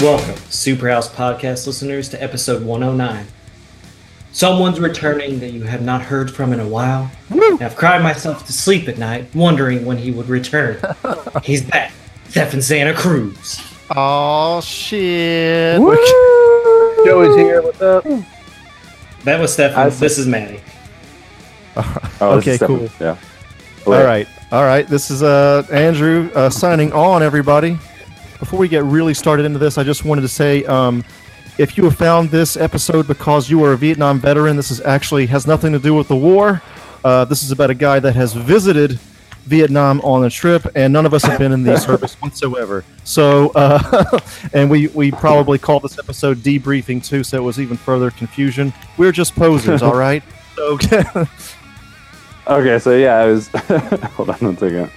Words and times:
Welcome, 0.00 0.34
Superhouse 0.48 1.08
Podcast 1.10 1.66
listeners, 1.66 2.08
to 2.10 2.22
episode 2.22 2.62
109. 2.62 3.26
Someone's 4.30 4.78
returning 4.78 5.40
that 5.40 5.50
you 5.50 5.64
have 5.64 5.82
not 5.82 6.02
heard 6.02 6.30
from 6.32 6.52
in 6.52 6.60
a 6.60 6.68
while. 6.68 7.10
I've 7.60 7.74
cried 7.74 8.00
myself 8.02 8.46
to 8.46 8.52
sleep 8.52 8.88
at 8.88 8.96
night, 8.98 9.34
wondering 9.34 9.84
when 9.84 9.98
he 9.98 10.12
would 10.12 10.28
return. 10.28 10.78
He's 11.42 11.64
back, 11.64 11.92
Stefan 12.28 12.62
Santa 12.62 12.94
Cruz. 12.94 13.60
Oh 13.96 14.60
shit! 14.60 15.78
Joey's 17.04 17.34
here. 17.36 17.62
What's 17.62 17.82
up? 17.82 18.04
That 19.24 19.40
was 19.40 19.52
Stefan. 19.52 19.78
I- 19.86 19.88
This 19.88 20.18
is 20.18 20.26
Maddie. 20.26 20.60
Oh, 22.20 22.40
this 22.40 22.42
Okay, 22.48 22.50
is 22.54 22.58
cool. 22.58 22.88
Yeah. 23.00 23.16
All 23.86 23.92
right, 24.04 24.26
all 24.50 24.64
right. 24.64 24.84
This 24.88 25.10
is 25.12 25.22
uh 25.22 25.64
Andrew 25.70 26.28
uh, 26.34 26.50
signing 26.50 26.92
on. 26.92 27.22
Everybody, 27.22 27.78
before 28.38 28.58
we 28.58 28.68
get 28.68 28.84
really 28.84 29.14
started 29.14 29.44
into 29.46 29.58
this, 29.58 29.78
I 29.78 29.82
just 29.84 30.04
wanted 30.04 30.22
to 30.22 30.28
say, 30.28 30.64
um, 30.64 31.04
if 31.58 31.76
you 31.76 31.84
have 31.84 31.96
found 31.96 32.30
this 32.30 32.56
episode 32.56 33.06
because 33.08 33.50
you 33.50 33.64
are 33.64 33.72
a 33.72 33.76
Vietnam 33.76 34.20
veteran, 34.20 34.56
this 34.56 34.70
is 34.70 34.80
actually 34.80 35.26
has 35.26 35.46
nothing 35.46 35.72
to 35.72 35.78
do 35.78 35.94
with 35.94 36.08
the 36.08 36.16
war. 36.16 36.62
Uh, 37.04 37.24
this 37.24 37.42
is 37.42 37.50
about 37.50 37.70
a 37.70 37.74
guy 37.74 37.98
that 37.98 38.14
has 38.14 38.32
visited 38.32 38.98
Vietnam 39.44 40.00
on 40.02 40.24
a 40.24 40.30
trip, 40.30 40.66
and 40.74 40.92
none 40.92 41.06
of 41.06 41.14
us 41.14 41.24
have 41.24 41.38
been 41.38 41.52
in 41.52 41.62
the 41.62 41.76
service 41.78 42.14
whatsoever. 42.16 42.84
So, 43.04 43.48
uh, 43.54 44.20
and 44.52 44.70
we 44.70 44.88
we 44.88 45.10
probably 45.10 45.58
called 45.58 45.82
this 45.82 45.98
episode 45.98 46.38
debriefing 46.38 47.04
too, 47.04 47.24
so 47.24 47.38
it 47.38 47.42
was 47.42 47.58
even 47.58 47.76
further 47.76 48.10
confusion. 48.10 48.72
We're 48.96 49.12
just 49.12 49.34
posers, 49.34 49.82
all 49.82 49.96
right. 49.96 50.22
So, 50.58 50.76
Okay, 52.48 52.80
so 52.80 52.96
yeah, 52.96 53.18
I 53.18 53.26
was. 53.26 53.46
hold 53.46 54.30
on 54.30 54.38
one 54.38 54.56
second. 54.58 54.90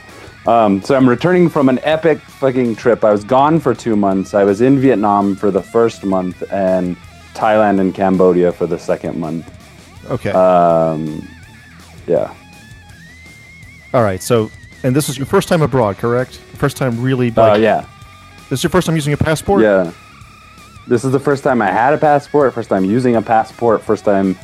Um, 0.47 0.81
so 0.81 0.95
I'm 0.95 1.07
returning 1.07 1.49
from 1.49 1.69
an 1.69 1.79
epic 1.83 2.19
fucking 2.19 2.75
trip. 2.75 3.03
I 3.03 3.11
was 3.11 3.23
gone 3.23 3.59
for 3.59 3.75
two 3.75 3.95
months. 3.95 4.33
I 4.33 4.43
was 4.43 4.61
in 4.61 4.79
Vietnam 4.79 5.35
for 5.35 5.51
the 5.51 5.61
first 5.61 6.03
month 6.03 6.43
and 6.51 6.97
Thailand 7.33 7.79
and 7.79 7.93
Cambodia 7.93 8.51
for 8.51 8.65
the 8.65 8.79
second 8.79 9.19
month. 9.19 9.45
okay. 10.09 10.31
Um, 10.31 11.27
yeah. 12.07 12.33
All 13.93 14.03
right. 14.03 14.21
So, 14.21 14.49
and 14.83 14.95
this 14.95 15.09
is 15.09 15.17
your 15.17 15.27
first 15.27 15.47
time 15.47 15.61
abroad, 15.61 15.97
correct? 15.97 16.35
First 16.55 16.77
time 16.77 17.01
really. 17.01 17.31
Oh 17.37 17.41
Like, 17.41 17.61
yeah. 17.61 17.85
This 18.49 18.59
is 18.59 18.63
your 18.63 18.69
first 18.71 18.87
time 18.87 18.95
using 18.95 19.13
a 19.13 19.17
passport. 19.17 19.61
Yeah. 19.61 19.91
This 20.87 21.05
is 21.05 21.11
the 21.11 21.19
first 21.19 21.43
time 21.43 21.61
I 21.61 21.71
had 21.71 21.93
a 21.93 21.97
passport. 21.97 22.53
First 22.53 22.69
time 22.69 22.83
using 22.83 23.15
a 23.15 23.21
passport. 23.21 23.83
First 23.83 24.03
time 24.05 24.37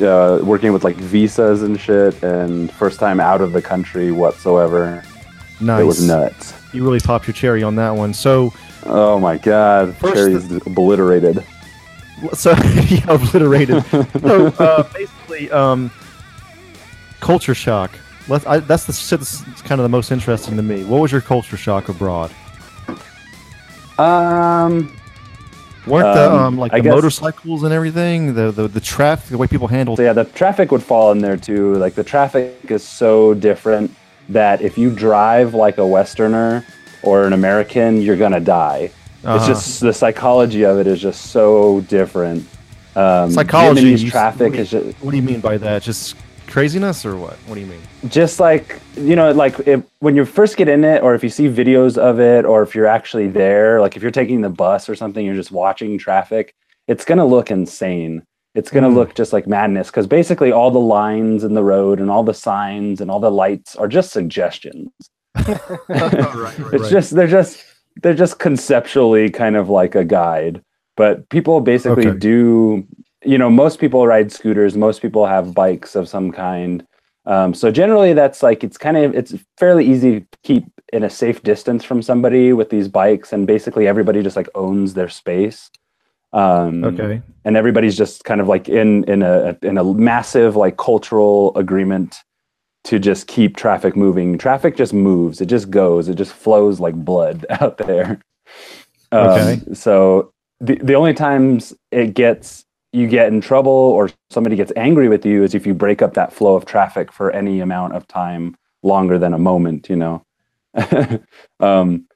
uh, 0.00 0.40
working 0.42 0.72
with 0.72 0.82
like 0.82 0.96
visas 0.96 1.62
and 1.62 1.78
shit, 1.78 2.22
and 2.22 2.72
first 2.72 2.98
time 2.98 3.20
out 3.20 3.42
of 3.42 3.52
the 3.52 3.60
country 3.60 4.10
whatsoever. 4.10 5.04
Nice. 5.60 5.80
It 5.80 5.84
was 5.84 6.06
nuts. 6.06 6.54
You 6.72 6.84
really 6.84 7.00
popped 7.00 7.26
your 7.26 7.34
cherry 7.34 7.62
on 7.62 7.76
that 7.76 7.90
one. 7.90 8.12
So, 8.14 8.52
Oh 8.84 9.18
my 9.18 9.36
god, 9.38 9.96
Cherry's 10.00 10.50
obliterated. 10.66 11.44
so 12.34 12.50
yeah, 12.88 13.00
obliterated. 13.08 13.84
so 14.20 14.46
uh, 14.58 14.82
basically, 14.92 15.50
um, 15.50 15.90
culture 17.20 17.54
shock. 17.54 17.90
Let's, 18.28 18.44
I, 18.46 18.58
that's 18.58 18.84
the 18.86 18.92
shit 18.92 19.20
that's 19.20 19.62
kind 19.62 19.80
of 19.80 19.84
the 19.84 19.88
most 19.88 20.10
interesting 20.12 20.56
to 20.56 20.62
me. 20.62 20.84
What 20.84 21.00
was 21.00 21.10
your 21.12 21.20
culture 21.20 21.56
shock 21.56 21.88
abroad? 21.88 22.30
Um, 23.98 24.92
Weren't 25.86 26.14
the 26.14 26.30
Um, 26.32 26.38
um, 26.38 26.58
like 26.58 26.72
the 26.72 26.80
guess- 26.82 26.92
motorcycles 26.94 27.62
and 27.62 27.72
everything, 27.72 28.34
the 28.34 28.50
the 28.50 28.68
the 28.68 28.80
traffic, 28.80 29.30
the 29.30 29.38
way 29.38 29.46
people 29.46 29.68
handle 29.68 29.96
so 29.96 30.02
yeah, 30.02 30.12
the 30.12 30.24
traffic 30.24 30.70
would 30.72 30.82
fall 30.82 31.12
in 31.12 31.18
there 31.18 31.36
too. 31.36 31.74
Like 31.76 31.94
the 31.94 32.04
traffic 32.04 32.56
is 32.68 32.82
so 32.86 33.34
different 33.34 33.94
that 34.28 34.62
if 34.62 34.76
you 34.76 34.90
drive 34.90 35.54
like 35.54 35.78
a 35.78 35.86
Westerner 35.86 36.64
or 37.02 37.26
an 37.26 37.32
American, 37.32 38.00
you're 38.02 38.16
gonna 38.16 38.40
die. 38.40 38.90
Uh-huh. 39.24 39.36
It's 39.36 39.46
just 39.46 39.80
the 39.80 39.92
psychology 39.92 40.64
of 40.64 40.78
it 40.78 40.86
is 40.86 41.00
just 41.00 41.30
so 41.30 41.80
different. 41.82 42.46
Um, 42.94 43.30
psychology. 43.30 43.92
You- 43.92 44.10
traffic 44.10 44.52
what, 44.52 44.60
is 44.60 44.70
do 44.70 44.76
you- 44.78 44.82
just, 44.92 45.04
what 45.04 45.10
do 45.10 45.16
you 45.16 45.22
mean 45.22 45.40
by 45.40 45.58
that? 45.58 45.82
Just 45.82 46.16
craziness 46.46 47.04
or 47.04 47.16
what? 47.16 47.34
What 47.46 47.54
do 47.56 47.60
you 47.60 47.66
mean? 47.66 47.80
just 48.08 48.40
like 48.40 48.80
you 48.96 49.16
know 49.16 49.32
like 49.32 49.58
if, 49.66 49.82
when 49.98 50.16
you 50.16 50.24
first 50.24 50.56
get 50.56 50.68
in 50.68 50.84
it 50.84 51.02
or 51.02 51.14
if 51.14 51.22
you 51.22 51.30
see 51.30 51.48
videos 51.48 51.98
of 51.98 52.20
it 52.20 52.44
or 52.44 52.62
if 52.62 52.74
you're 52.74 52.86
actually 52.86 53.26
there 53.26 53.80
like 53.80 53.96
if 53.96 54.02
you're 54.02 54.10
taking 54.10 54.40
the 54.40 54.48
bus 54.48 54.88
or 54.88 54.94
something 54.94 55.24
you're 55.24 55.34
just 55.34 55.50
watching 55.50 55.98
traffic 55.98 56.54
it's 56.86 57.04
to 57.04 57.24
look 57.24 57.50
insane 57.50 58.22
it's 58.56 58.70
going 58.70 58.84
to 58.84 58.90
Mm. 58.90 58.94
look 59.00 59.14
just 59.14 59.32
like 59.32 59.46
madness 59.46 59.88
because 59.88 60.06
basically 60.08 60.52
all 60.52 60.70
the 60.72 60.80
lines 60.98 61.44
in 61.44 61.54
the 61.54 61.62
road 61.64 62.00
and 62.00 62.10
all 62.10 62.24
the 62.24 62.34
signs 62.34 63.00
and 63.00 63.10
all 63.10 63.20
the 63.20 63.30
lights 63.30 63.76
are 63.76 63.88
just 63.88 64.10
suggestions 64.12 64.90
right, 65.88 66.34
right, 66.34 66.74
it's 66.74 66.88
just 66.88 67.14
they're 67.14 67.26
just 67.40 67.64
they're 68.02 68.14
just 68.24 68.38
conceptually 68.38 69.30
kind 69.30 69.56
of 69.56 69.68
like 69.68 69.94
a 69.94 70.04
guide 70.04 70.62
but 70.96 71.28
people 71.28 71.60
basically 71.60 72.08
Okay. 72.08 72.18
do 72.18 72.86
you 73.24 73.38
know 73.38 73.50
most 73.50 73.78
people 73.80 74.06
ride 74.06 74.32
scooters 74.32 74.76
most 74.76 75.02
people 75.02 75.26
have 75.26 75.54
bikes 75.54 75.94
of 75.96 76.08
some 76.08 76.32
kind 76.32 76.86
um, 77.26 77.54
so 77.54 77.70
generally 77.72 78.12
that's 78.14 78.42
like 78.42 78.64
it's 78.64 78.78
kind 78.78 78.96
of 78.96 79.14
it's 79.14 79.34
fairly 79.58 79.84
easy 79.84 80.20
to 80.20 80.26
keep 80.44 80.64
in 80.92 81.02
a 81.02 81.10
safe 81.10 81.42
distance 81.42 81.82
from 81.84 82.00
somebody 82.02 82.52
with 82.52 82.70
these 82.70 82.88
bikes 82.88 83.32
and 83.32 83.46
basically 83.46 83.88
everybody 83.88 84.22
just 84.22 84.36
like 84.36 84.48
owns 84.54 84.94
their 84.94 85.08
space 85.08 85.70
um, 86.36 86.84
okay. 86.84 87.22
and 87.46 87.56
everybody's 87.56 87.96
just 87.96 88.24
kind 88.24 88.42
of 88.42 88.46
like 88.46 88.68
in 88.68 89.04
in 89.04 89.22
a 89.22 89.56
in 89.62 89.78
a 89.78 89.84
massive 89.84 90.54
like 90.54 90.76
cultural 90.76 91.56
agreement 91.56 92.16
to 92.84 92.98
just 92.98 93.26
keep 93.26 93.56
traffic 93.56 93.96
moving. 93.96 94.36
Traffic 94.36 94.76
just 94.76 94.92
moves. 94.92 95.40
It 95.40 95.46
just 95.46 95.70
goes. 95.70 96.08
It 96.08 96.16
just 96.16 96.34
flows 96.34 96.78
like 96.78 96.94
blood 96.94 97.46
out 97.50 97.78
there. 97.78 98.20
Um, 99.12 99.28
Okay. 99.30 99.60
So 99.72 100.30
the 100.60 100.76
the 100.82 100.94
only 100.94 101.14
times 101.14 101.72
it 101.90 102.12
gets 102.12 102.66
you 102.92 103.08
get 103.08 103.28
in 103.28 103.40
trouble 103.40 103.72
or 103.72 104.10
somebody 104.30 104.56
gets 104.56 104.72
angry 104.76 105.08
with 105.08 105.24
you 105.24 105.42
is 105.42 105.54
if 105.54 105.66
you 105.66 105.72
break 105.72 106.02
up 106.02 106.14
that 106.14 106.32
flow 106.34 106.54
of 106.54 106.66
traffic 106.66 107.12
for 107.12 107.30
any 107.30 107.60
amount 107.60 107.94
of 107.94 108.06
time 108.08 108.54
longer 108.82 109.18
than 109.18 109.32
a 109.32 109.38
moment. 109.38 109.88
You 109.88 109.96
know. 109.96 110.22
um, 111.60 112.06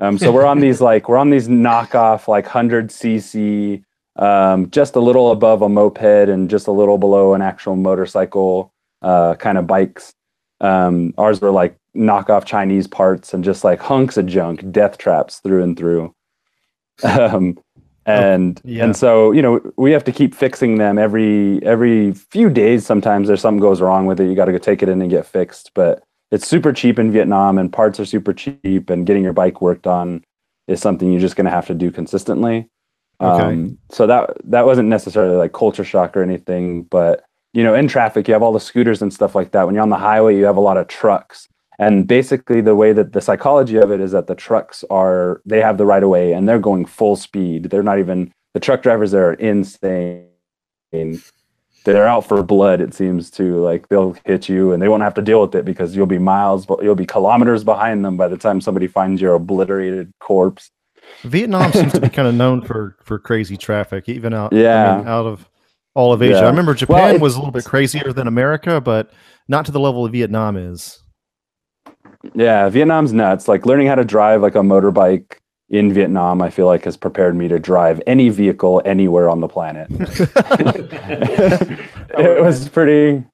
um, 0.00 0.18
so 0.18 0.32
we're 0.32 0.46
on 0.46 0.60
these 0.60 0.80
like 0.90 1.08
we're 1.08 1.18
on 1.18 1.30
these 1.30 1.48
knockoff 1.48 2.28
like 2.28 2.46
hundred 2.46 2.88
cc, 2.88 3.82
um, 4.16 4.70
just 4.70 4.96
a 4.96 5.00
little 5.00 5.30
above 5.30 5.62
a 5.62 5.68
moped 5.68 6.28
and 6.28 6.50
just 6.50 6.66
a 6.66 6.72
little 6.72 6.98
below 6.98 7.34
an 7.34 7.42
actual 7.42 7.76
motorcycle 7.76 8.72
uh, 9.02 9.34
kind 9.34 9.58
of 9.58 9.66
bikes. 9.66 10.14
Um, 10.60 11.14
ours 11.18 11.40
were 11.40 11.50
like 11.50 11.76
knockoff 11.96 12.44
Chinese 12.44 12.86
parts 12.86 13.34
and 13.34 13.44
just 13.44 13.64
like 13.64 13.80
hunks 13.80 14.16
of 14.16 14.26
junk, 14.26 14.70
death 14.72 14.98
traps 14.98 15.40
through 15.40 15.62
and 15.62 15.76
through. 15.76 16.14
Um, 17.02 17.58
and 18.06 18.60
yeah. 18.64 18.84
and 18.84 18.96
so 18.96 19.32
you 19.32 19.40
know 19.40 19.60
we 19.76 19.90
have 19.92 20.04
to 20.04 20.12
keep 20.12 20.34
fixing 20.34 20.76
them 20.76 20.98
every 20.98 21.62
every 21.64 22.12
few 22.12 22.50
days. 22.50 22.84
Sometimes 22.86 23.28
there's 23.28 23.40
something 23.40 23.60
goes 23.60 23.80
wrong 23.80 24.06
with 24.06 24.20
it. 24.20 24.28
You 24.28 24.34
got 24.34 24.44
to 24.44 24.52
go 24.52 24.58
take 24.58 24.82
it 24.82 24.88
in 24.88 25.00
and 25.00 25.10
get 25.10 25.26
fixed. 25.26 25.70
But 25.74 26.02
it's 26.34 26.48
super 26.48 26.72
cheap 26.72 26.98
in 26.98 27.12
Vietnam, 27.12 27.58
and 27.58 27.72
parts 27.72 28.00
are 28.00 28.04
super 28.04 28.32
cheap. 28.32 28.90
And 28.90 29.06
getting 29.06 29.22
your 29.22 29.32
bike 29.32 29.60
worked 29.60 29.86
on 29.86 30.24
is 30.66 30.80
something 30.80 31.12
you're 31.12 31.20
just 31.20 31.36
going 31.36 31.44
to 31.44 31.50
have 31.50 31.68
to 31.68 31.74
do 31.74 31.92
consistently. 31.92 32.68
Okay. 33.20 33.44
Um, 33.44 33.78
so 33.92 34.08
that 34.08 34.36
that 34.44 34.66
wasn't 34.66 34.88
necessarily 34.88 35.36
like 35.36 35.52
culture 35.52 35.84
shock 35.84 36.16
or 36.16 36.22
anything, 36.22 36.82
but 36.82 37.24
you 37.52 37.62
know, 37.62 37.74
in 37.74 37.86
traffic, 37.86 38.26
you 38.26 38.34
have 38.34 38.42
all 38.42 38.52
the 38.52 38.58
scooters 38.58 39.00
and 39.00 39.14
stuff 39.14 39.36
like 39.36 39.52
that. 39.52 39.64
When 39.64 39.76
you're 39.76 39.82
on 39.82 39.90
the 39.90 39.96
highway, 39.96 40.36
you 40.36 40.44
have 40.44 40.56
a 40.56 40.60
lot 40.60 40.76
of 40.76 40.88
trucks. 40.88 41.46
And 41.78 42.08
basically, 42.08 42.60
the 42.60 42.74
way 42.74 42.92
that 42.92 43.12
the 43.12 43.20
psychology 43.20 43.76
of 43.76 43.92
it 43.92 44.00
is 44.00 44.10
that 44.10 44.26
the 44.26 44.34
trucks 44.34 44.84
are 44.90 45.40
they 45.46 45.60
have 45.60 45.78
the 45.78 45.86
right 45.86 46.02
of 46.02 46.08
way 46.08 46.32
and 46.32 46.48
they're 46.48 46.58
going 46.58 46.84
full 46.84 47.14
speed. 47.14 47.70
They're 47.70 47.84
not 47.84 48.00
even 48.00 48.32
the 48.54 48.60
truck 48.60 48.82
drivers 48.82 49.14
are 49.14 49.34
insane. 49.34 50.26
They're 51.84 52.06
out 52.08 52.26
for 52.26 52.42
blood. 52.42 52.80
It 52.80 52.94
seems 52.94 53.30
to 53.32 53.56
like 53.62 53.88
they'll 53.88 54.16
hit 54.24 54.48
you 54.48 54.72
and 54.72 54.82
they 54.82 54.88
won't 54.88 55.02
have 55.02 55.14
to 55.14 55.22
deal 55.22 55.40
with 55.42 55.54
it 55.54 55.64
because 55.64 55.94
you'll 55.94 56.06
be 56.06 56.18
miles, 56.18 56.64
but 56.66 56.82
you'll 56.82 56.94
be 56.94 57.06
kilometers 57.06 57.62
behind 57.62 58.04
them 58.04 58.16
by 58.16 58.26
the 58.28 58.38
time 58.38 58.60
somebody 58.62 58.86
finds 58.86 59.20
your 59.20 59.34
obliterated 59.34 60.10
corpse. 60.18 60.70
Vietnam 61.24 61.70
seems 61.72 61.92
to 61.92 62.00
be 62.00 62.08
kind 62.18 62.26
of 62.26 62.34
known 62.34 62.62
for 62.62 62.96
for 63.02 63.18
crazy 63.18 63.56
traffic, 63.58 64.08
even 64.08 64.32
out 64.32 64.52
yeah 64.54 64.94
I 64.94 64.98
mean, 64.98 65.08
out 65.08 65.26
of 65.26 65.48
all 65.94 66.12
of 66.14 66.22
Asia. 66.22 66.32
Yeah. 66.36 66.40
I 66.40 66.48
remember 66.48 66.70
Well, 66.72 66.78
Japan 66.78 67.14
it- 67.16 67.20
was 67.20 67.34
a 67.34 67.38
little 67.38 67.52
bit 67.52 67.64
crazier 67.64 68.12
than 68.12 68.26
America, 68.26 68.80
but 68.80 69.12
not 69.46 69.66
to 69.66 69.72
the 69.72 69.78
level 69.80 70.04
of 70.06 70.12
Vietnam 70.12 70.56
is. 70.56 70.98
Yeah, 72.34 72.68
Vietnam's 72.70 73.12
nuts. 73.12 73.46
Like 73.48 73.66
learning 73.66 73.88
how 73.88 73.94
to 73.96 74.04
drive 74.04 74.40
like 74.40 74.54
a 74.54 74.58
motorbike 74.60 75.36
in 75.70 75.92
Vietnam, 75.92 76.42
I 76.42 76.50
feel 76.50 76.66
like 76.66 76.84
has 76.84 76.96
prepared 76.96 77.34
me 77.36 77.48
to 77.48 77.58
drive 77.58 78.00
any 78.06 78.28
vehicle 78.28 78.82
anywhere 78.84 79.28
on 79.28 79.40
the 79.40 79.48
planet. 79.48 79.88
it 82.18 82.42
was 82.42 82.68
pretty 82.68 83.24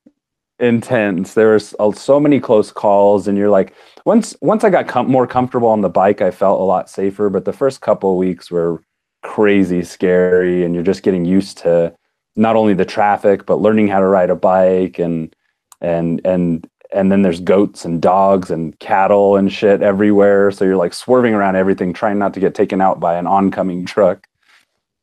intense. 0.59 1.35
There 1.35 1.53
was 1.53 1.75
uh, 1.79 1.93
so 1.93 2.21
many 2.21 2.41
close 2.41 2.71
calls, 2.71 3.27
and 3.27 3.37
you're 3.37 3.51
like, 3.51 3.75
once 4.05 4.37
once 4.41 4.65
I 4.65 4.71
got 4.71 4.89
com- 4.89 5.11
more 5.11 5.27
comfortable 5.27 5.69
on 5.69 5.81
the 5.81 5.89
bike, 5.89 6.23
I 6.23 6.31
felt 6.31 6.61
a 6.61 6.65
lot 6.65 6.89
safer. 6.89 7.29
But 7.31 7.45
the 7.45 7.53
first 7.53 7.81
couple 7.81 8.13
of 8.13 8.19
weeks 8.19 8.51
were 8.51 8.83
crazy 9.23 9.83
scary, 9.83 10.65
and 10.65 10.75
you're 10.75 10.85
just 10.85 11.03
getting 11.03 11.25
used 11.25 11.59
to 11.59 11.95
not 12.37 12.57
only 12.57 12.75
the 12.75 12.85
traffic 12.85 13.45
but 13.45 13.61
learning 13.61 13.89
how 13.89 13.99
to 13.99 14.07
ride 14.07 14.31
a 14.31 14.37
bike 14.37 14.99
and 14.99 15.35
and 15.81 16.21
and 16.25 16.69
and 16.93 17.11
then 17.13 17.23
there's 17.23 17.41
goats 17.41 17.85
and 17.85 18.01
dogs 18.03 18.51
and 18.51 18.79
cattle 18.81 19.37
and 19.37 19.53
shit 19.53 19.83
everywhere. 19.83 20.51
So 20.51 20.65
you're 20.65 20.77
like 20.77 20.95
swerving 20.95 21.35
around 21.35 21.57
everything, 21.57 21.93
trying 21.93 22.19
not 22.19 22.35
to 22.35 22.41
get 22.41 22.55
taken 22.55 22.81
out 22.81 23.01
by 23.01 23.17
an 23.17 23.27
oncoming 23.27 23.85
truck. 23.95 24.27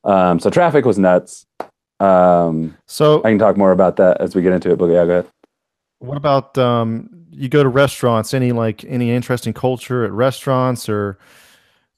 Um, 0.04 0.40
so 0.40 0.50
traffic 0.50 0.86
was 0.86 0.98
nuts. 0.98 1.46
Um, 2.00 2.78
So 2.86 3.20
I 3.24 3.30
can 3.30 3.40
talk 3.40 3.58
more 3.58 3.72
about 3.72 3.96
that 3.98 4.22
as 4.22 4.36
we 4.36 4.42
get 4.42 4.54
into 4.54 4.72
it. 4.72 4.78
But 4.78 4.86
yeah, 4.88 5.06
go 5.06 5.12
ahead. 5.12 5.28
What 6.00 6.18
about 6.18 6.58
um, 6.58 7.10
you 7.32 7.50
go 7.50 7.64
to 7.64 7.70
restaurants? 7.70 8.34
Any 8.34 8.52
like 8.52 8.86
any 8.86 9.12
interesting 9.12 9.52
culture 9.54 10.06
at 10.06 10.12
restaurants, 10.12 10.88
or 10.88 11.18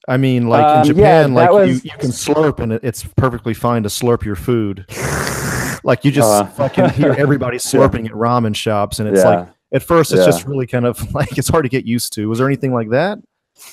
I 0.08 0.16
mean, 0.16 0.48
like 0.48 0.64
Um, 0.64 0.78
in 0.90 0.96
yeah, 0.96 1.22
Japan, 1.22 1.34
that 1.34 1.52
like 1.52 1.66
you, 1.68 1.72
was- 1.74 1.84
you 1.84 1.90
can 1.98 2.10
slurp, 2.10 2.60
and 2.60 2.72
it, 2.72 2.80
it's 2.82 3.04
perfectly 3.04 3.52
fine 3.52 3.82
to 3.82 3.88
slurp 3.90 4.24
your 4.24 4.36
food. 4.36 4.86
like 5.84 6.04
you 6.04 6.10
just 6.10 6.28
Uh. 6.30 6.46
fucking 6.46 6.88
hear 6.90 7.12
everybody 7.18 7.58
slurping 7.58 8.06
at 8.06 8.12
ramen 8.12 8.56
shops, 8.56 9.00
and 9.00 9.08
it's 9.08 9.22
yeah. 9.22 9.28
like 9.28 9.48
at 9.72 9.82
first 9.82 10.12
it's 10.12 10.20
Yeah. 10.20 10.26
just 10.26 10.46
really 10.46 10.66
kind 10.66 10.86
of 10.86 11.12
like 11.14 11.36
it's 11.38 11.48
hard 11.48 11.64
to 11.64 11.68
get 11.68 11.84
used 11.84 12.12
to. 12.14 12.28
Was 12.28 12.38
there 12.38 12.46
anything 12.46 12.72
like 12.72 12.90
that? 12.90 13.18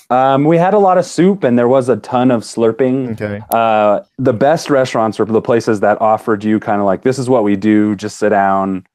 Um, 0.10 0.44
we 0.44 0.58
had 0.58 0.74
a 0.74 0.80
lot 0.80 0.98
of 0.98 1.06
soup 1.06 1.44
and 1.46 1.58
there 1.58 1.68
was 1.70 1.88
a 1.88 1.96
ton 1.98 2.30
of 2.30 2.42
slurping. 2.44 3.14
Okay, 3.14 3.42
Uh, 3.50 4.02
the 4.18 4.34
best 4.34 4.70
restaurants 4.70 5.18
were 5.18 5.26
the 5.26 5.42
places 5.42 5.80
that 5.80 6.00
offered 6.02 6.44
you 6.44 6.60
kind 6.60 6.82
of 6.82 6.86
like, 6.86 7.04
this 7.04 7.18
is 7.18 7.30
what 7.30 7.44
we 7.46 7.56
do, 7.56 7.96
just 7.96 8.18
sit 8.18 8.30
down 8.30 8.86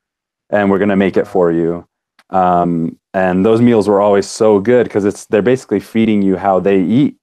and 0.51 0.71
we're 0.71 0.79
going 0.79 0.91
to 0.91 0.97
make 0.97 1.17
it 1.17 1.27
for 1.27 1.51
you. 1.51 1.87
Um, 2.29 2.99
and 3.15 3.45
those 3.45 3.61
meals 3.63 3.89
were 3.89 4.01
always 4.03 4.27
so 4.29 4.59
good 4.61 4.85
because 4.85 5.05
it's, 5.07 5.25
they're 5.27 5.41
basically 5.43 5.81
feeding 5.81 6.21
you 6.23 6.37
how 6.37 6.61
they 6.61 6.81
eat. 6.81 7.17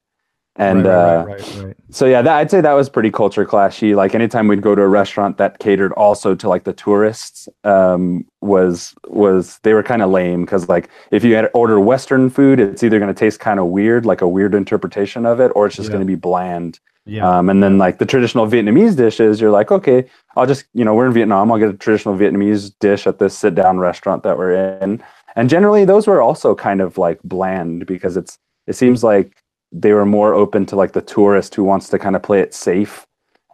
And, 0.56 0.84
right, 0.84 0.92
uh, 0.92 1.24
right, 1.26 1.40
right, 1.40 1.64
right. 1.66 1.76
so 1.90 2.06
yeah, 2.06 2.22
that, 2.22 2.36
I'd 2.36 2.50
say 2.50 2.60
that 2.60 2.72
was 2.72 2.88
pretty 2.90 3.10
culture 3.10 3.46
clashy. 3.46 3.94
Like 3.94 4.14
anytime 4.14 4.48
we'd 4.48 4.60
go 4.62 4.74
to 4.74 4.82
a 4.82 4.88
restaurant 4.88 5.38
that 5.38 5.58
catered 5.58 5.92
also 5.92 6.34
to 6.34 6.48
like 6.48 6.64
the 6.64 6.72
tourists, 6.72 7.48
um, 7.64 8.26
was 8.42 8.94
was 9.08 9.58
they 9.62 9.72
were 9.74 9.82
kind 9.84 10.02
of 10.02 10.10
lame 10.10 10.44
because 10.44 10.68
like 10.68 10.90
if 11.12 11.24
you 11.24 11.34
had 11.34 11.48
order 11.54 11.78
Western 11.80 12.28
food, 12.30 12.58
it's 12.60 12.82
either 12.82 12.98
going 12.98 13.12
to 13.14 13.18
taste 13.18 13.38
kind 13.40 13.60
of 13.60 13.66
weird, 13.66 14.04
like 14.04 14.20
a 14.20 14.28
weird 14.28 14.54
interpretation 14.54 15.24
of 15.24 15.40
it, 15.40 15.52
or 15.54 15.66
it's 15.66 15.76
just 15.76 15.88
Yeah. 15.88 15.92
going 15.92 16.06
to 16.06 16.06
be 16.06 16.16
bland. 16.16 16.80
yeah, 17.06 17.38
Um, 17.38 17.48
and 17.48 17.62
then 17.62 17.78
like 17.78 17.98
the 17.98 18.04
traditional 18.06 18.46
Vietnamese 18.46 18.96
dishes, 18.96 19.40
you're 19.40 19.50
like, 19.52 19.70
okay, 19.70 20.04
I'll 20.36 20.46
just 20.46 20.64
you 20.74 20.84
know 20.84 20.94
we're 20.94 21.06
in 21.06 21.12
Vietnam, 21.12 21.50
I'll 21.52 21.58
get 21.58 21.70
a 21.70 21.74
traditional 21.74 22.16
Vietnamese 22.16 22.72
dish 22.80 23.06
at 23.06 23.18
this 23.20 23.38
sit 23.38 23.54
down 23.54 23.78
restaurant 23.78 24.24
that 24.24 24.36
we're 24.36 24.52
in, 24.82 25.02
and 25.36 25.48
generally 25.48 25.84
those 25.84 26.06
were 26.08 26.20
also 26.20 26.54
kind 26.56 26.80
of 26.80 26.98
like 26.98 27.18
bland 27.22 27.86
because 27.86 28.16
it's 28.16 28.36
it 28.66 28.74
seems 28.74 29.02
like 29.04 29.36
they 29.72 29.92
were 29.92 30.06
more 30.06 30.34
open 30.34 30.66
to 30.66 30.76
like 30.76 30.92
the 30.92 31.02
tourist 31.02 31.54
who 31.54 31.64
wants 31.64 31.88
to 31.88 31.98
kind 31.98 32.16
of 32.16 32.22
play 32.22 32.40
it 32.40 32.54
safe 32.54 33.06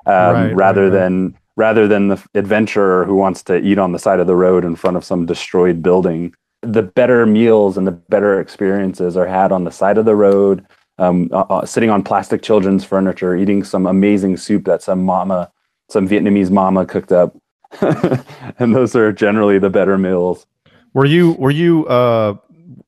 um, 0.06 0.34
Right, 0.34 0.56
rather 0.56 0.84
right, 0.84 0.92
right. 0.92 0.98
than 0.98 1.38
rather 1.56 1.88
than 1.88 2.08
the 2.08 2.22
adventurer 2.34 3.04
who 3.04 3.16
wants 3.16 3.42
to 3.44 3.56
eat 3.58 3.78
on 3.78 3.92
the 3.92 3.98
side 3.98 4.20
of 4.20 4.26
the 4.26 4.36
road 4.36 4.64
in 4.64 4.76
front 4.76 4.96
of 4.96 5.04
some 5.04 5.26
destroyed 5.26 5.82
building. 5.82 6.34
The 6.62 6.82
better 6.82 7.24
meals 7.26 7.78
and 7.78 7.86
the 7.86 7.92
better 7.92 8.40
experiences 8.40 9.16
are 9.16 9.26
had 9.26 9.52
on 9.52 9.64
the 9.64 9.70
side 9.70 9.98
of 9.98 10.04
the 10.04 10.14
road 10.14 10.66
um, 10.98 11.28
uh, 11.32 11.44
uh, 11.50 11.66
sitting 11.66 11.90
on 11.90 12.02
plastic 12.02 12.42
children's 12.42 12.84
furniture 12.84 13.36
eating 13.36 13.64
some 13.64 13.86
amazing 13.86 14.36
soup 14.36 14.64
that 14.64 14.82
some 14.82 15.04
mama 15.04 15.50
some 15.88 16.08
vietnamese 16.08 16.50
mama 16.50 16.86
cooked 16.86 17.12
up. 17.12 17.36
And 18.58 18.74
those 18.74 18.96
are 18.96 19.12
generally 19.12 19.58
the 19.58 19.70
better 19.70 19.98
meals. 19.98 20.46
Were 20.94 21.04
you 21.04 21.32
were 21.32 21.50
you 21.50 21.86
uh 21.86 22.36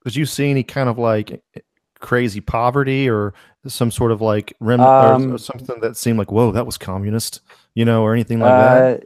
did 0.05 0.17
you 0.17 0.25
see 0.25 0.51
any 0.51 0.63
kind 0.63 0.89
of 0.89 0.99
like 0.99 1.43
crazy 2.01 2.41
poverty 2.41 3.09
or 3.09 3.35
some 3.67 3.91
sort 3.91 4.13
of 4.13 4.21
like 4.21 4.55
remnant 4.61 4.89
or- 4.89 5.13
Um, 5.13 5.35
or 5.35 5.39
something 5.39 5.81
that 5.81 5.97
seemed 5.97 6.19
like 6.19 6.31
whoa 6.33 6.53
that 6.53 6.67
was 6.67 6.79
communist 6.79 7.41
you 7.75 7.85
know 7.85 8.03
or 8.03 8.13
anything 8.15 8.41
like 8.41 8.51
that? 8.51 9.01
Uh, 9.03 9.05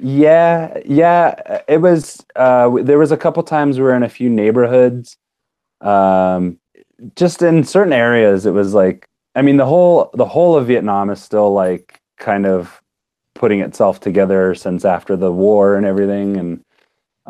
yeah, 0.00 0.78
yeah. 0.84 1.60
It 1.66 1.78
was. 1.78 2.24
Uh, 2.36 2.70
there 2.82 2.98
was 2.98 3.10
a 3.12 3.16
couple 3.16 3.42
times 3.42 3.76
we 3.76 3.82
were 3.82 3.94
in 3.94 4.04
a 4.04 4.08
few 4.08 4.30
neighborhoods. 4.30 5.16
Um, 5.80 6.58
just 7.16 7.42
in 7.42 7.64
certain 7.64 7.92
areas, 7.92 8.46
it 8.46 8.52
was 8.52 8.74
like. 8.74 9.06
I 9.34 9.42
mean, 9.42 9.56
the 9.58 9.66
whole 9.66 10.10
the 10.14 10.26
whole 10.26 10.56
of 10.56 10.66
Vietnam 10.66 11.08
is 11.10 11.22
still 11.22 11.52
like 11.52 12.00
kind 12.18 12.46
of 12.46 12.80
putting 13.34 13.60
itself 13.60 14.00
together 14.00 14.54
since 14.54 14.84
after 14.84 15.16
the 15.16 15.32
war 15.32 15.76
and 15.76 15.86
everything, 15.86 16.36
and 16.36 16.62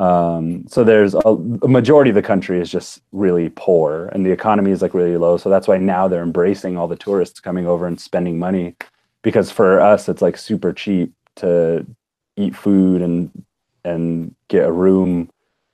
um, 0.00 0.64
so 0.66 0.82
there's 0.82 1.14
a, 1.14 1.18
a 1.62 1.68
majority 1.68 2.10
of 2.10 2.14
the 2.14 2.22
country 2.22 2.60
is 2.60 2.70
just 2.70 3.02
really 3.12 3.50
poor, 3.54 4.06
and 4.12 4.24
the 4.24 4.30
economy 4.32 4.70
is 4.70 4.80
like 4.82 4.94
really 4.94 5.16
low. 5.16 5.36
So 5.36 5.50
that's 5.50 5.68
why 5.68 5.76
now 5.78 6.08
they're 6.08 6.22
embracing 6.22 6.76
all 6.78 6.88
the 6.88 6.96
tourists 6.96 7.38
coming 7.40 7.66
over 7.66 7.86
and 7.86 8.00
spending 8.00 8.38
money, 8.38 8.74
because 9.22 9.50
for 9.50 9.80
us 9.80 10.08
it's 10.08 10.22
like 10.22 10.38
super 10.38 10.72
cheap 10.72 11.12
to 11.36 11.86
eat 12.36 12.56
food 12.56 13.02
and 13.02 13.30
and 13.84 14.34
get 14.48 14.64
a 14.66 14.72
room, 14.72 15.28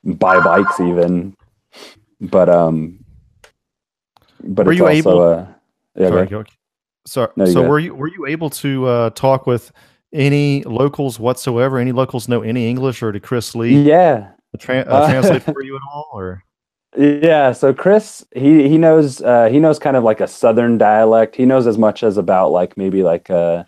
buy 0.05 0.41
bikes 0.41 0.81
even. 0.81 1.37
But 2.21 2.49
um, 2.49 2.99
but 4.43 4.67
Were 4.67 4.73
it's 4.73 4.79
you 4.81 4.87
also 4.87 5.11
able- 5.11 5.23
uh, 5.23 5.47
yeah, 5.95 6.09
Sorry, 6.09 6.17
ahead. 6.23 6.31
go- 6.31 6.45
So, 7.07 7.31
No, 7.37 7.45
so 7.47 7.63
go 7.63 7.69
were 7.69 7.79
you 7.79 7.95
were 7.95 8.09
you 8.09 8.27
able 8.27 8.51
to 8.51 8.87
uh, 8.87 9.11
talk 9.11 9.47
with 9.47 9.71
any 10.13 10.63
locals 10.65 11.19
whatsoever? 11.19 11.79
Any 11.79 11.93
locals 11.93 12.29
know 12.29 12.43
any 12.43 12.69
English, 12.69 13.03
or 13.03 13.13
did 13.13 13.23
Chris 13.23 13.55
Lee 13.55 13.83
yeah. 13.83 14.31
tra- 14.59 14.81
uh, 14.81 15.11
translate 15.11 15.43
for 15.43 15.63
you 15.63 15.77
at 15.77 15.83
all? 15.93 16.09
Or 16.13 16.43
Yeah, 16.97 17.53
so 17.53 17.75
Chris, 17.75 18.25
he 18.35 18.69
he 18.69 18.79
knows 18.79 19.21
uh, 19.21 19.49
he 19.51 19.59
knows 19.59 19.79
kind 19.79 19.97
of 19.97 20.05
like 20.05 20.21
a 20.21 20.27
southern 20.29 20.79
dialect. 20.79 21.37
He 21.37 21.45
knows 21.45 21.67
as 21.67 21.77
much 21.77 22.03
as 22.03 22.17
about 22.17 22.51
like 22.53 22.77
maybe 22.77 23.03
like 23.03 23.29
a 23.29 23.67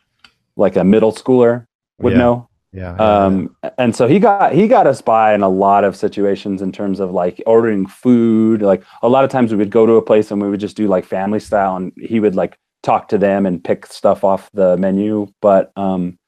like 0.57 0.77
a 0.77 0.85
middle 0.85 1.13
schooler 1.13 1.67
would 1.99 2.15
Yeah. 2.15 2.19
know. 2.19 2.49
yeah, 2.73 2.83
yeah, 2.83 2.97
yeah. 2.99 3.25
Um, 3.27 3.57
and 3.77 3.95
so 3.95 4.09
he 4.09 4.19
got 4.19 4.53
he 4.55 4.67
got 4.67 4.87
us 4.87 5.03
by 5.03 5.35
in 5.35 5.43
a 5.43 5.49
lot 5.49 5.85
of 5.85 5.95
situations 5.95 6.63
in 6.63 6.73
terms 6.73 7.01
of 7.01 7.11
like 7.11 7.43
ordering 7.45 7.87
food. 7.87 8.63
Like 8.63 8.83
a 9.03 9.09
lot 9.11 9.25
of 9.25 9.31
times 9.31 9.51
we 9.51 9.59
would 9.59 9.71
go 9.71 9.85
to 9.85 9.95
a 9.95 10.03
place 10.03 10.31
and 10.31 10.41
we 10.41 10.49
would 10.49 10.61
just 10.61 10.77
do 10.77 10.89
like 10.89 11.05
family 11.05 11.41
style, 11.41 11.77
and 11.77 11.93
he 12.01 12.21
would 12.21 12.35
like 12.35 12.57
talk 12.83 13.09
to 13.09 13.19
them 13.19 13.45
and 13.45 13.63
pick 13.63 13.85
stuff 13.87 14.25
off 14.25 14.49
the 14.55 14.77
menu. 14.79 15.27
But 15.43 15.71
um, 15.77 16.19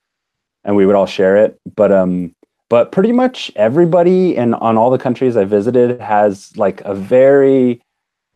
and 0.64 0.76
we 0.76 0.86
would 0.86 0.94
all 0.96 1.06
share 1.06 1.36
it. 1.36 1.58
But 1.76 1.92
um, 1.92 2.34
but 2.68 2.92
pretty 2.92 3.12
much 3.12 3.50
everybody 3.56 4.36
in 4.36 4.54
on 4.54 4.76
all 4.78 4.90
the 4.90 4.98
countries 4.98 5.36
I 5.36 5.44
visited 5.44 6.00
has 6.00 6.56
like 6.56 6.80
a 6.82 6.94
very 6.94 7.82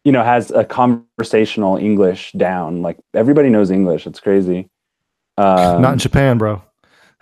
you 0.05 0.13
know 0.13 0.23
has 0.25 0.51
a 0.51 0.65
conversational 0.65 1.77
English 1.77 2.33
down. 2.33 2.83
Like 2.83 2.99
everybody 3.15 3.49
knows 3.51 3.71
English. 3.71 4.07
It's 4.07 4.21
crazy. 4.21 4.69
Um, 5.39 5.83
not 5.83 5.95
in 5.95 5.99
Japan, 5.99 6.39
bro. 6.39 6.63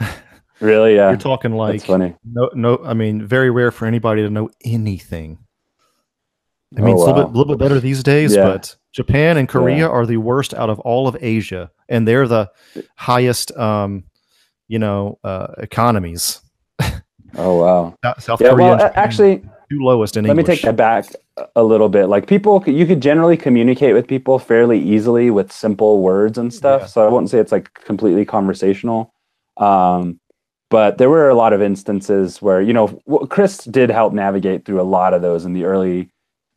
really. 0.61 0.97
Yeah, 0.97 1.09
You're 1.11 1.19
talking 1.19 1.53
like 1.53 1.73
that's 1.73 1.85
funny. 1.87 2.15
no, 2.25 2.51
no. 2.55 2.81
I 2.85 2.95
mean, 2.95 3.25
very 3.27 3.51
rare 3.51 3.71
for 3.71 3.87
anybody 3.87 4.23
to 4.23 4.31
know 4.31 4.51
anything. 4.65 5.39
I 6.77 6.81
Oh, 6.81 6.85
mean, 6.85 6.95
it's 6.95 7.03
a 7.03 7.07
little 7.07 7.25
bit, 7.25 7.37
little 7.37 7.55
bit 7.57 7.59
better 7.59 7.81
these 7.81 8.03
days, 8.03 8.35
Yeah. 8.35 8.45
but 8.45 8.77
Japan 8.93 9.37
and 9.37 9.47
Korea 9.49 9.77
Yeah. 9.81 9.89
are 9.89 10.07
the 10.07 10.17
worst 10.17 10.55
out 10.55 10.71
of 10.71 10.81
all 10.81 11.07
of 11.07 11.17
Asia, 11.21 11.71
and 11.89 12.09
they're 12.09 12.27
the 12.27 12.51
highest, 12.97 13.55
um, 13.59 14.05
you 14.69 14.79
know, 14.79 15.19
uh, 15.25 15.49
economies. 15.59 16.41
Oh 17.37 17.57
wow. 17.61 17.95
South- 18.19 18.41
Yeah, 18.41 18.51
Korea, 18.51 18.57
well, 18.67 18.73
and 18.75 18.83
a- 18.83 18.89
Japan, 18.89 19.05
actually, 19.05 19.37
two 19.71 19.81
lowest 19.81 20.17
in 20.17 20.25
let 20.27 20.37
me 20.37 20.43
take 20.43 20.61
that 20.63 20.77
back 20.77 21.07
a- 21.39 21.47
a 21.57 21.63
little 21.63 21.89
bit. 21.89 22.07
Like 22.07 22.27
people, 22.27 22.63
you 22.67 22.87
could 22.87 23.01
generally 23.01 23.37
communicate 23.37 23.95
with 23.95 24.07
people 24.07 24.39
fairly 24.39 24.79
easily 24.79 25.31
with 25.31 25.51
simple 25.51 26.03
words 26.03 26.37
and 26.39 26.53
stuff. 26.53 26.83
Yeah. 26.83 26.87
So 26.87 27.07
I 27.07 27.11
wouldn't 27.11 27.31
say 27.31 27.39
it's 27.39 27.53
like 27.53 27.73
completely 27.75 28.25
conversational. 28.25 29.13
Um, 29.57 30.19
but 30.71 30.97
there 30.99 31.11
were 31.11 31.29
a 31.29 31.35
lot 31.35 31.53
of 31.53 31.61
instances 31.63 32.41
where 32.41 32.61
you 32.61 32.73
know 32.73 32.89
Chris 33.29 33.59
did 33.65 33.91
help 33.91 34.13
navigate 34.13 34.65
through 34.65 34.81
a 34.81 34.85
lot 34.99 35.15
of 35.15 35.23
those 35.23 35.45
in 35.45 35.53
the 35.53 35.65
early 35.65 36.09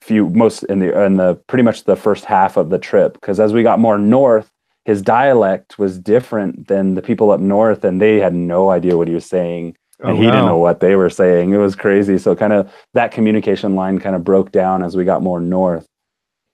few, 0.02 0.30
most 0.30 0.64
in 0.64 0.80
the 0.80 1.04
in 1.04 1.16
the 1.18 1.36
pretty 1.48 1.64
much 1.64 1.84
the 1.86 1.96
first 1.96 2.26
half 2.26 2.58
of 2.58 2.70
the 2.70 2.80
trip. 2.80 3.14
Because 3.14 3.40
as 3.40 3.54
we 3.54 3.64
got 3.64 3.80
more 3.80 3.98
north, 3.98 4.50
his 4.86 5.02
dialect 5.02 5.78
was 5.78 6.00
different 6.00 6.68
than 6.68 6.96
the 6.96 7.02
people 7.02 7.32
up 7.32 7.40
north, 7.40 7.84
and 7.84 8.02
they 8.02 8.20
had 8.20 8.34
no 8.34 8.70
idea 8.70 8.98
what 8.98 9.08
he 9.08 9.14
was 9.14 9.26
saying 9.26 9.76
Oh, 10.02 10.10
and 10.10 10.18
he 10.18 10.26
didn't 10.26 10.46
know 10.46 10.58
what 10.58 10.82
they 10.82 10.96
were 10.96 11.10
saying. 11.10 11.54
It 11.54 11.58
was 11.58 11.76
crazy. 11.76 12.18
So 12.18 12.36
kind 12.36 12.52
of 12.52 12.72
that 12.94 13.12
communication 13.12 13.76
line 13.76 14.00
kind 14.00 14.16
of 14.16 14.24
broke 14.24 14.52
down 14.52 14.84
as 14.84 14.98
we 14.98 15.06
got 15.06 15.24
more 15.24 15.40
north. 15.40 15.88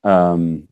Um, 0.04 0.68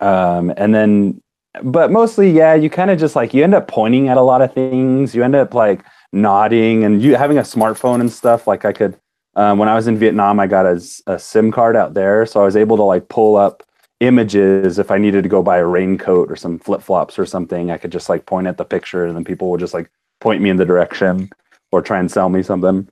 um, 0.00 0.52
and 0.56 0.74
then, 0.74 1.22
but 1.62 1.90
mostly, 1.90 2.30
yeah, 2.30 2.54
you 2.54 2.68
kind 2.68 2.90
of 2.90 2.98
just 2.98 3.16
like 3.16 3.32
you 3.32 3.42
end 3.42 3.54
up 3.54 3.66
pointing 3.66 4.08
at 4.08 4.18
a 4.18 4.22
lot 4.22 4.42
of 4.42 4.52
things. 4.52 5.14
You 5.14 5.24
end 5.24 5.34
up 5.34 5.54
like 5.54 5.84
nodding 6.12 6.84
and 6.84 7.00
you 7.02 7.16
having 7.16 7.38
a 7.38 7.42
smartphone 7.42 8.00
and 8.00 8.12
stuff. 8.12 8.46
Like 8.46 8.66
I 8.66 8.72
could, 8.74 8.98
um, 9.34 9.58
when 9.58 9.70
I 9.70 9.74
was 9.74 9.86
in 9.86 9.96
Vietnam, 9.96 10.38
I 10.38 10.46
got 10.46 10.66
a, 10.66 10.80
a 11.06 11.18
SIM 11.18 11.50
card 11.50 11.76
out 11.76 11.94
there, 11.94 12.26
so 12.26 12.42
I 12.42 12.44
was 12.44 12.56
able 12.56 12.76
to 12.76 12.82
like 12.82 13.08
pull 13.08 13.36
up 13.36 13.62
images 14.00 14.78
if 14.78 14.90
I 14.90 14.98
needed 14.98 15.22
to 15.24 15.28
go 15.28 15.42
buy 15.42 15.58
a 15.58 15.66
raincoat 15.66 16.30
or 16.30 16.36
some 16.36 16.58
flip 16.58 16.82
flops 16.82 17.18
or 17.18 17.26
something. 17.26 17.70
I 17.70 17.78
could 17.78 17.92
just 17.92 18.08
like 18.08 18.26
point 18.26 18.46
at 18.46 18.56
the 18.56 18.64
picture, 18.64 19.04
and 19.06 19.16
then 19.16 19.24
people 19.24 19.50
would 19.50 19.60
just 19.60 19.74
like 19.74 19.90
point 20.20 20.40
me 20.42 20.50
in 20.50 20.56
the 20.56 20.64
direction 20.66 21.30
or 21.72 21.82
try 21.82 21.98
and 21.98 22.10
sell 22.10 22.28
me 22.28 22.42
something. 22.42 22.88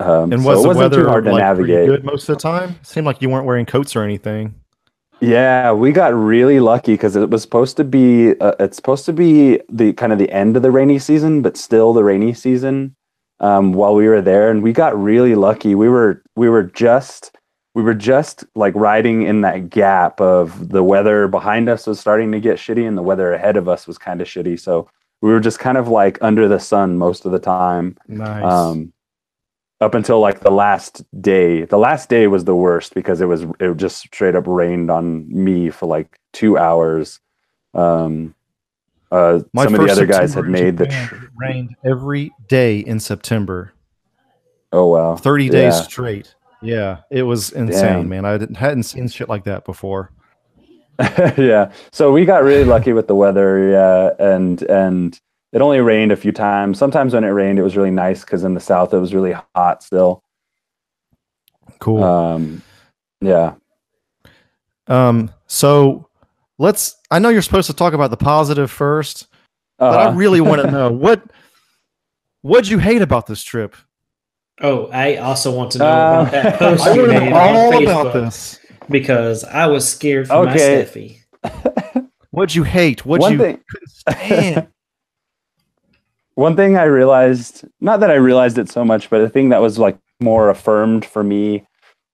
Um, 0.00 0.32
And 0.32 0.42
so 0.42 0.50
was 0.50 0.64
it 0.64 0.68
the 0.68 0.68
wasn't 0.68 0.90
weather 0.90 0.96
too 0.96 1.06
hard 1.06 1.24
to 1.24 1.32
like, 1.32 1.40
navigate. 1.40 1.86
good 1.86 2.04
most 2.04 2.28
of 2.28 2.36
the 2.36 2.40
time? 2.42 2.78
seemed 2.82 3.06
like 3.06 3.20
you 3.22 3.28
weren't 3.30 3.46
wearing 3.46 3.66
coats 3.66 3.96
or 3.96 4.02
anything. 4.02 4.54
Yeah, 5.20 5.72
we 5.72 5.90
got 5.90 6.14
really 6.14 6.60
lucky 6.60 6.92
because 6.94 7.16
it 7.16 7.28
was 7.30 7.42
supposed 7.42 7.76
to 7.78 7.84
be 7.84 8.38
uh, 8.40 8.52
it's 8.60 8.76
supposed 8.76 9.04
to 9.06 9.12
be 9.12 9.60
the 9.68 9.92
kind 9.94 10.12
of 10.12 10.18
the 10.18 10.30
end 10.30 10.56
of 10.56 10.62
the 10.62 10.70
rainy 10.70 10.98
season, 11.00 11.42
but 11.42 11.56
still 11.56 11.92
the 11.92 12.04
rainy 12.04 12.32
season. 12.34 12.94
um, 13.40 13.72
while 13.72 13.94
we 13.94 14.08
were 14.08 14.20
there, 14.22 14.50
and 14.50 14.62
we 14.62 14.72
got 14.72 14.96
really 15.00 15.34
lucky. 15.34 15.74
We 15.74 15.88
were 15.88 16.22
we 16.36 16.48
were 16.48 16.64
just 16.64 17.36
we 17.78 17.84
were 17.84 17.94
just 17.94 18.44
like 18.56 18.74
riding 18.74 19.22
in 19.22 19.42
that 19.42 19.70
gap 19.70 20.20
of 20.20 20.68
the 20.70 20.82
weather 20.82 21.28
behind 21.28 21.68
us 21.68 21.86
was 21.86 22.00
starting 22.00 22.32
to 22.32 22.40
get 22.40 22.56
shitty, 22.58 22.88
and 22.88 22.98
the 22.98 23.02
weather 23.02 23.32
ahead 23.32 23.56
of 23.56 23.68
us 23.68 23.86
was 23.86 23.96
kind 23.98 24.20
of 24.20 24.26
shitty. 24.26 24.58
So 24.58 24.90
we 25.20 25.30
were 25.30 25.38
just 25.38 25.60
kind 25.60 25.78
of 25.78 25.86
like 25.86 26.18
under 26.20 26.48
the 26.48 26.58
sun 26.58 26.98
most 26.98 27.24
of 27.24 27.30
the 27.30 27.38
time. 27.38 27.96
Nice. 28.08 28.42
Um, 28.42 28.92
up 29.80 29.94
until 29.94 30.18
like 30.18 30.40
the 30.40 30.50
last 30.50 31.04
day. 31.22 31.66
The 31.66 31.78
last 31.78 32.08
day 32.08 32.26
was 32.26 32.44
the 32.46 32.56
worst 32.56 32.94
because 32.94 33.20
it 33.20 33.26
was 33.26 33.42
it 33.60 33.76
just 33.76 33.98
straight 33.98 34.34
up 34.34 34.48
rained 34.48 34.90
on 34.90 35.32
me 35.32 35.70
for 35.70 35.86
like 35.86 36.18
two 36.32 36.58
hours. 36.58 37.20
Um, 37.74 38.34
uh, 39.12 39.38
some 39.56 39.74
of 39.76 39.80
the 39.86 39.92
other 39.92 40.04
guys 40.06 40.34
had 40.34 40.46
made 40.46 40.78
the. 40.78 40.86
Tr- 40.86 41.14
it 41.14 41.30
rained 41.36 41.76
every 41.84 42.32
day 42.48 42.80
in 42.80 42.98
September. 42.98 43.72
oh 44.72 44.86
wow, 44.88 45.14
30 45.14 45.48
days 45.48 45.74
Yeah. 45.74 45.82
straight. 45.82 46.34
Yeah, 46.60 46.98
it 47.10 47.22
was 47.22 47.50
insane, 47.52 48.08
Damn. 48.08 48.08
man. 48.08 48.24
I 48.24 48.32
hadn't 48.58 48.82
seen 48.84 49.08
shit 49.08 49.28
like 49.28 49.44
that 49.44 49.64
before. 49.64 50.10
yeah. 51.36 51.70
So 51.92 52.10
we 52.12 52.24
got 52.24 52.42
really 52.42 52.64
lucky 52.64 52.92
with 52.92 53.06
the 53.06 53.14
weather. 53.14 53.70
Yeah, 53.70 54.10
and 54.18 54.60
and 54.62 55.20
it 55.52 55.62
only 55.62 55.78
rained 55.80 56.10
a 56.12 56.16
few 56.16 56.32
times. 56.32 56.78
Sometimes 56.78 57.14
when 57.14 57.22
it 57.24 57.28
rained, 57.28 57.58
it 57.58 57.62
was 57.62 57.76
really 57.76 57.92
nice 57.92 58.22
because 58.24 58.42
in 58.44 58.54
the 58.54 58.60
south 58.60 58.92
it 58.92 58.98
was 58.98 59.14
really 59.14 59.34
hot 59.54 59.82
still. 59.84 60.24
Cool. 61.78 62.02
Um, 62.02 62.62
yeah. 63.20 63.54
Um, 64.88 65.30
so 65.46 66.08
let's. 66.58 66.96
I 67.10 67.18
know 67.20 67.28
you're 67.28 67.42
supposed 67.42 67.68
to 67.70 67.76
talk 67.76 67.92
about 67.94 68.10
the 68.10 68.16
positive 68.16 68.70
first, 68.70 69.28
but 69.78 69.96
I 69.98 70.04
Uh-huh. 70.06 70.16
really 70.16 70.40
want 70.40 70.62
to 70.62 70.70
know 70.72 70.90
what 70.90 71.22
what'd 72.42 72.68
you 72.68 72.78
hate 72.78 73.02
about 73.02 73.26
this 73.26 73.42
trip. 73.44 73.76
Oh, 74.60 74.86
I 74.92 75.16
also 75.16 75.54
want 75.54 75.72
to 75.72 75.78
know 75.78 75.86
Uh, 75.86 76.20
about 76.22 76.32
that 76.32 76.58
post 76.58 76.86
you 76.94 77.06
made 77.06 77.30
know 77.30 77.36
on 77.36 77.72
Facebook 77.72 78.00
about 78.00 78.12
this. 78.12 78.58
because 78.90 79.44
I 79.44 79.66
was 79.66 79.88
scared 79.88 80.26
for 80.28 80.44
my 80.44 80.52
Okay. 80.52 80.84
Steffi. 80.84 82.08
What'd 82.30 82.54
you 82.54 82.64
hate? 82.64 83.04
What'd 83.06 83.22
One 83.22 83.32
you 83.32 83.38
thing- 83.38 83.60
couldn't 83.70 83.90
stand? 83.90 84.68
One 86.34 86.54
thing 86.54 86.76
I 86.76 86.84
realized, 86.84 87.64
not 87.80 87.98
that 88.00 88.10
I 88.12 88.14
realized 88.14 88.58
it 88.58 88.68
so 88.70 88.84
much, 88.84 89.10
but 89.10 89.20
a 89.20 89.28
thing 89.28 89.48
that 89.48 89.60
was 89.60 89.76
like 89.78 89.98
more 90.20 90.50
affirmed 90.50 91.04
for 91.04 91.24
me 91.24 91.66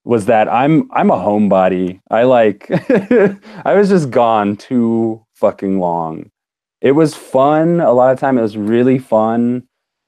was 0.04 0.26
that 0.26 0.48
I'm 0.48 0.90
I'm 0.92 1.10
a 1.10 1.16
homebody. 1.16 2.00
I 2.10 2.22
like 2.24 2.68
I 3.66 3.74
was 3.74 3.90
just 3.90 4.10
gone 4.10 4.56
too 4.56 5.22
fucking 5.34 5.78
long. 5.78 6.30
It 6.80 6.92
was 6.92 7.14
fun. 7.14 7.80
A 7.80 7.92
lot 7.92 8.12
of 8.12 8.18
time 8.18 8.38
it 8.38 8.42
was 8.42 8.56
really 8.56 8.98
fun. 8.98 9.66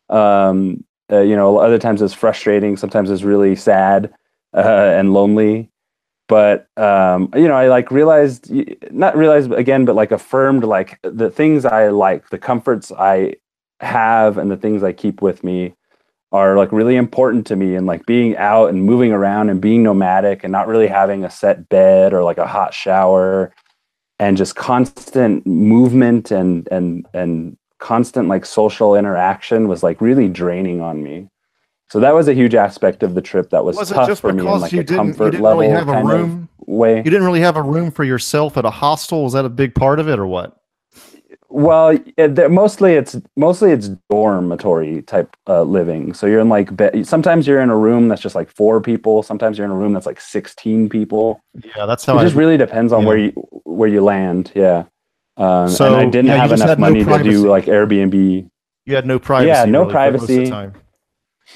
Um, 0.09 0.85
uh, 1.11 1.21
you 1.21 1.37
know, 1.37 1.59
other 1.59 1.79
times 1.79 2.03
it's 2.03 2.15
frustrating. 2.15 2.77
Sometimes 2.77 3.11
it's 3.11 3.23
really 3.23 3.55
sad 3.57 4.13
uh, 4.55 4.93
and 4.95 5.13
lonely. 5.13 5.71
But 6.29 6.67
um, 6.77 7.31
you 7.37 7.47
know, 7.47 7.55
I 7.55 7.69
like 7.69 7.91
realized, 7.91 8.51
not 8.91 9.17
realized 9.17 9.53
again, 9.53 9.85
but 9.85 9.95
like 9.95 10.11
affirmed 10.11 10.65
like 10.65 10.99
the 11.03 11.31
things 11.31 11.65
I 11.65 11.89
like, 11.89 12.31
the 12.31 12.39
comforts 12.39 12.91
I 12.91 13.37
have 13.81 14.39
and 14.39 14.51
the 14.51 14.57
things 14.57 14.83
I 14.83 14.93
keep 14.93 15.23
with 15.23 15.45
me 15.45 15.75
are 16.33 16.57
like 16.57 16.73
really 16.73 16.97
important 16.97 17.47
to 17.47 17.57
me 17.57 17.77
and 17.77 17.87
like 17.87 18.05
being 18.07 18.37
out 18.37 18.69
and 18.71 18.85
moving 18.85 19.13
around 19.13 19.51
and 19.51 19.61
being 19.61 19.85
nomadic 19.85 20.43
and 20.43 20.51
not 20.51 20.67
really 20.67 20.89
having 20.89 21.25
a 21.25 21.31
set 21.31 21.69
bed 21.69 22.13
or 22.13 22.25
like 22.25 22.39
a 22.39 22.47
hot 22.47 22.75
shower 22.75 23.55
and 24.19 24.37
just 24.37 24.57
constant 24.57 25.47
movement 25.47 26.31
and 26.31 26.67
and 26.73 27.07
and 27.15 27.57
constant 27.79 28.29
like 28.29 28.45
social 28.47 28.95
interaction 28.97 29.69
was 29.69 29.83
like 29.83 30.01
really 30.01 30.29
draining 30.29 30.81
on 30.81 31.03
me. 31.03 31.29
So 31.89 32.01
that 32.01 32.15
was 32.15 32.27
a 32.27 32.35
huge 32.35 32.55
aspect 32.55 33.03
of 33.03 33.15
the 33.15 33.23
trip 33.23 33.51
that 33.51 33.65
was, 33.65 33.77
Was 33.77 33.91
tough 33.91 34.19
for 34.19 34.33
me 34.33 34.41
in 34.41 34.61
like 34.61 34.73
a 34.73 34.83
comfort 34.83 35.31
didn't 35.31 35.43
level 35.43 35.61
really 35.61 35.73
have 35.73 35.89
a 35.89 36.03
room? 36.03 36.49
of 36.61 36.69
way. 36.69 36.97
You 36.97 37.05
didn't 37.05 37.25
really 37.25 37.41
have 37.41 37.57
a 37.57 37.63
room 37.63 37.93
for 37.93 38.03
yourself 38.03 38.57
at 38.57 38.65
a 38.65 38.71
hostel. 38.71 39.23
Was 39.23 39.35
that 39.35 39.45
a 39.45 39.49
big 39.49 39.75
part 39.75 40.01
of 40.01 40.09
it, 40.09 40.19
or 40.19 40.27
what? 40.27 40.57
Well, 41.49 41.97
it, 42.17 42.51
mostly 42.51 42.95
it's 42.95 43.17
mostly 43.37 43.71
it's 43.71 43.89
dormitory 44.11 45.03
type 45.03 45.37
uh, 45.47 45.63
living. 45.63 46.13
So 46.13 46.27
you're 46.27 46.41
in 46.41 46.49
like 46.49 46.77
be- 46.77 47.05
sometimes 47.05 47.47
you're 47.47 47.61
in 47.61 47.71
a 47.71 47.77
room 47.77 48.09
that's 48.09 48.21
just 48.21 48.35
like 48.35 48.51
four 48.51 48.81
people. 48.81 49.23
Sometimes 49.23 49.57
you're 49.57 49.65
in 49.65 49.71
a 49.71 49.77
room 49.77 49.93
that's 49.93 50.07
like 50.07 50.21
sixteen 50.21 50.89
people. 50.89 51.41
Yeah, 51.77 51.87
that's 51.87 52.03
It 52.03 52.11
how 52.11 52.19
I. 52.19 52.25
just 52.25 52.35
really 52.35 52.57
depends 52.57 52.93
on 52.93 53.03
yeah. 53.03 53.09
where 53.09 53.19
you 53.19 53.31
where 53.65 53.89
you 53.89 54.03
land. 54.03 54.51
Yeah. 54.57 54.85
Um, 55.37 55.69
So, 55.69 55.87
and 55.87 55.97
I 55.97 56.05
didn't 56.11 56.27
yeah, 56.27 56.37
have 56.37 56.53
enough 56.53 56.69
had 56.69 56.79
no 56.79 56.89
money 56.89 57.05
to 57.05 57.23
do 57.23 57.49
like 57.49 57.67
Airbnb. 57.67 58.49
you 58.87 58.95
had 58.95 59.07
no 59.07 59.19
privacy. 59.19 59.49
Yeah, 59.49 59.65
no 59.67 59.81
really, 59.83 59.93
for 59.93 60.11
most 60.13 60.23
of 60.23 60.29
the 60.29 60.35
privacy. 60.37 60.51
time. 60.51 60.73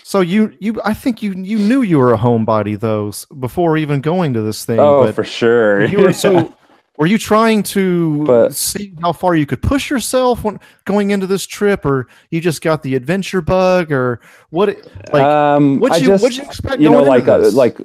So 0.04 0.20
you, 0.20 0.52
you, 0.60 0.80
I 0.84 0.94
think 0.94 1.22
you, 1.22 1.32
you 1.32 1.58
knew 1.58 1.82
you 1.82 1.98
were 1.98 2.12
a 2.12 2.18
homebody 2.18 2.78
though 2.78 3.08
s- 3.08 3.26
before 3.38 3.76
even 3.76 4.00
going 4.00 4.34
to 4.34 4.42
this 4.42 4.64
thing. 4.64 4.78
Oh, 4.78 5.04
but 5.04 5.14
for 5.14 5.24
sure. 5.24 5.84
you 5.84 5.98
were 6.00 6.12
so. 6.12 6.54
Were 6.98 7.06
you 7.06 7.16
trying 7.16 7.62
to 7.62 8.26
But- 8.26 8.54
see 8.54 8.92
how 9.00 9.12
far 9.14 9.34
you 9.34 9.46
could 9.46 9.62
push 9.62 9.88
yourself 9.88 10.44
when 10.44 10.60
going 10.84 11.12
into 11.12 11.26
this 11.26 11.46
trip, 11.46 11.86
or 11.86 12.06
you 12.30 12.42
just 12.42 12.60
got 12.60 12.82
the 12.82 12.94
adventure 12.94 13.40
bug, 13.40 13.90
or 13.90 14.20
what? 14.50 14.76
Like, 15.10 15.22
um, 15.22 15.80
what'd 15.80 16.02
you, 16.02 16.08
just, 16.08 16.22
what'd 16.22 16.36
you 16.36 16.44
expect? 16.44 16.78
you 16.82 16.90
know, 16.90 16.96
going 16.98 17.06
like 17.08 17.20
into 17.22 17.32
uh, 17.48 17.50
like 17.52 17.78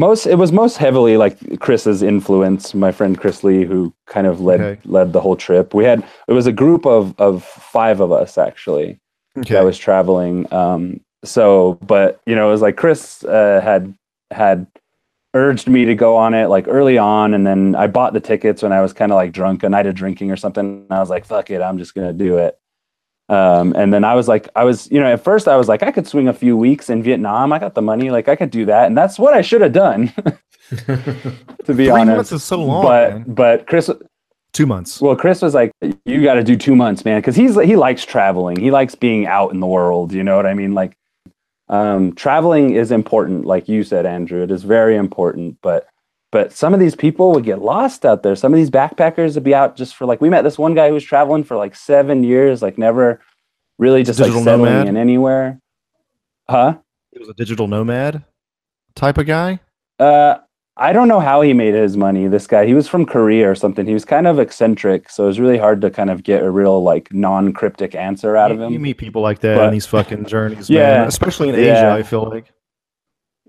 most. 0.00 0.26
It 0.26 0.36
was 0.36 0.50
most 0.50 0.76
heavily 0.78 1.16
like 1.16 1.60
Chris's 1.60 2.02
influence. 2.02 2.74
My 2.74 2.90
friend 2.90 3.16
Chris 3.20 3.44
Lee, 3.44 3.64
who 3.64 3.94
kind 4.06 4.26
of 4.26 4.40
led 4.40 4.60
Okay. 4.60 4.80
led 4.84 5.12
the 5.12 5.20
whole 5.20 5.36
trip. 5.36 5.74
We 5.74 5.84
had 5.84 6.02
it 6.26 6.32
was 6.32 6.46
a 6.46 6.52
group 6.52 6.86
of 6.86 7.14
of 7.20 7.44
five 7.44 8.00
of 8.00 8.10
us 8.10 8.36
actually 8.38 8.98
okay. 9.38 9.54
that 9.54 9.64
was 9.64 9.78
traveling. 9.78 10.52
Um, 10.52 11.00
so, 11.22 11.78
but 11.86 12.20
you 12.26 12.34
know, 12.34 12.48
it 12.48 12.52
was 12.52 12.62
like 12.62 12.76
Chris 12.76 13.22
uh, 13.24 13.60
had 13.62 13.94
had 14.32 14.66
urged 15.34 15.68
me 15.68 15.84
to 15.84 15.94
go 15.94 16.16
on 16.16 16.34
it 16.34 16.46
like 16.48 16.66
early 16.66 16.98
on, 16.98 17.34
and 17.34 17.46
then 17.46 17.76
I 17.76 17.86
bought 17.86 18.12
the 18.14 18.20
tickets 18.20 18.62
when 18.62 18.72
I 18.72 18.80
was 18.80 18.92
kind 18.92 19.12
of 19.12 19.16
like 19.16 19.32
drunk 19.32 19.62
a 19.62 19.68
night 19.68 19.86
of 19.86 19.94
drinking 19.94 20.30
or 20.32 20.36
something. 20.36 20.64
And 20.88 20.92
I 20.92 20.98
was 21.00 21.10
like, 21.10 21.24
"Fuck 21.24 21.50
it, 21.50 21.60
I'm 21.62 21.78
just 21.78 21.94
gonna 21.94 22.12
do 22.12 22.38
it." 22.38 22.58
Um, 23.30 23.72
and 23.76 23.94
then 23.94 24.02
I 24.02 24.14
was 24.16 24.26
like, 24.26 24.48
I 24.56 24.64
was, 24.64 24.90
you 24.90 24.98
know, 24.98 25.06
at 25.06 25.22
first 25.22 25.46
I 25.46 25.56
was 25.56 25.68
like, 25.68 25.84
I 25.84 25.92
could 25.92 26.06
swing 26.06 26.26
a 26.26 26.32
few 26.32 26.56
weeks 26.56 26.90
in 26.90 27.00
Vietnam. 27.02 27.52
I 27.52 27.60
got 27.60 27.74
the 27.76 27.80
money, 27.82 28.10
like 28.10 28.28
I 28.28 28.34
could 28.34 28.50
do 28.50 28.64
that, 28.66 28.86
and 28.88 28.98
that's 28.98 29.18
what 29.20 29.34
I 29.34 29.40
should 29.40 29.60
have 29.60 29.72
done, 29.72 30.08
to 30.68 30.84
be 31.68 31.74
Three 31.74 31.90
honest. 31.90 32.16
months 32.16 32.32
is 32.32 32.42
so 32.44 32.62
long. 32.62 32.82
but 32.82 33.12
man. 33.12 33.24
but 33.28 33.66
Chris, 33.68 33.88
Two 34.52 34.66
months. 34.66 35.00
well, 35.00 35.14
Chris 35.14 35.40
was 35.42 35.54
like, 35.54 35.70
"You 36.04 36.24
got 36.24 36.34
to 36.34 36.42
do 36.42 36.56
two 36.56 36.74
months, 36.74 37.04
man," 37.04 37.20
because 37.20 37.36
he's 37.36 37.54
he 37.62 37.76
likes 37.76 38.04
traveling. 38.04 38.58
He 38.58 38.72
likes 38.72 38.96
being 38.96 39.26
out 39.26 39.52
in 39.52 39.60
the 39.60 39.66
world. 39.66 40.12
You 40.12 40.24
know 40.24 40.34
what 40.34 40.46
I 40.46 40.54
mean? 40.54 40.74
Like, 40.74 40.96
um, 41.68 42.12
traveling 42.16 42.74
is 42.74 42.90
important, 42.90 43.44
like 43.46 43.68
you 43.68 43.84
said, 43.84 44.06
Andrew. 44.06 44.42
It 44.42 44.50
is 44.50 44.64
very 44.64 44.96
important. 44.96 45.58
But 45.62 45.86
but 46.32 46.52
some 46.52 46.72
of 46.74 46.80
these 46.80 46.94
people 46.94 47.32
would 47.32 47.44
get 47.44 47.60
lost 47.60 48.04
out 48.04 48.22
there. 48.22 48.36
Some 48.36 48.52
of 48.52 48.56
these 48.56 48.70
backpackers 48.70 49.34
would 49.34 49.44
be 49.44 49.54
out 49.54 49.76
just 49.76 49.96
for 49.96 50.06
like 50.06 50.20
we 50.20 50.30
met 50.30 50.42
this 50.42 50.58
one 50.58 50.74
guy 50.74 50.88
who 50.88 50.94
was 50.94 51.04
traveling 51.04 51.44
for 51.44 51.56
like 51.56 51.74
seven 51.74 52.22
years, 52.24 52.62
like 52.62 52.78
never 52.78 53.20
really 53.78 54.02
just 54.02 54.20
like 54.20 54.28
settling 54.32 54.44
nomad? 54.44 54.88
in 54.88 54.96
anywhere. 54.96 55.58
Huh? 56.48 56.78
He 57.12 57.18
was 57.18 57.28
a 57.28 57.34
digital 57.34 57.66
nomad 57.68 58.24
type 58.94 59.18
of 59.18 59.26
guy. 59.26 59.60
Uh, 59.98 60.36
I 60.76 60.92
don't 60.92 61.08
know 61.08 61.20
how 61.20 61.42
he 61.42 61.52
made 61.52 61.74
his 61.74 61.96
money. 61.96 62.26
This 62.28 62.46
guy, 62.46 62.64
he 62.66 62.72
was 62.74 62.88
from 62.88 63.04
Korea 63.04 63.50
or 63.50 63.54
something. 63.54 63.86
He 63.86 63.92
was 63.92 64.04
kind 64.04 64.26
of 64.26 64.38
eccentric, 64.38 65.10
so 65.10 65.24
it 65.24 65.26
was 65.26 65.38
really 65.40 65.58
hard 65.58 65.80
to 65.82 65.90
kind 65.90 66.08
of 66.10 66.22
get 66.22 66.42
a 66.42 66.50
real 66.50 66.82
like 66.82 67.12
non-cryptic 67.12 67.94
answer 67.94 68.36
out 68.36 68.50
of 68.50 68.60
him. 68.60 68.72
you 68.72 68.78
meet 68.78 68.96
people 68.96 69.20
like 69.20 69.40
that 69.40 69.56
But- 69.56 69.66
in 69.66 69.72
these 69.72 69.86
fucking 69.86 70.24
journeys, 70.26 70.70
Yeah. 70.70 70.98
man. 71.00 71.08
Especially 71.08 71.48
in 71.50 71.54
Asia, 71.56 71.64
Yeah. 71.66 71.94
I 71.94 72.02
feel 72.02 72.24
like. 72.28 72.52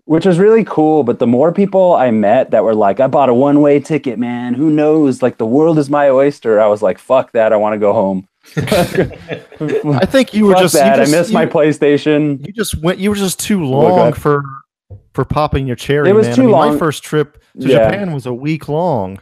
Which 0.05 0.25
was 0.25 0.39
really 0.39 0.63
cool. 0.63 1.03
But 1.03 1.19
the 1.19 1.27
more 1.27 1.51
people 1.51 1.93
I 1.93 2.11
met 2.11 2.51
that 2.51 2.63
were 2.63 2.75
like, 2.75 2.99
I 2.99 3.07
bought 3.07 3.29
a 3.29 3.33
one 3.33 3.61
way 3.61 3.79
ticket, 3.79 4.19
man. 4.19 4.53
Who 4.53 4.69
knows? 4.69 5.21
Like 5.21 5.37
the 5.37 5.45
world 5.45 5.77
is 5.77 5.89
my 5.89 6.09
oyster. 6.09 6.59
I 6.59 6.67
was 6.67 6.81
like, 6.81 6.97
fuck 6.97 7.31
that. 7.33 7.53
I 7.53 7.57
want 7.57 7.73
to 7.73 7.79
go 7.79 7.93
home. 7.93 8.27
I 8.57 10.05
think 10.05 10.33
you 10.33 10.47
were 10.47 10.55
just, 10.55 10.73
you 10.73 10.81
just 10.81 11.13
I 11.13 11.17
miss 11.17 11.31
my 11.31 11.45
PlayStation. 11.45 12.45
you 12.45 12.51
just 12.53 12.81
went. 12.81 12.99
You 12.99 13.11
were 13.11 13.15
just 13.15 13.39
too 13.39 13.63
long 13.63 14.13
for 14.13 14.43
for 15.13 15.25
popping 15.25 15.67
your 15.67 15.75
cherry. 15.75 16.09
It 16.09 16.13
was 16.13 16.27
man. 16.27 16.35
too 16.35 16.55
I 16.55 16.65
mean, 16.65 16.73
My 16.73 16.77
first 16.77 17.03
trip 17.03 17.41
to 17.59 17.67
Yeah. 17.67 17.89
Japan 17.89 18.13
was 18.13 18.25
a 18.25 18.33
week 18.33 18.67
long. 18.67 19.21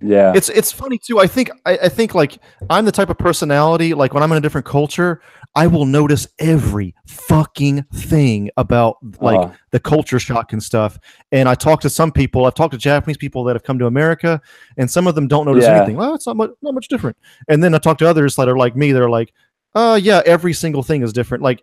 Yeah. 0.00 0.32
It's 0.34 0.48
it's 0.48 0.70
funny 0.72 0.98
too. 0.98 1.18
I 1.18 1.26
think 1.26 1.50
I, 1.64 1.78
I 1.84 1.88
think 1.88 2.14
like 2.14 2.38
I'm 2.68 2.84
the 2.84 2.92
type 2.92 3.10
of 3.10 3.16
personality 3.18 3.94
like 3.94 4.12
when 4.12 4.22
I'm 4.22 4.30
in 4.32 4.38
a 4.38 4.40
different 4.40 4.66
culture, 4.66 5.22
I 5.54 5.66
will 5.66 5.86
notice 5.86 6.26
every 6.38 6.94
fucking 7.06 7.84
thing 7.94 8.50
about 8.56 8.96
like 9.20 9.38
Uh, 9.38 9.52
the 9.70 9.80
culture 9.80 10.18
shock 10.18 10.52
and 10.52 10.62
stuff. 10.62 10.98
And 11.32 11.48
I 11.48 11.54
talk 11.54 11.80
to 11.82 11.90
some 11.90 12.12
people. 12.12 12.44
I've 12.44 12.54
talked 12.54 12.72
to 12.72 12.78
Japanese 12.78 13.16
people 13.16 13.44
that 13.44 13.54
have 13.56 13.62
come 13.62 13.78
to 13.78 13.86
America, 13.86 14.40
and 14.76 14.90
some 14.90 15.06
of 15.06 15.14
them 15.14 15.26
don't 15.28 15.46
notice 15.46 15.64
Yeah. 15.64 15.76
anything. 15.76 15.96
Well, 15.96 16.14
it's 16.14 16.26
not 16.26 16.36
much, 16.36 16.50
not 16.60 16.74
much 16.74 16.88
different. 16.88 17.16
And 17.48 17.62
then 17.62 17.74
I 17.74 17.78
talk 17.78 17.98
to 17.98 18.08
others 18.08 18.36
that 18.36 18.48
are 18.48 18.58
like 18.58 18.76
me. 18.76 18.92
They're 18.92 19.08
like, 19.08 19.32
"Uh, 19.74 19.98
yeah, 20.02 20.22
every 20.26 20.52
single 20.52 20.82
thing 20.82 21.02
is 21.02 21.12
different." 21.12 21.42
Like, 21.42 21.62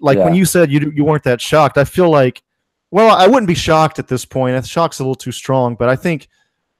like 0.00 0.16
when 0.18 0.34
you 0.34 0.44
said 0.44 0.70
you 0.70 0.92
you 0.94 1.04
weren't 1.04 1.24
that 1.24 1.40
shocked, 1.40 1.76
I 1.76 1.84
feel 1.84 2.08
like, 2.08 2.42
well, 2.92 3.14
I 3.14 3.26
wouldn't 3.26 3.48
be 3.48 3.54
shocked 3.54 3.98
at 3.98 4.08
this 4.08 4.24
point. 4.24 4.64
Shock's 4.66 5.00
a 5.00 5.02
little 5.02 5.16
too 5.16 5.32
strong, 5.32 5.74
but 5.74 5.88
I 5.88 5.96
think 5.96 6.28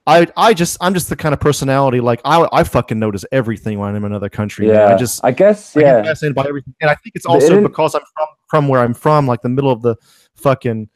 I 0.05 0.27
I 0.35 0.53
just 0.53 0.77
I'm 0.81 0.93
just 0.93 1.07
the 1.09 1.15
kind 1.15 1.31
of 1.33 1.39
personality 1.39 2.01
like 2.01 2.19
I 2.25 2.47
I 2.51 2.63
fucking 2.63 2.99
notice 2.99 3.23
everything 3.31 3.79
when 3.79 3.89
I'm 3.89 3.95
in 3.97 4.03
another 4.05 4.29
country. 4.29 4.67
man. 4.67 4.75
Yeah, 4.75 4.93
I 4.93 4.97
just 4.97 5.23
I 5.23 5.31
guess 5.31 5.75
I 5.77 5.81
get 5.81 5.85
yeah. 5.87 6.03
fascinated 6.03 6.35
by 6.35 6.45
everything, 6.47 6.75
and 6.81 6.89
I 6.89 6.95
think 6.95 7.15
it's 7.15 7.25
also 7.25 7.47
didn't- 7.49 7.63
because 7.63 7.95
I'm 7.95 8.01
from 8.15 8.27
from 8.47 8.67
where 8.67 8.81
I'm 8.81 8.93
from, 8.93 9.27
like 9.27 9.41
the 9.41 9.49
middle 9.49 9.71
of 9.71 9.81
the 9.81 9.95
fucking 10.35 10.89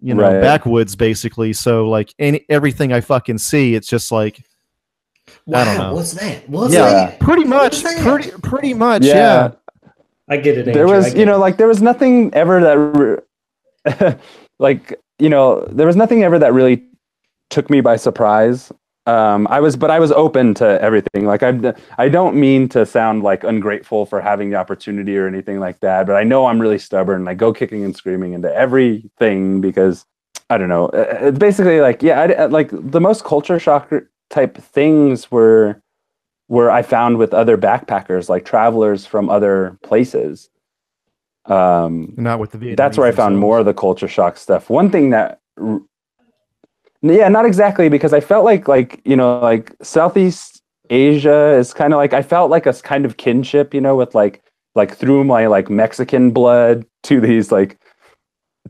you 0.00 0.14
know 0.14 0.22
Right. 0.22 0.40
backwoods, 0.40 0.94
basically. 0.94 1.52
So 1.52 1.88
like 1.88 2.14
any 2.18 2.44
everything 2.48 2.92
I 2.92 3.00
fucking 3.00 3.38
see, 3.38 3.74
it's 3.74 3.88
just 3.88 4.12
like 4.12 4.44
Wow, 5.46 5.60
I 5.60 5.64
don't 5.64 5.78
know. 5.78 5.94
what's 5.94 6.12
that? 6.12 6.48
What's 6.48 6.74
yeah, 6.74 6.82
that? 6.82 7.20
pretty 7.20 7.44
much, 7.44 7.82
that? 7.82 7.98
pretty 8.02 8.30
pretty 8.42 8.72
much, 8.74 9.02
Yeah. 9.04 9.14
yeah. 9.14 9.50
I 10.28 10.36
get 10.36 10.56
it. 10.58 10.64
there 10.66 10.84
Andrew, 10.84 10.94
I 10.94 10.98
was 10.98 11.14
you 11.14 11.26
know 11.26 11.34
it. 11.34 11.38
like 11.38 11.56
there 11.56 11.66
was 11.68 11.82
nothing 11.82 12.32
ever 12.34 12.60
that 12.60 12.78
re- 12.78 14.16
like 14.58 14.94
you 15.18 15.28
know 15.28 15.64
there 15.72 15.86
was 15.86 15.96
nothing 15.96 16.22
ever 16.22 16.38
that 16.38 16.52
really 16.52 16.84
took 17.50 17.70
me 17.70 17.80
by 17.80 17.96
surprise 17.96 18.72
um 19.06 19.46
i 19.50 19.60
was 19.60 19.76
but 19.76 19.90
i 19.90 19.98
was 19.98 20.10
open 20.12 20.54
to 20.54 20.80
everything 20.80 21.26
like 21.26 21.42
i 21.42 21.74
i 21.98 22.08
don't 22.08 22.34
mean 22.34 22.68
to 22.68 22.86
sound 22.86 23.22
like 23.22 23.44
ungrateful 23.44 24.06
for 24.06 24.20
having 24.20 24.50
the 24.50 24.56
opportunity 24.56 25.16
or 25.16 25.26
anything 25.26 25.60
like 25.60 25.78
that 25.80 26.06
but 26.06 26.16
i 26.16 26.22
know 26.24 26.46
i'm 26.46 26.60
really 26.60 26.78
stubborn 26.78 27.28
i 27.28 27.34
go 27.34 27.52
kicking 27.52 27.84
and 27.84 27.94
screaming 27.94 28.32
into 28.32 28.52
everything 28.54 29.60
because 29.60 30.06
i 30.48 30.56
don't 30.56 30.70
know 30.70 30.86
Uh, 30.86 31.18
it's 31.20 31.38
basically 31.38 31.80
like 31.80 32.02
yeah 32.02 32.20
I, 32.22 32.46
like 32.46 32.70
the 32.72 33.00
most 33.00 33.24
culture 33.24 33.58
shock 33.58 33.92
type 34.30 34.56
things 34.56 35.30
were 35.30 35.80
where 36.46 36.70
I 36.70 36.82
found 36.82 37.16
with 37.16 37.32
other 37.32 37.56
backpackers, 37.56 38.28
like 38.28 38.44
travelers 38.44 39.06
from 39.06 39.30
other 39.30 39.78
places. 39.82 40.50
Um, 41.46 42.12
Not 42.16 42.38
with 42.38 42.52
the 42.52 42.58
Vietnamese 42.58 42.76
that's 42.76 42.98
where 42.98 43.06
I 43.06 43.12
found 43.12 43.34
themselves. 43.34 43.40
more 43.40 43.58
of 43.60 43.64
the 43.66 43.74
culture 43.74 44.08
shock 44.08 44.36
stuff. 44.36 44.68
One 44.68 44.90
thing 44.90 45.10
that, 45.10 45.40
yeah, 47.12 47.28
not 47.28 47.44
exactly 47.44 47.88
because 47.88 48.12
I 48.12 48.20
felt 48.20 48.44
like 48.44 48.68
like 48.68 49.00
you 49.04 49.16
know 49.16 49.38
like 49.40 49.74
Southeast 49.82 50.62
Asia 50.90 51.52
is 51.52 51.74
kind 51.74 51.92
of 51.92 51.98
like 51.98 52.12
I 52.12 52.22
felt 52.22 52.50
like 52.50 52.66
a 52.66 52.72
kind 52.72 53.04
of 53.04 53.16
kinship, 53.16 53.74
you 53.74 53.80
know, 53.80 53.96
with 53.96 54.14
like 54.14 54.42
like 54.74 54.96
through 54.96 55.24
my 55.24 55.46
like 55.46 55.70
Mexican 55.70 56.30
blood 56.30 56.84
to 57.04 57.20
these 57.20 57.52
like 57.52 57.78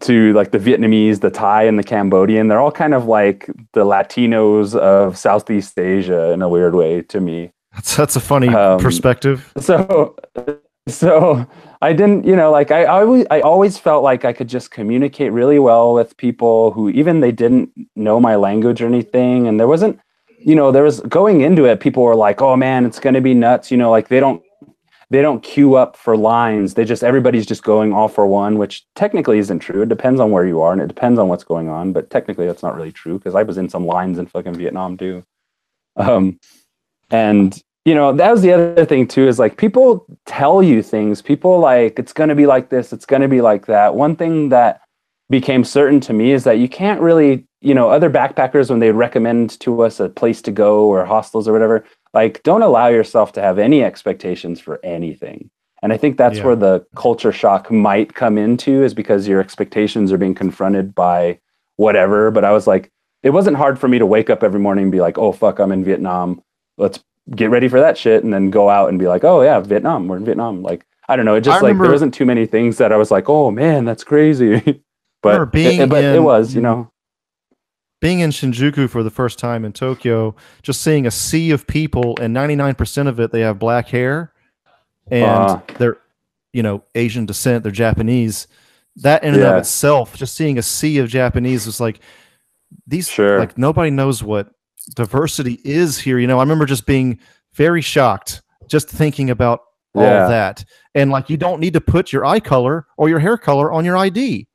to 0.00 0.32
like 0.32 0.50
the 0.50 0.58
Vietnamese, 0.58 1.20
the 1.20 1.30
Thai, 1.30 1.62
and 1.64 1.78
the 1.78 1.84
Cambodian. 1.84 2.48
They're 2.48 2.60
all 2.60 2.72
kind 2.72 2.94
of 2.94 3.06
like 3.06 3.46
the 3.72 3.84
Latinos 3.84 4.74
of 4.76 5.16
Southeast 5.16 5.78
Asia 5.78 6.32
in 6.32 6.42
a 6.42 6.48
weird 6.48 6.74
way 6.74 7.02
to 7.02 7.20
me 7.20 7.52
That's, 7.72 7.96
that's 7.96 8.16
a 8.16 8.20
funny 8.20 8.48
Um, 8.48 8.80
perspective. 8.80 9.52
so 9.58 10.16
so 10.88 11.46
i 11.80 11.92
didn't 11.92 12.26
you 12.26 12.36
know 12.36 12.50
like 12.50 12.70
I, 12.70 12.84
always 12.84 13.26
i 13.30 13.40
always 13.40 13.78
felt 13.78 14.02
like 14.02 14.24
i 14.24 14.32
could 14.34 14.48
just 14.48 14.70
communicate 14.70 15.32
really 15.32 15.58
well 15.58 15.94
with 15.94 16.16
people 16.16 16.72
who 16.72 16.90
even 16.90 17.20
they 17.20 17.32
didn't 17.32 17.70
know 17.96 18.20
my 18.20 18.36
language 18.36 18.82
or 18.82 18.86
anything 18.86 19.48
and 19.48 19.58
there 19.58 19.68
wasn't 19.68 19.98
you 20.38 20.54
know 20.54 20.70
there 20.72 20.82
was 20.82 21.00
going 21.00 21.40
into 21.40 21.64
it 21.64 21.80
people 21.80 22.02
were 22.02 22.14
like 22.14 22.42
oh 22.42 22.54
man 22.54 22.84
it's 22.84 23.00
going 23.00 23.14
to 23.14 23.22
be 23.22 23.32
nuts 23.32 23.70
you 23.70 23.78
know 23.78 23.90
like 23.90 24.08
they 24.08 24.20
don't 24.20 24.42
they 25.08 25.22
don't 25.22 25.42
queue 25.42 25.74
up 25.74 25.96
for 25.96 26.16
lines 26.16 26.74
they 26.74 26.84
just 26.84 27.02
everybody's 27.02 27.46
just 27.46 27.62
going 27.62 27.94
all 27.94 28.08
for 28.08 28.26
one 28.26 28.58
which 28.58 28.84
technically 28.94 29.38
isn't 29.38 29.60
true 29.60 29.82
it 29.82 29.88
depends 29.88 30.20
on 30.20 30.30
where 30.30 30.46
you 30.46 30.60
are 30.60 30.72
and 30.72 30.82
it 30.82 30.88
depends 30.88 31.18
on 31.18 31.28
what's 31.28 31.44
going 31.44 31.68
on 31.68 31.92
but 31.92 32.10
technically 32.10 32.46
that's 32.46 32.62
not 32.62 32.76
really 32.76 32.92
true 32.92 33.18
because 33.18 33.34
i 33.34 33.42
was 33.42 33.56
in 33.56 33.70
some 33.70 33.86
lines 33.86 34.18
in 34.18 34.26
fucking 34.26 34.54
vietnam 34.54 34.96
too. 34.98 35.24
Um 35.96 36.38
and 37.10 37.62
you 37.84 37.94
know 37.94 38.12
that 38.12 38.30
was 38.30 38.42
the 38.42 38.52
other 38.52 38.84
thing 38.84 39.06
too 39.06 39.28
is 39.28 39.38
like 39.38 39.56
people 39.56 40.06
tell 40.26 40.62
you 40.62 40.82
things. 40.82 41.20
People 41.22 41.58
like 41.58 41.98
it's 41.98 42.12
going 42.12 42.28
to 42.30 42.34
be 42.34 42.46
like 42.46 42.70
this 42.70 42.92
it's 42.92 43.06
going 43.06 43.22
to 43.22 43.28
be 43.28 43.40
like 43.40 43.66
that. 43.66 43.94
One 43.94 44.16
thing 44.16 44.48
that 44.50 44.80
became 45.30 45.64
certain 45.64 46.00
to 46.00 46.12
me 46.12 46.32
is 46.32 46.44
that 46.44 46.58
you 46.58 46.68
can't 46.68 47.00
really 47.00 47.46
you 47.60 47.74
know 47.74 47.88
other 47.90 48.10
backpackers 48.10 48.70
when 48.70 48.78
they 48.78 48.90
recommend 48.92 49.58
to 49.60 49.82
us 49.82 50.00
a 50.00 50.08
place 50.08 50.42
to 50.42 50.50
go 50.52 50.86
or 50.86 51.04
hostels 51.04 51.48
or 51.48 51.52
whatever 51.52 51.84
like 52.12 52.42
don't 52.42 52.62
allow 52.62 52.88
yourself 52.88 53.32
to 53.32 53.40
have 53.40 53.58
any 53.58 53.82
expectations 53.82 54.60
for 54.60 54.80
anything. 54.84 55.50
And 55.82 55.92
i 55.92 55.96
think 55.98 56.16
that's 56.16 56.38
Yeah. 56.38 56.44
where 56.46 56.56
the 56.56 56.86
culture 56.96 57.32
shock 57.32 57.70
might 57.70 58.14
come 58.14 58.38
into 58.38 58.82
is 58.82 58.94
because 58.94 59.28
your 59.28 59.40
expectations 59.40 60.12
are 60.12 60.18
being 60.18 60.34
confronted 60.34 60.94
by 60.94 61.38
whatever. 61.76 62.30
But 62.30 62.44
i 62.44 62.52
was 62.52 62.66
like 62.66 62.90
it 63.22 63.30
wasn't 63.30 63.56
hard 63.56 63.78
for 63.78 63.88
me 63.88 63.98
to 63.98 64.06
wake 64.06 64.28
up 64.30 64.42
every 64.42 64.60
morning 64.60 64.84
and 64.84 64.92
be 64.92 65.00
like 65.00 65.18
oh 65.18 65.32
fuck 65.32 65.58
i'm 65.58 65.72
in 65.72 65.84
vietnam. 65.84 66.42
Let's 66.78 67.00
get 67.34 67.50
ready 67.50 67.68
for 67.68 67.80
that 67.80 67.96
shit 67.96 68.22
and 68.24 68.32
then 68.32 68.50
go 68.50 68.68
out 68.68 68.88
and 68.88 68.98
be 68.98 69.06
like 69.06 69.24
oh 69.24 69.40
yeah 69.42 69.58
vietnam 69.60 70.06
we're 70.08 70.16
in 70.18 70.24
vietnam 70.24 70.62
like 70.62 70.84
i 71.08 71.16
don't 71.16 71.24
know 71.24 71.34
it 71.34 71.40
just 71.40 71.62
like 71.62 71.68
remember- 71.70 71.84
there 71.84 71.92
wasn't 71.92 72.12
too 72.12 72.26
many 72.26 72.44
things 72.46 72.76
that 72.78 72.92
i 72.92 72.96
was 72.96 73.10
like 73.10 73.28
oh 73.28 73.50
man 73.50 73.84
that's 73.84 74.04
crazy 74.04 74.82
but 75.22 75.50
being 75.52 75.80
it, 75.80 75.88
but 75.88 76.04
it 76.04 76.16
in- 76.16 76.24
was 76.24 76.54
you 76.54 76.60
know 76.60 76.90
being 78.00 78.20
in 78.20 78.28
Shinjuku 78.30 78.90
for 78.90 79.02
the 79.02 79.08
first 79.10 79.38
time 79.38 79.64
in 79.64 79.72
Tokyo, 79.72 80.36
just 80.60 80.82
seeing 80.82 81.06
a 81.06 81.10
sea 81.10 81.52
of 81.52 81.66
people, 81.66 82.14
and 82.20 82.36
99% 82.36 83.08
of 83.08 83.18
it, 83.18 83.32
they 83.32 83.40
have 83.40 83.58
black 83.58 83.88
hair 83.88 84.30
and 85.10 85.24
Ah. 85.24 85.62
they're, 85.78 85.96
you 86.52 86.62
know, 86.62 86.82
Asian 86.94 87.24
descent, 87.24 87.62
they're 87.62 87.72
Japanese. 87.72 88.46
That 88.96 89.24
in 89.24 89.32
and 89.32 89.42
Yeah. 89.42 89.52
of 89.52 89.56
itself, 89.58 90.16
just 90.18 90.34
seeing 90.34 90.58
a 90.58 90.62
sea 90.62 90.98
of 90.98 91.08
Japanese 91.08 91.64
was 91.64 91.80
like, 91.80 92.00
these, 92.86 93.08
Sure. 93.08 93.38
like, 93.38 93.56
nobody 93.56 93.88
knows 93.90 94.22
what 94.22 94.50
diversity 94.94 95.60
is 95.64 95.98
here. 95.98 96.18
You 96.18 96.26
know, 96.26 96.38
I 96.38 96.42
remember 96.42 96.66
just 96.66 96.86
being 96.86 97.18
very 97.54 97.80
shocked 97.80 98.42
just 98.68 98.88
thinking 98.88 99.30
about 99.30 99.60
all 99.94 100.02
that. 100.28 100.64
And 100.94 101.10
like, 101.10 101.28
you 101.30 101.36
don't 101.36 101.60
need 101.60 101.72
to 101.74 101.80
put 101.80 102.12
your 102.12 102.24
eye 102.24 102.40
color 102.40 102.86
or 102.96 103.08
your 103.08 103.18
hair 103.18 103.36
color 103.36 103.72
on 103.72 103.84
your 103.84 103.96
ID 103.96 104.46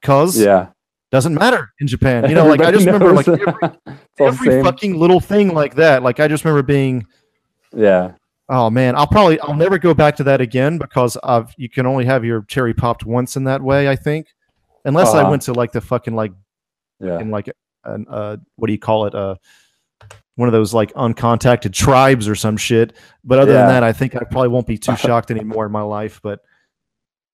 because 0.00 0.38
yeah 0.40 0.68
doesn't 1.12 1.34
matter 1.34 1.72
in 1.80 1.86
Japan. 1.86 2.28
You 2.28 2.34
know, 2.34 2.46
like 2.46 2.60
I 2.60 2.70
just 2.72 2.84
remember 2.86 3.12
like 3.12 3.28
every, 3.28 3.44
It's 3.86 4.20
all 4.20 4.26
the 4.30 4.32
every 4.32 4.62
fucking 4.62 4.96
little 4.98 5.20
thing 5.20 5.54
like 5.54 5.74
that. 5.76 6.02
Like 6.02 6.20
I 6.20 6.28
just 6.28 6.44
remember 6.44 6.62
being, 6.62 7.06
yeah 7.74 8.12
oh 8.48 8.70
man, 8.70 8.94
I'll 8.96 9.06
probably 9.06 9.38
I'll 9.40 9.54
never 9.54 9.78
go 9.78 9.94
back 9.94 10.16
to 10.16 10.24
that 10.24 10.40
again 10.40 10.78
because 10.78 11.16
I've 11.22 11.52
you 11.56 11.68
can 11.68 11.86
only 11.86 12.04
have 12.04 12.24
your 12.24 12.42
cherry 12.42 12.74
popped 12.74 13.04
once 13.04 13.36
in 13.36 13.44
that 13.44 13.62
way. 13.62 13.88
I 13.88 13.96
think, 13.96 14.28
unless 14.84 15.14
I 15.14 15.20
Uh-huh. 15.22 15.30
went 15.30 15.42
to 15.42 15.52
like 15.52 15.72
the 15.72 15.80
fucking 15.80 16.14
like 16.14 16.32
yeah 17.00 17.18
in 17.20 17.30
like 17.30 17.50
an 17.86 18.06
uh 18.08 18.36
what 18.56 18.66
do 18.66 18.72
you 18.72 18.78
call 18.78 19.06
it 19.06 19.14
uh 19.14 19.36
one 20.36 20.48
of 20.48 20.52
those 20.52 20.74
like 20.74 20.92
uncontacted 20.92 21.72
tribes 21.72 22.28
or 22.28 22.34
some 22.34 22.58
shit. 22.58 22.92
But 23.24 23.38
other 23.38 23.54
than 23.54 23.68
that, 23.68 23.82
I 23.82 23.92
think 23.94 24.14
I 24.14 24.20
probably 24.20 24.48
won't 24.48 24.66
be 24.66 24.78
too 24.78 24.96
shocked 24.98 25.30
anymore 25.30 25.66
in 25.66 25.72
my 25.72 25.82
life. 25.82 26.20
But 26.22 26.40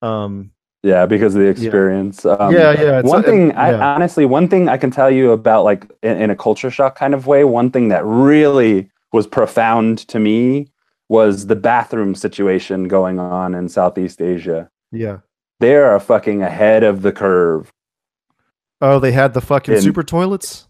um 0.00 0.52
yeah 0.84 1.06
because 1.06 1.36
of 1.36 1.40
the 1.40 1.46
experience 1.46 2.24
um, 2.24 2.52
yeah 2.52 2.72
yeah 2.72 3.00
one 3.02 3.20
uh, 3.20 3.22
thing 3.22 3.52
I 3.52 3.70
yeah. 3.70 3.94
honestly 3.94 4.24
one 4.24 4.48
thing 4.48 4.68
I 4.68 4.76
can 4.76 4.90
tell 4.90 5.08
you 5.08 5.30
about 5.30 5.62
like 5.62 5.88
in, 6.02 6.22
in 6.22 6.30
a 6.30 6.36
culture 6.36 6.70
shock 6.70 6.96
kind 6.96 7.14
of 7.14 7.26
way, 7.26 7.44
one 7.44 7.70
thing 7.70 7.88
that 7.88 8.04
really 8.04 8.90
was 9.12 9.26
profound 9.26 9.98
to 10.08 10.18
me 10.18 10.68
was 11.08 11.46
the 11.46 11.56
bathroom 11.56 12.14
situation 12.14 12.88
going 12.88 13.18
on 13.18 13.54
in 13.54 13.68
Southeast 13.68 14.20
Asia. 14.20 14.70
yeah. 14.90 15.18
They 15.60 15.76
are 15.76 16.00
fucking 16.00 16.42
ahead 16.42 16.82
of 16.82 17.02
the 17.02 17.12
curve 17.12 17.72
Oh, 18.82 18.98
they 18.98 19.12
had 19.12 19.32
the 19.32 19.40
fucking 19.40 19.74
In- 19.76 19.80
super 19.80 20.02
toilets. 20.02 20.66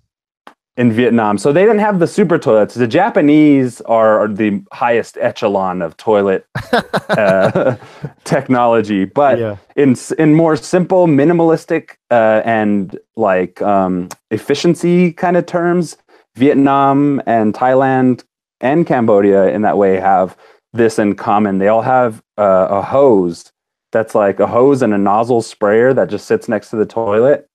in 0.77 0.92
Vietnam. 0.92 1.37
So 1.38 1.53
they 1.53 1.62
didn't 1.62 1.81
have 1.81 1.98
the 1.98 2.07
super 2.07 2.38
toilets. 2.38 2.75
The 2.75 2.87
Japanese 2.87 3.81
are 3.83 4.29
the 4.29 4.62
highest 4.72 5.16
echelon 5.18 5.83
of 5.83 5.96
toilet 5.96 6.46
uh, 7.09 7.77
technology, 8.25 9.05
but 9.07 9.38
yeah, 9.38 9.57
in 9.77 9.96
in 10.18 10.35
more 10.35 10.57
simple, 10.57 11.07
minimalistic, 11.07 11.96
uh, 12.11 12.40
and 12.44 12.98
like 13.16 13.61
um, 13.62 14.09
efficiency 14.31 15.12
kind 15.12 15.37
of 15.37 15.44
terms, 15.46 15.96
Vietnam 16.37 17.20
and 17.27 17.55
Thailand 17.55 18.25
and 18.61 18.87
Cambodia 18.87 19.48
in 19.48 19.62
that 19.62 19.77
way 19.77 19.96
have 20.01 20.37
this 20.72 20.98
in 20.98 21.14
common. 21.14 21.59
They 21.59 21.68
all 21.68 21.83
have 21.83 22.22
uh, 22.38 22.68
a 22.70 22.83
hose 22.83 23.53
that's 23.90 24.14
like 24.14 24.40
a 24.40 24.46
hose 24.46 24.81
and 24.83 24.94
a 24.94 24.98
nozzle 24.98 25.42
sprayer 25.42 25.92
that 25.94 26.09
just 26.09 26.27
sits 26.27 26.48
next 26.48 26.70
to 26.70 26.77
the 26.77 26.87
toilet. 26.87 27.46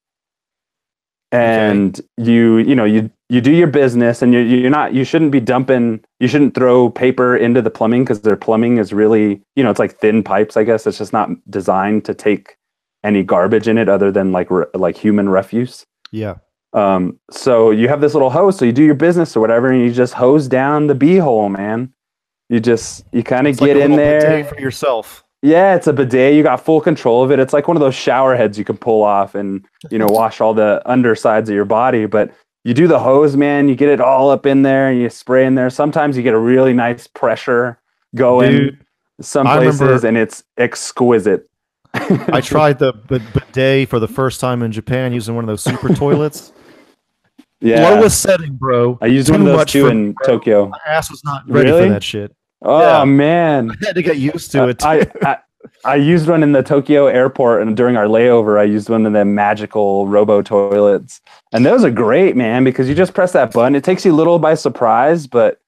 And 1.32 2.00
you, 2.18 2.58
you 2.60 2.76
know, 2.76 2.86
you 2.86 3.12
you 3.30 3.42
do 3.42 3.52
your 3.52 3.68
business, 3.68 4.22
and 4.22 4.34
you 4.34 4.40
you're 4.40 4.70
not 4.70 4.94
you 4.94 5.04
shouldn't 5.04 5.32
be 5.32 5.42
dumping. 5.42 6.04
You 6.20 6.28
shouldn't 6.28 6.56
throw 6.56 6.90
paper 6.90 7.36
into 7.36 7.62
the 7.62 7.70
plumbing 7.70 8.04
because 8.06 8.22
their 8.22 8.38
plumbing 8.38 8.78
is 8.78 8.94
really, 8.94 9.42
you 9.56 9.64
know, 9.64 9.70
it's 9.70 9.80
like 9.80 9.98
thin 9.98 10.24
pipes. 10.24 10.56
I 10.56 10.64
guess 10.64 10.88
it's 10.88 10.98
just 10.98 11.12
not 11.14 11.30
designed 11.50 12.06
to 12.06 12.14
take 12.14 12.56
any 13.04 13.24
garbage 13.24 13.68
in 13.68 13.78
it 13.78 13.90
other 13.90 14.12
than 14.12 14.32
like 14.32 14.50
re- 14.50 14.66
like 14.74 14.96
human 14.98 15.30
refuse. 15.30 15.86
yeah. 16.12 16.36
Um, 16.74 17.18
so 17.32 17.72
you 17.72 17.88
have 17.88 18.02
this 18.02 18.14
little 18.14 18.30
hose, 18.30 18.58
so 18.58 18.66
you 18.66 18.74
do 18.74 18.84
your 18.84 18.94
business 18.96 19.36
or 19.36 19.40
whatever, 19.40 19.72
and 19.72 19.82
you 19.82 19.92
just 19.92 20.14
hose 20.14 20.48
down 20.48 20.88
the 20.88 20.94
beehole, 20.96 21.50
man. 21.50 21.94
You 22.50 22.60
just 22.60 23.04
you 23.12 23.24
kind 23.24 23.48
of 23.48 23.52
It's 23.52 23.62
like 23.62 23.74
get 23.74 23.78
in 23.78 23.96
there. 23.96 24.44
for 24.46 24.60
yourself. 24.60 25.24
Yeah, 25.44 25.76
it's 25.76 25.88
a 25.88 25.94
bidet. 25.94 26.34
You 26.36 26.44
got 26.44 26.64
full 26.64 26.82
control 26.82 27.24
of 27.24 27.32
it. 27.32 27.40
It's 27.40 27.54
like 27.54 27.68
one 27.68 27.78
of 27.78 27.82
those 27.82 27.94
shower 27.96 28.36
heads 28.36 28.58
you 28.58 28.66
can 28.66 28.78
pull 28.78 29.04
off 29.04 29.36
and 29.36 29.64
you 29.92 29.98
know 30.00 30.08
wash 30.08 30.42
all 30.42 30.54
the 30.54 30.82
undersides 30.86 31.50
of 31.50 31.56
your 31.56 31.66
body. 31.66 32.06
But 32.08 32.32
you 32.64 32.74
do 32.74 32.88
the 32.88 33.00
hose, 33.00 33.36
man. 33.38 33.70
You 33.70 33.76
get 33.76 33.90
it 33.90 34.02
all 34.02 34.30
up 34.32 34.46
in 34.46 34.64
there, 34.64 34.90
and 34.90 35.00
you 35.00 35.10
spray 35.10 35.46
in 35.46 35.56
there. 35.56 35.70
Sometimes 35.70 36.18
you 36.18 36.24
get 36.24 36.34
a 36.34 36.40
really 36.40 36.74
nice 36.74 37.06
pressure 37.08 37.80
going. 38.16 38.52
Dude, 38.52 38.86
some 39.22 39.46
places, 39.46 39.82
remember- 39.82 40.08
and 40.08 40.18
it's 40.18 40.44
exquisite. 40.58 41.48
I 41.94 42.42
tried 42.42 42.80
the 42.80 42.94
bid- 42.94 43.22
bidet 43.34 43.90
for 43.90 44.00
the 44.00 44.08
first 44.08 44.40
time 44.40 44.62
in 44.64 44.72
Japan 44.72 45.14
using 45.14 45.36
one 45.36 45.44
of 45.44 45.48
those 45.48 45.64
super 45.64 45.94
toilets. 45.94 46.52
Yeah. 47.60 47.90
Lowest 47.90 48.22
setting, 48.22 48.54
bro. 48.56 49.00
I 49.02 49.08
used 49.08 49.30
Too 49.30 49.34
one 49.34 49.42
of 49.42 49.48
those 49.48 49.66
too 49.66 49.88
in 49.88 50.12
bro. 50.12 50.28
Tokyo. 50.28 50.68
My 50.68 50.78
ass 50.86 51.10
was 51.10 51.24
not 51.24 51.42
ready 51.50 51.72
Really? 51.72 51.88
for 51.88 51.94
that 51.94 52.04
shit. 52.04 52.36
Oh 52.62 52.82
Yeah. 52.82 53.06
man. 53.06 53.72
I 53.72 53.86
had 53.86 53.96
to 53.96 54.02
get 54.02 54.18
used 54.18 54.52
to 54.54 54.64
uh, 54.64 54.68
it. 54.68 54.84
I, 54.86 55.06
I 55.24 55.38
I 55.86 55.96
used 55.96 56.28
one 56.28 56.44
in 56.44 56.54
the 56.54 56.64
Tokyo 56.64 57.08
airport, 57.08 57.62
and 57.62 57.76
during 57.78 57.98
our 57.98 58.06
layover, 58.06 58.60
I 58.60 58.64
used 58.64 58.90
one 58.90 59.06
of 59.06 59.14
the 59.14 59.26
magical 59.26 60.08
robo 60.08 60.42
toilets, 60.42 61.22
and 61.54 61.66
those 61.66 61.84
are 61.84 61.92
great, 61.92 62.36
man, 62.36 62.64
because 62.64 62.90
you 62.90 62.96
just 62.96 63.14
press 63.14 63.32
that 63.34 63.54
button. 63.54 63.76
It 63.76 63.84
takes 63.84 64.04
you 64.06 64.12
a 64.12 64.16
little 64.16 64.40
by 64.40 64.56
surprise, 64.56 65.28
but 65.28 65.60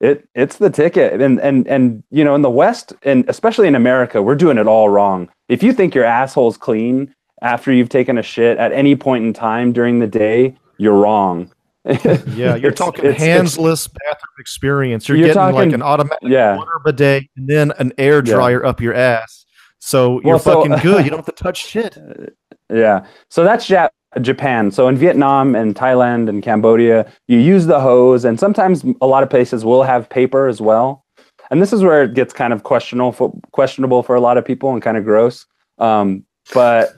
it 0.00 0.28
it's 0.34 0.56
the 0.56 0.70
ticket. 0.70 1.20
And 1.20 1.40
and 1.40 1.66
and 1.68 2.02
you 2.10 2.24
know, 2.24 2.34
in 2.34 2.42
the 2.42 2.50
West, 2.50 2.92
and 3.04 3.24
especially 3.28 3.68
in 3.68 3.74
America, 3.74 4.22
we're 4.22 4.34
doing 4.34 4.58
it 4.58 4.66
all 4.66 4.88
wrong. 4.88 5.28
If 5.48 5.62
you 5.62 5.72
think 5.72 5.94
your 5.94 6.04
asshole's 6.04 6.56
clean 6.56 7.14
after 7.42 7.72
you've 7.72 7.88
taken 7.90 8.18
a 8.18 8.22
shit 8.22 8.58
at 8.58 8.72
any 8.72 8.96
point 8.96 9.24
in 9.24 9.32
time 9.32 9.72
during 9.72 9.98
the 9.98 10.06
day, 10.06 10.56
you're 10.78 10.98
wrong. 10.98 11.50
Yeah, 11.84 12.54
you're 12.56 12.70
It's- 12.70 12.74
talking 12.78 13.04
it's- 13.04 13.22
it's- 13.22 13.56
handsless 13.56 13.88
bathroom 13.88 14.34
experience. 14.38 15.08
You're, 15.08 15.18
You're 15.18 15.28
getting 15.34 15.54
like 15.54 15.72
an 15.72 15.82
automatic 15.82 16.28
Yeah. 16.28 16.56
water 16.56 16.80
bidet 16.84 17.24
and 17.36 17.48
then 17.48 17.72
an 17.78 17.92
air 17.98 18.16
Yeah. 18.24 18.34
dryer 18.34 18.64
up 18.64 18.80
your 18.80 18.94
ass. 18.94 19.44
So 19.80 20.20
you're 20.22 20.34
Well, 20.34 20.38
so- 20.38 20.62
fucking 20.64 20.78
good. 20.82 21.04
You 21.04 21.10
don't 21.10 21.18
have 21.26 21.34
to 21.34 21.42
touch 21.42 21.66
shit. 21.66 21.98
Yeah. 22.72 23.04
So 23.30 23.44
that's 23.44 23.68
Jap- 23.68 23.90
Japan. 24.20 24.70
So 24.70 24.88
in 24.88 24.96
Vietnam 24.96 25.54
and 25.54 25.74
Thailand 25.74 26.28
and 26.28 26.42
Cambodia, 26.42 27.04
you 27.28 27.38
use 27.38 27.66
the 27.66 27.80
hose, 27.80 28.24
and 28.24 28.38
sometimes 28.40 28.84
a 29.02 29.06
lot 29.06 29.22
of 29.22 29.28
places 29.30 29.64
will 29.64 29.82
have 29.82 30.08
paper 30.08 30.46
as 30.48 30.60
well. 30.60 31.04
And 31.50 31.60
this 31.60 31.72
is 31.74 31.82
where 31.82 32.02
it 32.02 32.14
gets 32.14 32.32
kind 32.32 32.52
of 32.54 32.62
questionable 32.62 33.12
for, 33.12 33.32
questionable 33.52 34.02
for 34.02 34.14
a 34.14 34.20
lot 34.20 34.38
of 34.38 34.44
people 34.44 34.72
and 34.72 34.80
kind 34.80 34.96
of 34.96 35.04
gross. 35.04 35.44
Um, 35.78 36.24
but 36.54 36.94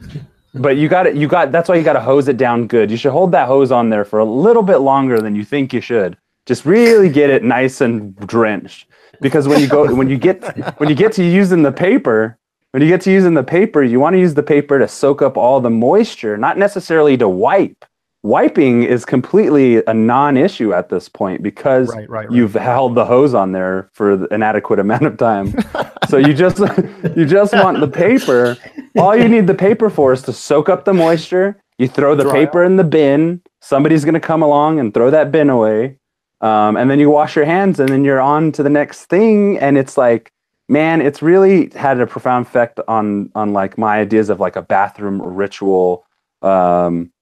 but 0.61 0.77
you 0.77 0.89
got 0.89 1.07
it. 1.07 1.15
You 1.17 1.29
got 1.29 1.53
that's 1.53 1.69
why 1.69 1.77
you 1.77 1.83
got 1.83 1.95
to 1.95 2.01
hose 2.01 2.29
it 2.29 2.37
down 2.37 2.67
good. 2.67 2.91
You 2.91 2.97
should 2.97 3.13
hold 3.13 3.33
that 3.33 3.47
hose 3.47 3.71
on 3.73 3.91
there 3.91 4.05
for 4.05 4.19
a 4.19 4.25
little 4.25 4.63
bit 4.63 4.79
longer 4.79 5.21
than 5.21 5.35
you 5.35 5.45
think 5.45 5.73
you 5.73 5.81
should. 5.81 6.17
Just 6.47 6.65
really 6.65 7.09
get 7.09 7.31
it 7.31 7.43
nice 7.43 7.81
and 7.81 8.15
drenched. 8.27 8.87
Because 9.21 9.49
when 9.49 9.61
you 9.61 9.69
go 9.69 9.95
when 9.95 10.09
you 10.09 10.17
get 10.19 10.79
when 10.79 10.89
you 10.89 10.95
get 10.95 11.13
to 11.13 11.25
using 11.25 11.63
the 11.63 11.73
paper, 11.73 12.39
when 12.73 12.83
you 12.83 12.89
get 12.89 13.01
to 13.03 13.11
using 13.11 13.35
the 13.35 13.43
paper, 13.43 13.83
you 13.83 13.99
want 13.99 14.15
to 14.15 14.21
use 14.21 14.35
the 14.35 14.43
paper 14.43 14.79
to 14.79 14.87
soak 14.89 15.23
up 15.23 15.37
all 15.37 15.61
the 15.61 15.71
moisture, 15.71 16.37
not 16.37 16.59
necessarily 16.59 17.17
to 17.17 17.29
wipe. 17.29 17.85
Wiping 18.23 18.83
is 18.83 19.05
completely 19.05 19.85
a 19.87 19.95
non-issue 19.95 20.73
at 20.75 20.89
this 20.89 21.09
point 21.09 21.43
because 21.45 21.89
Right, 21.89 22.11
right, 22.11 22.27
right. 22.29 22.31
you've 22.33 22.55
held 22.55 22.97
the 22.97 23.05
hose 23.05 23.35
on 23.35 23.53
there 23.53 23.89
for 23.93 24.27
an 24.35 24.43
adequate 24.43 24.81
amount 24.81 25.05
of 25.05 25.17
time. 25.17 25.55
so 26.09 26.17
you 26.17 26.35
just 26.35 26.59
you 27.17 27.27
just 27.27 27.53
want 27.53 27.81
the 27.81 27.89
paper. 27.89 28.57
All 28.97 29.17
you 29.17 29.29
need 29.29 29.47
the 29.47 29.55
paper 29.55 29.91
for 29.91 30.13
is 30.13 30.23
to 30.23 30.33
soak 30.33 30.69
up 30.69 30.85
the 30.85 30.95
moisture. 30.95 31.61
You 31.79 31.89
throw 31.89 32.15
the 32.15 32.25
Dry 32.25 32.33
paper 32.33 32.65
in 32.65 32.77
the 32.77 32.85
bin. 32.85 33.43
Somebody's 33.61 34.05
going 34.05 34.15
to 34.15 34.21
come 34.21 34.43
along 34.43 34.81
and 34.81 34.95
throw 34.95 35.11
that 35.11 35.31
bin 35.31 35.51
away. 35.51 35.99
Um, 36.41 36.77
and 36.77 36.91
then 36.91 36.99
you 36.99 37.11
wash 37.11 37.37
your 37.37 37.45
hands 37.45 37.81
and 37.81 37.89
then 37.89 38.05
you're 38.05 38.21
on 38.21 38.53
to 38.53 38.63
the 38.63 38.71
next 38.71 39.07
thing. 39.07 39.59
And 39.59 39.77
it's 39.77 39.97
like, 39.97 40.33
man, 40.69 41.01
it's 41.01 41.23
really 41.23 41.71
had 41.71 42.01
a 42.01 42.07
profound 42.07 42.47
effect 42.47 42.81
on 42.89 43.31
on 43.35 43.53
like 43.53 43.77
my 43.77 43.99
ideas 43.99 44.31
of 44.31 44.41
like 44.41 44.57
a 44.57 44.63
bathroom 44.63 45.21
ritual. 45.21 46.07
Um, 46.43 47.13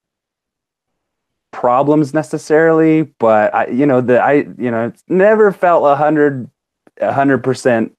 problems 1.52 2.12
necessarily 2.12 3.02
but 3.20 3.54
i 3.54 3.68
you 3.68 3.86
know 3.86 4.00
the 4.00 4.20
i 4.20 4.44
you 4.58 4.68
know 4.68 4.88
it's 4.88 5.04
never 5.06 5.52
felt 5.52 5.86
a 5.86 5.94
hundred 5.94 6.50
a 7.00 7.12
hundred 7.12 7.44
percent 7.44 7.96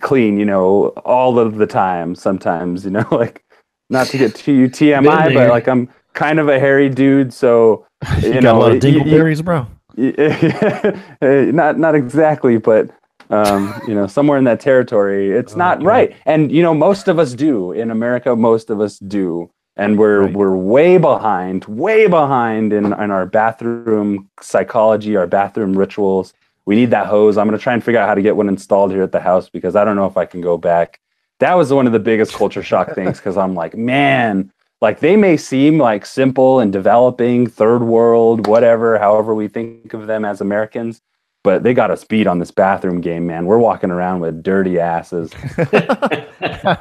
clean 0.00 0.38
you 0.38 0.44
know 0.44 0.88
all 1.04 1.38
of 1.38 1.56
the 1.56 1.66
time 1.66 2.14
sometimes 2.14 2.84
you 2.84 2.90
know 2.90 3.06
like 3.12 3.44
not 3.90 4.06
to 4.08 4.18
get 4.18 4.34
too 4.34 4.68
tmi 4.78 5.34
but 5.34 5.48
like 5.50 5.68
i'm 5.68 5.88
kind 6.14 6.38
of 6.38 6.48
a 6.48 6.58
hairy 6.60 6.88
dude 6.88 7.32
so 7.32 7.86
You, 8.22 8.28
you 8.28 8.32
got 8.34 8.42
know 8.42 8.58
a 8.58 8.60
lot 8.60 8.72
of 8.76 8.84
you- 8.84 9.00
dingleberries, 9.00 9.44
bro. 9.44 9.66
Eh, 9.96 11.50
not 11.52 11.78
not 11.78 11.94
exactly, 11.94 12.58
but 12.58 12.90
um, 13.30 13.72
you 13.88 13.94
know, 13.94 14.06
somewhere 14.06 14.36
in 14.36 14.44
that 14.44 14.60
territory, 14.60 15.30
it's 15.30 15.56
not 15.56 15.78
Okay. 15.78 15.86
right. 15.86 16.16
And 16.26 16.52
you 16.52 16.62
know, 16.62 16.74
most 16.74 17.08
of 17.08 17.18
us 17.18 17.32
do 17.32 17.72
in 17.72 17.90
America. 17.90 18.36
Most 18.36 18.68
of 18.70 18.80
us 18.80 18.98
do, 18.98 19.50
and 19.76 19.98
we're 19.98 20.22
Right. 20.24 20.34
we're 20.34 20.56
way 20.56 20.98
behind, 20.98 21.64
way 21.66 22.06
behind 22.06 22.72
in 22.72 22.86
in 22.86 23.10
our 23.10 23.24
bathroom 23.26 24.28
psychology, 24.40 25.16
our 25.16 25.26
bathroom 25.26 25.72
rituals. 25.78 26.34
We 26.66 26.74
need 26.76 26.90
that 26.90 27.06
hose. 27.06 27.36
I'm 27.36 27.46
gonna 27.46 27.58
try 27.58 27.74
and 27.74 27.84
figure 27.84 28.00
out 28.00 28.08
how 28.08 28.14
to 28.14 28.22
get 28.22 28.36
one 28.36 28.48
installed 28.48 28.90
here 28.90 29.02
at 29.02 29.12
the 29.12 29.20
house 29.20 29.48
because 29.48 29.76
I 29.76 29.84
don't 29.84 29.96
know 29.96 30.06
if 30.06 30.16
I 30.16 30.24
can 30.24 30.40
go 30.40 30.56
back. 30.56 31.00
That 31.40 31.54
was 31.54 31.72
one 31.72 31.86
of 31.86 31.92
the 31.92 31.98
biggest 31.98 32.32
culture 32.32 32.62
shock 32.62 32.94
things 32.94 33.18
because 33.18 33.36
I'm 33.36 33.54
like, 33.54 33.76
man, 33.76 34.52
like 34.80 35.00
they 35.00 35.16
may 35.16 35.36
seem 35.36 35.78
like 35.78 36.04
simple 36.04 36.60
and 36.60 36.72
developing 36.72 37.46
third 37.46 37.82
world 37.82 38.46
whatever 38.46 38.98
however 38.98 39.34
we 39.34 39.48
think 39.48 39.94
of 39.94 40.06
them 40.06 40.26
as 40.26 40.42
americans 40.42 41.00
but 41.42 41.62
they 41.62 41.72
got 41.72 41.90
us 41.90 42.04
beat 42.04 42.26
on 42.26 42.38
this 42.38 42.50
bathroom 42.50 43.00
game 43.00 43.26
man 43.26 43.46
we're 43.46 43.56
walking 43.56 43.90
around 43.90 44.20
with 44.20 44.42
dirty 44.42 44.78
asses 44.78 45.32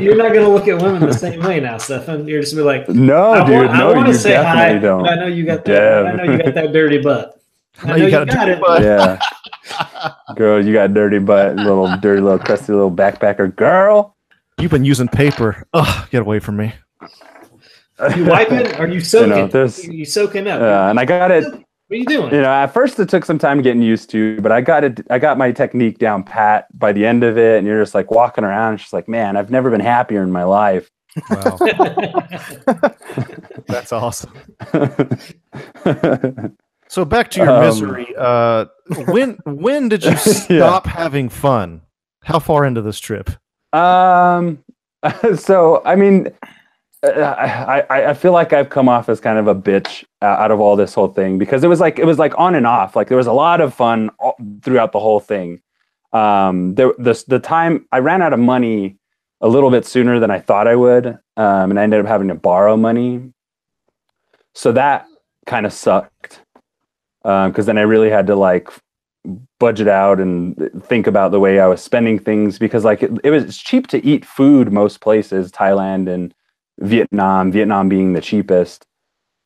You're 0.00 0.16
not 0.16 0.32
gonna 0.32 0.48
look 0.48 0.68
at 0.68 0.80
women 0.80 1.00
the 1.00 1.12
same 1.12 1.40
way 1.40 1.60
now, 1.60 1.78
Stefan. 1.78 2.26
You're 2.28 2.40
just 2.40 2.52
gonna 2.52 2.62
be 2.62 2.66
like, 2.66 2.88
no 2.88 3.32
I, 3.32 3.46
dude 3.46 3.56
want, 3.56 3.72
no 3.72 3.90
I 3.90 3.94
want 3.94 4.06
you 4.08 4.12
to 4.12 4.18
say 4.18 4.34
hi. 4.34 4.78
don't 4.78 5.02
but 5.02 5.12
I 5.12 5.14
know 5.16 5.26
you 5.26 5.44
got 5.44 5.64
that. 5.64 6.06
I 6.06 6.12
know 6.14 6.24
you 6.24 6.38
got 6.38 6.54
that 6.54 6.72
dirty 6.72 6.98
butt. 6.98 7.39
I 7.82 7.86
know 7.86 7.96
you 7.96 8.04
you 8.04 8.10
got 8.10 8.28
got, 8.28 8.36
a 8.36 8.46
dirty 8.46 8.52
it. 8.52 8.60
butt. 8.60 8.82
yeah 8.82 9.18
girl 10.36 10.64
you 10.64 10.72
got 10.72 10.94
dirty 10.94 11.18
butt 11.18 11.56
little 11.56 11.94
dirty 11.98 12.20
little 12.20 12.38
crusty 12.38 12.72
little 12.72 12.90
backpacker 12.90 13.54
girl 13.54 14.16
You've 14.58 14.70
been 14.72 14.84
using 14.84 15.08
paper. 15.08 15.66
Ugh, 15.72 16.08
get 16.10 16.20
away 16.20 16.38
from 16.38 16.58
me. 16.58 16.74
You 18.14 18.26
wiping? 18.26 18.74
Are 18.74 18.86
you 18.86 19.00
soaking? 19.00 19.48
there's- 19.48 19.82
you, 19.82 19.92
you 19.92 20.04
soaking 20.04 20.46
up? 20.48 20.60
uh, 20.60 20.90
and 20.90 21.00
i 21.00 21.04
got 21.04 21.30
it 21.30 21.44
what 21.44 21.54
are 21.90 21.94
you 21.96 22.04
doing? 22.06 22.32
you 22.32 22.40
know 22.42 22.52
at 22.52 22.68
first 22.68 22.98
it 23.00 23.08
took 23.08 23.24
some 23.24 23.38
time 23.38 23.62
getting 23.62 23.82
used 23.82 24.10
to 24.10 24.40
but 24.42 24.52
i 24.52 24.60
got 24.60 24.84
it 24.84 25.00
i 25.10 25.18
got 25.18 25.38
my 25.38 25.50
technique 25.50 25.98
down 25.98 26.22
pat 26.22 26.66
by 26.78 26.92
the 26.92 27.04
end 27.04 27.24
of 27.24 27.36
it 27.38 27.58
and 27.58 27.66
you're 27.66 27.82
just 27.82 27.94
like 27.94 28.10
walking 28.12 28.44
around 28.44 28.72
and 28.72 28.80
she's 28.80 28.92
like 28.92 29.08
man 29.08 29.36
i've 29.36 29.50
never 29.50 29.70
been 29.70 29.80
happier 29.80 30.22
in 30.22 30.30
my 30.30 30.44
life 30.44 30.88
Wow, 31.28 31.58
that's 33.66 33.92
awesome. 33.92 34.32
So 36.90 37.04
back 37.04 37.30
to 37.30 37.40
your 37.40 37.50
Um, 37.50 37.60
misery. 37.64 38.12
Uh, 38.18 38.64
when 39.06 39.38
when 39.44 39.88
did 39.88 40.04
you 40.04 40.16
stop 40.16 40.86
having 40.86 41.28
fun? 41.28 41.82
How 42.24 42.40
far 42.40 42.64
into 42.64 42.82
this 42.82 42.98
trip? 42.98 43.30
Um. 43.72 44.62
So 45.36 45.80
I 45.86 45.94
mean, 45.96 46.28
uh, 47.02 47.10
I, 47.10 47.80
I 47.88 48.10
I 48.10 48.14
feel 48.14 48.32
like 48.32 48.52
I've 48.52 48.68
come 48.68 48.86
off 48.88 49.08
as 49.08 49.18
kind 49.20 49.38
of 49.38 49.46
a 49.46 49.54
bitch 49.54 50.04
uh, 50.20 50.26
out 50.26 50.50
of 50.50 50.60
all 50.60 50.74
this 50.76 50.92
whole 50.92 51.08
thing 51.08 51.38
because 51.38 51.64
it 51.64 51.68
was 51.68 51.78
like 51.80 51.98
it 52.00 52.04
was 52.04 52.18
like 52.18 52.36
on 52.36 52.54
and 52.56 52.66
off. 52.66 52.96
Like 52.96 53.06
there 53.08 53.16
was 53.16 53.28
a 53.28 53.32
lot 53.32 53.60
of 53.62 53.72
fun 53.72 54.10
all, 54.18 54.36
throughout 54.62 54.90
the 54.92 54.98
whole 55.00 55.20
thing. 55.20 55.62
Um. 56.12 56.74
There 56.74 56.92
the 56.98 57.14
the 57.28 57.38
time 57.38 57.86
I 57.92 58.00
ran 58.00 58.20
out 58.20 58.32
of 58.34 58.40
money 58.40 58.98
a 59.40 59.48
little 59.48 59.70
bit 59.70 59.86
sooner 59.86 60.18
than 60.18 60.30
I 60.32 60.40
thought 60.40 60.66
I 60.66 60.74
would. 60.74 61.06
Um. 61.36 61.70
And 61.70 61.78
I 61.78 61.84
ended 61.84 62.00
up 62.00 62.06
having 62.06 62.28
to 62.28 62.34
borrow 62.34 62.76
money. 62.76 63.32
So 64.54 64.72
that 64.72 65.06
kind 65.46 65.64
of 65.64 65.72
sucked. 65.72 66.42
Um. 67.24 67.50
Because 67.50 67.66
then 67.66 67.78
I 67.78 67.82
really 67.82 68.10
had 68.10 68.26
to 68.28 68.36
like 68.36 68.70
budget 69.58 69.88
out 69.88 70.18
and 70.18 70.70
think 70.84 71.06
about 71.06 71.30
the 71.30 71.40
way 71.40 71.60
I 71.60 71.66
was 71.66 71.82
spending 71.82 72.18
things 72.18 72.58
because 72.58 72.84
like 72.84 73.02
it, 73.02 73.10
it 73.22 73.30
was 73.30 73.58
cheap 73.58 73.86
to 73.88 74.04
eat 74.04 74.24
food 74.24 74.72
most 74.72 75.00
places, 75.00 75.52
Thailand 75.52 76.08
and 76.08 76.34
Vietnam, 76.78 77.52
Vietnam 77.52 77.88
being 77.88 78.14
the 78.14 78.22
cheapest. 78.22 78.86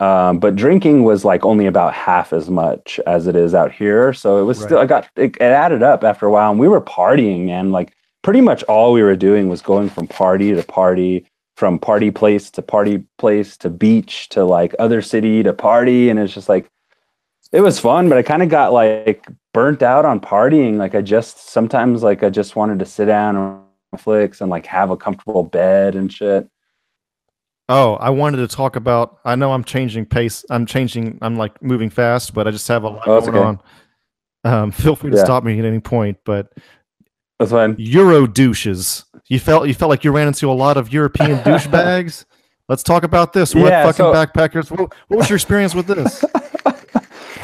Um, 0.00 0.38
but 0.38 0.56
drinking 0.56 1.04
was 1.04 1.24
like 1.24 1.44
only 1.44 1.66
about 1.66 1.94
half 1.94 2.32
as 2.32 2.50
much 2.50 3.00
as 3.06 3.26
it 3.26 3.36
is 3.36 3.54
out 3.54 3.72
here. 3.72 4.12
So 4.12 4.38
it 4.38 4.44
was 4.44 4.60
still, 4.60 4.78
I 4.78 4.86
got, 4.86 5.08
it, 5.16 5.36
it 5.36 5.42
added 5.42 5.82
up 5.82 6.04
after 6.04 6.26
a 6.26 6.30
while 6.30 6.50
and 6.50 6.60
we 6.60 6.68
were 6.68 6.80
partying 6.80 7.48
and 7.48 7.72
like 7.72 7.92
pretty 8.22 8.40
much 8.40 8.62
all 8.64 8.92
we 8.92 9.02
were 9.02 9.16
doing 9.16 9.48
was 9.48 9.62
going 9.62 9.88
from 9.88 10.06
party 10.06 10.54
to 10.54 10.62
party, 10.62 11.26
from 11.56 11.78
party 11.78 12.10
place 12.10 12.50
to 12.50 12.62
party 12.62 13.04
place 13.18 13.56
to 13.56 13.70
beach 13.70 14.28
to 14.30 14.44
like 14.44 14.74
other 14.78 15.00
city 15.02 15.42
to 15.42 15.52
party. 15.52 16.10
And 16.10 16.18
it's 16.18 16.34
just 16.34 16.48
like, 16.48 16.68
it 17.54 17.60
was 17.60 17.78
fun, 17.78 18.08
but 18.08 18.18
I 18.18 18.22
kind 18.22 18.42
of 18.42 18.48
got 18.48 18.72
like 18.72 19.26
burnt 19.54 19.80
out 19.82 20.04
on 20.04 20.18
partying. 20.20 20.76
Like 20.76 20.94
I 20.94 21.00
just 21.00 21.48
sometimes 21.50 22.02
like 22.02 22.22
I 22.24 22.28
just 22.28 22.56
wanted 22.56 22.80
to 22.80 22.84
sit 22.84 23.06
down 23.06 23.36
on 23.36 23.64
Netflix 23.94 24.40
and 24.40 24.50
like 24.50 24.66
have 24.66 24.90
a 24.90 24.96
comfortable 24.96 25.44
bed 25.44 25.94
and 25.94 26.12
shit. 26.12 26.48
Oh, 27.68 27.94
I 27.94 28.10
wanted 28.10 28.38
to 28.38 28.48
talk 28.48 28.76
about. 28.76 29.20
I 29.24 29.36
know 29.36 29.52
I'm 29.52 29.64
changing 29.64 30.04
pace. 30.06 30.44
I'm 30.50 30.66
changing. 30.66 31.16
I'm 31.22 31.36
like 31.36 31.62
moving 31.62 31.88
fast, 31.90 32.34
but 32.34 32.46
I 32.46 32.50
just 32.50 32.66
have 32.68 32.82
a 32.82 32.88
lot 32.88 33.06
Oh, 33.06 33.20
going 33.20 33.36
okay. 33.36 33.58
on. 34.44 34.62
Um, 34.64 34.70
feel 34.72 34.96
free 34.96 35.12
to 35.12 35.16
Yeah. 35.16 35.24
stop 35.24 35.44
me 35.44 35.58
at 35.58 35.64
any 35.64 35.80
point. 35.80 36.18
But 36.26 36.52
That's 37.38 37.52
fine. 37.52 37.76
Euro 37.78 38.26
douches. 38.26 39.04
You 39.28 39.38
felt 39.38 39.68
you 39.68 39.74
felt 39.74 39.90
like 39.90 40.02
you 40.02 40.10
ran 40.12 40.26
into 40.26 40.50
a 40.50 40.52
lot 40.52 40.76
of 40.76 40.92
European 40.92 41.38
douchebags. 41.44 42.24
Let's 42.68 42.82
talk 42.82 43.04
about 43.04 43.32
this. 43.32 43.54
What 43.54 43.66
Yeah, 43.66 43.84
fucking 43.84 43.96
so- 43.96 44.12
backpackers? 44.12 44.70
What, 44.70 44.92
what 45.08 45.16
was 45.18 45.30
your 45.30 45.36
experience 45.36 45.74
with 45.74 45.86
this? 45.86 46.22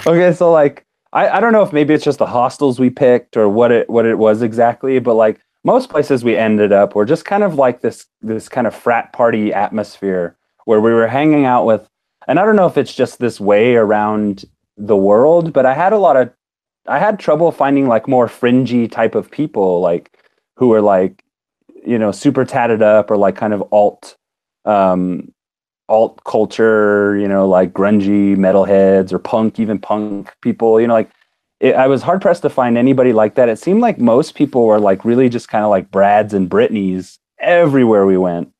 okay, 0.07 0.33
so 0.33 0.51
like 0.51 0.85
I, 1.13 1.29
I 1.29 1.41
don't 1.41 1.53
know 1.53 1.63
if 1.63 1.73
maybe 1.73 1.95
it's 1.95 2.05
just 2.05 2.19
the 2.19 2.27
hostels 2.27 2.79
we 2.79 2.91
picked 2.91 3.37
or 3.37 3.49
what 3.49 3.73
it 3.73 3.91
what 3.91 4.07
it 4.07 4.19
was 4.19 4.43
exactly, 4.43 4.99
but 4.99 5.15
like 5.15 5.41
most 5.65 5.91
places 5.91 6.25
we 6.25 6.37
ended 6.37 6.73
up 6.73 6.95
were 6.95 7.05
just 7.05 7.25
kind 7.25 7.43
of 7.43 7.55
like 7.55 7.81
this 7.81 8.07
this 8.23 8.49
kind 8.49 8.67
of 8.67 8.75
frat 8.75 9.13
party 9.13 9.53
atmosphere 9.53 10.37
where 10.65 10.81
we 10.81 10.93
were 10.93 11.09
hanging 11.09 11.45
out 11.45 11.67
with 11.67 11.89
and 12.29 12.39
I 12.39 12.45
don't 12.45 12.57
know 12.57 12.67
if 12.67 12.77
it's 12.77 12.95
just 12.95 13.19
this 13.19 13.41
way 13.41 13.75
around 13.75 14.45
the 14.77 14.97
world, 14.97 15.53
but 15.53 15.67
I 15.67 15.75
had 15.75 15.93
a 15.93 15.99
lot 15.99 16.17
of 16.17 16.31
I 16.87 16.99
had 16.99 17.19
trouble 17.19 17.53
finding 17.53 17.89
like 17.89 18.09
more 18.09 18.29
fringy 18.29 18.89
type 18.89 19.15
of 19.15 19.31
people, 19.31 19.81
like 19.81 20.17
who 20.57 20.69
were 20.69 20.81
like, 20.81 21.25
you 21.85 21.99
know, 21.99 22.13
super 22.13 22.45
tatted 22.45 22.83
up 22.83 23.11
or 23.11 23.17
like 23.17 23.37
kind 23.37 23.53
of 23.53 23.63
alt, 23.73 24.17
um, 24.65 25.33
alt 25.91 26.23
culture, 26.25 27.19
you 27.19 27.29
know, 27.29 27.47
like 27.47 27.73
grungy 27.73 28.37
metalheads 28.37 29.13
or 29.13 29.19
punk, 29.19 29.59
even 29.59 29.79
punk 29.79 30.33
people, 30.41 30.81
you 30.81 30.87
know, 30.87 30.95
like 30.95 31.11
it, 31.59 31.75
I 31.75 31.89
was 31.89 32.03
hard 32.03 32.23
pressed 32.23 32.43
to 32.43 32.51
find 32.51 32.79
anybody 32.79 33.13
like 33.13 33.35
that. 33.35 33.49
It 33.49 33.59
seemed 33.59 33.81
like 33.81 33.99
most 33.99 34.35
people 34.35 34.65
were 34.65 34.81
like 34.81 35.05
really 35.05 35.29
just 35.29 35.49
kind 35.49 35.65
of 35.65 35.71
like 35.71 35.91
Brads 35.91 36.33
and 36.33 36.49
Britneys 36.49 37.19
everywhere 37.39 38.07
we 38.07 38.17
went. 38.17 38.53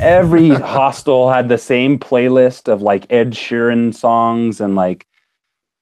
Every 0.00 0.48
hostel 0.74 1.30
had 1.30 1.48
the 1.48 1.58
same 1.58 1.98
playlist 1.98 2.70
of 2.70 2.82
like 2.82 3.10
Ed 3.10 3.30
Sheeran 3.30 3.94
songs 3.94 4.60
and 4.60 4.74
like 4.74 5.06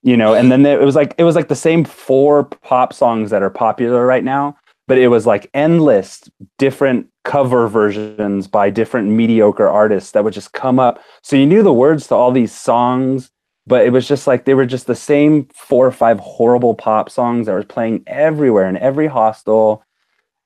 you 0.02 0.16
know 0.16 0.34
and 0.34 0.52
then 0.52 0.64
it 0.66 0.80
was 0.80 0.94
like 0.94 1.14
it 1.18 1.24
was 1.24 1.34
like 1.34 1.48
the 1.48 1.56
same 1.56 1.84
four 1.84 2.44
pop 2.44 2.92
songs 2.92 3.30
that 3.30 3.42
are 3.42 3.50
popular 3.50 4.06
right 4.06 4.22
now 4.22 4.56
but 4.86 4.98
it 4.98 5.08
was 5.08 5.26
like 5.26 5.50
endless 5.54 6.22
different 6.58 7.08
cover 7.24 7.68
versions 7.68 8.46
by 8.46 8.70
different 8.70 9.08
mediocre 9.08 9.68
artists 9.68 10.12
that 10.12 10.24
would 10.24 10.34
just 10.34 10.52
come 10.52 10.78
up. 10.78 11.00
So 11.22 11.36
you 11.36 11.46
knew 11.46 11.62
the 11.62 11.72
words 11.72 12.06
to 12.08 12.14
all 12.14 12.30
these 12.32 12.52
songs 12.52 13.30
but 13.66 13.86
it 13.86 13.90
was 13.90 14.06
just 14.06 14.26
like 14.26 14.44
they 14.44 14.54
were 14.54 14.66
just 14.66 14.86
the 14.86 14.94
same 14.94 15.48
four 15.54 15.86
or 15.86 15.92
five 15.92 16.20
horrible 16.20 16.74
pop 16.74 17.08
songs 17.10 17.46
that 17.46 17.54
was 17.54 17.64
playing 17.64 18.02
everywhere 18.06 18.68
in 18.68 18.76
every 18.76 19.06
hostel. 19.06 19.82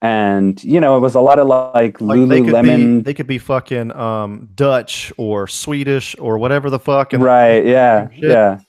And 0.00 0.62
you 0.62 0.78
know 0.78 0.96
it 0.96 1.00
was 1.00 1.16
a 1.16 1.20
lot 1.20 1.40
of 1.40 1.48
like, 1.48 2.00
Like 2.00 2.28
they 2.28 2.40
could 2.42 2.54
lululemon. 2.54 2.98
be 2.98 3.02
they 3.02 3.14
could 3.14 3.26
be 3.26 3.38
fucking 3.38 3.90
um 3.92 4.48
Dutch 4.54 5.12
or 5.16 5.48
Swedish 5.48 6.14
or 6.20 6.38
whatever 6.38 6.70
the 6.70 6.78
fuck. 6.78 7.12
And 7.12 7.22
right 7.24 7.66
yeah 7.66 8.08
yeah 8.14 8.60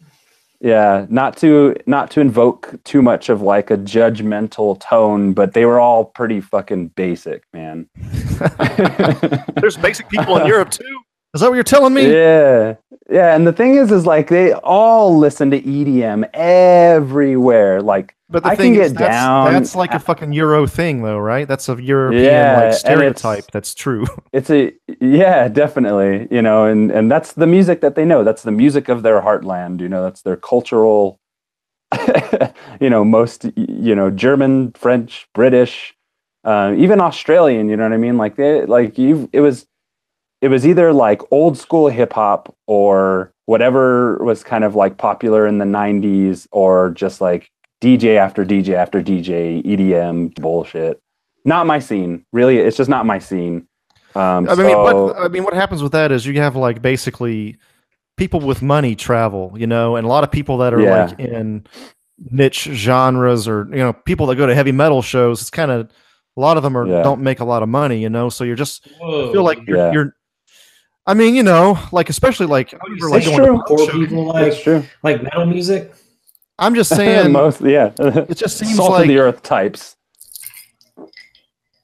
yeah 0.61 1.05
not 1.09 1.37
to 1.37 1.75
not 1.85 2.11
to 2.11 2.19
invoke 2.19 2.75
too 2.83 3.01
much 3.01 3.29
of 3.29 3.41
like 3.41 3.71
a 3.71 3.77
judgmental 3.77 4.79
tone 4.79 5.33
but 5.33 5.53
they 5.53 5.65
were 5.65 5.79
all 5.79 6.05
pretty 6.05 6.41
fucking 6.41 6.87
basic 6.89 7.43
man 7.53 7.87
there's 9.55 9.77
basic 9.77 10.09
people 10.09 10.37
in 10.37 10.45
Europe 10.47 10.71
too. 10.71 10.99
Is 11.33 11.41
that 11.41 11.49
what 11.49 11.55
you're 11.55 11.63
telling 11.63 11.93
me? 11.93 12.05
yeah 12.13 12.75
yeah 13.09 13.35
and 13.35 13.45
the 13.45 13.53
thing 13.53 13.75
is 13.75 13.91
is 13.91 14.05
like 14.05 14.29
they 14.29 14.53
all 14.53 15.17
listen 15.17 15.51
to 15.51 15.61
edm 15.61 16.27
everywhere 16.33 17.81
like 17.81 18.15
But 18.29 18.43
the 18.43 18.49
I 18.49 18.55
thing 18.55 18.73
can 18.73 18.81
is, 18.81 18.91
get 18.91 18.99
that's, 18.99 19.15
down- 19.15 19.53
that's 19.53 19.75
like 19.75 19.93
a 19.93 19.99
fucking 19.99 20.33
Euro 20.33 20.67
thing, 20.67 21.01
though, 21.01 21.17
right? 21.17 21.47
That's 21.47 21.67
a 21.69 21.81
European 21.81 22.23
Yeah, 22.23 22.53
like 22.53 22.73
stereotype. 22.73 23.51
That's 23.51 23.73
true. 23.73 24.05
it's 24.33 24.49
a 24.51 24.73
yeah 25.01 25.47
definitely 25.47 26.27
you 26.29 26.41
know 26.41 26.65
and 26.65 26.91
and 26.91 27.09
that's 27.11 27.33
the 27.33 27.47
music 27.47 27.81
that 27.81 27.95
they 27.95 28.05
know 28.05 28.23
that's 28.23 28.43
the 28.43 28.51
music 28.51 28.87
of 28.89 29.01
their 29.01 29.21
heartland 29.21 29.81
you 29.81 29.89
know 29.89 30.03
that's 30.03 30.21
their 30.21 30.35
cultural 30.35 31.19
you 32.79 32.89
know 32.89 33.03
most 33.03 33.45
you 33.55 33.95
know 33.95 34.11
german 34.11 34.71
french 34.73 35.27
british 35.33 35.95
uh, 36.43 36.73
even 36.77 37.01
australian 37.01 37.69
you 37.69 37.75
know 37.75 37.83
what 37.83 37.93
i 37.93 37.97
mean 37.97 38.17
like 38.17 38.35
they 38.35 38.65
like 38.67 38.97
you 38.99 39.27
it 39.33 39.41
was 39.41 39.65
it 40.41 40.47
was 40.47 40.65
either 40.65 40.93
like 40.93 41.21
old 41.31 41.57
school 41.57 41.89
hip 41.89 42.13
hop 42.13 42.55
or 42.67 43.31
whatever 43.45 44.17
was 44.23 44.43
kind 44.43 44.63
of 44.63 44.75
like 44.75 44.97
popular 44.97 45.45
in 45.47 45.57
the 45.57 45.65
90s 45.65 46.47
or 46.51 46.91
just 46.91 47.19
like 47.21 47.49
dj 47.81 48.15
after 48.17 48.45
dj 48.45 48.73
after 48.73 49.01
dj 49.01 49.63
edm 49.65 50.33
bullshit 50.35 50.99
not 51.45 51.65
my 51.65 51.79
scene 51.79 52.25
really 52.33 52.57
it's 52.57 52.77
just 52.77 52.89
not 52.89 53.05
my 53.05 53.19
scene 53.19 53.65
um, 54.15 54.49
I 54.49 54.55
mean, 54.55 54.69
so- 54.71 55.05
what 55.05 55.17
I 55.17 55.27
mean, 55.27 55.43
what 55.43 55.53
happens 55.53 55.83
with 55.83 55.91
that 55.91 56.11
is 56.11 56.25
you 56.25 56.33
have 56.41 56.55
like 56.55 56.81
basically 56.81 57.57
people 58.17 58.39
with 58.39 58.63
money 58.63 58.95
travel, 58.95 59.53
you 59.55 59.67
know, 59.67 59.95
and 59.97 60.03
a 60.03 60.09
lot 60.09 60.23
of 60.23 60.31
people 60.31 60.57
that 60.57 60.73
are 60.73 60.81
Yeah. 60.81 61.05
like 61.05 61.19
in 61.19 61.63
niche 62.31 62.63
genres 62.71 63.47
or 63.47 63.67
you 63.69 63.77
know 63.77 63.93
people 63.93 64.25
that 64.25 64.35
go 64.35 64.47
to 64.47 64.55
heavy 64.55 64.71
metal 64.71 65.03
shows. 65.03 65.41
It's 65.41 65.51
kind 65.51 65.69
of 65.69 65.91
a 66.35 66.41
lot 66.41 66.57
of 66.57 66.63
them 66.63 66.75
are 66.75 66.87
Yeah. 66.87 67.03
don't 67.03 67.21
make 67.21 67.39
a 67.39 67.45
lot 67.45 67.61
of 67.61 67.69
money, 67.69 67.99
you 68.01 68.09
know. 68.09 68.29
So 68.29 68.43
you're 68.43 68.55
just 68.55 68.87
Whoa. 68.99 69.29
I 69.29 69.31
feel 69.31 69.43
like 69.43 69.59
you're, 69.67 69.77
Yeah. 69.77 69.91
you're. 69.91 70.15
I 71.09 71.15
mean, 71.15 71.33
you 71.33 71.41
know, 71.43 71.77
like 71.91 72.09
especially 72.09 72.45
like 72.45 72.73
I 72.73 72.77
remember, 72.83 73.09
like 73.09 73.25
going 73.25 73.37
true. 73.37 73.55
punk 73.55 73.67
poor 73.67 73.87
people 73.91 74.33
That's 74.33 74.55
like 74.55 74.63
true. 74.63 74.83
like 75.01 75.23
metal 75.23 75.45
music. 75.47 75.91
I'm 76.59 76.75
just 76.75 76.89
saying, 76.95 77.31
Most, 77.31 77.61
yeah. 77.61 77.91
it 77.97 78.35
just 78.35 78.57
seems 78.59 78.75
Salt 78.75 78.91
like 78.91 79.01
of 79.03 79.07
the 79.07 79.17
earth 79.17 79.41
types. 79.41 79.95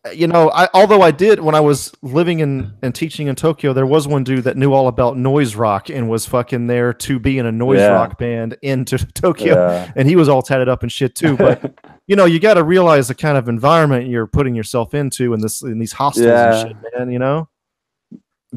Uh, 0.05 0.09
you 0.11 0.27
know, 0.27 0.51
I 0.51 0.69
although 0.75 1.01
I 1.01 1.09
did 1.09 1.39
when 1.39 1.55
I 1.55 1.59
was 1.59 1.91
living 2.03 2.39
in 2.39 2.71
and 2.83 2.93
teaching 2.93 3.25
in 3.27 3.35
Tokyo, 3.35 3.73
there 3.73 3.87
was 3.87 4.07
one 4.07 4.23
dude 4.23 4.43
that 4.43 4.57
knew 4.57 4.73
all 4.73 4.87
about 4.87 5.17
noise 5.17 5.55
rock 5.55 5.89
and 5.89 6.07
was 6.07 6.27
fucking 6.27 6.67
there 6.67 6.93
to 6.93 7.17
be 7.17 7.39
in 7.39 7.47
a 7.47 7.51
noise 7.51 7.79
Yeah. 7.79 7.87
rock 7.93 8.19
band 8.19 8.57
into 8.61 8.99
Tokyo, 9.13 9.55
Yeah. 9.55 9.91
and 9.95 10.07
he 10.07 10.15
was 10.15 10.29
all 10.29 10.43
tatted 10.43 10.69
up 10.69 10.83
and 10.83 10.91
shit 10.91 11.15
too. 11.15 11.35
But 11.35 11.79
you 12.05 12.15
know, 12.15 12.25
you 12.25 12.39
got 12.39 12.53
to 12.55 12.63
realize 12.63 13.07
the 13.07 13.15
kind 13.15 13.37
of 13.39 13.49
environment 13.49 14.07
you're 14.07 14.27
putting 14.27 14.53
yourself 14.53 14.93
into 14.93 15.33
in 15.33 15.39
this 15.41 15.63
in 15.63 15.79
these 15.79 15.93
hostels 15.93 16.27
Yeah. 16.27 16.59
and 16.59 16.67
shit, 16.69 16.77
man. 16.99 17.11
You 17.11 17.17
know, 17.17 17.49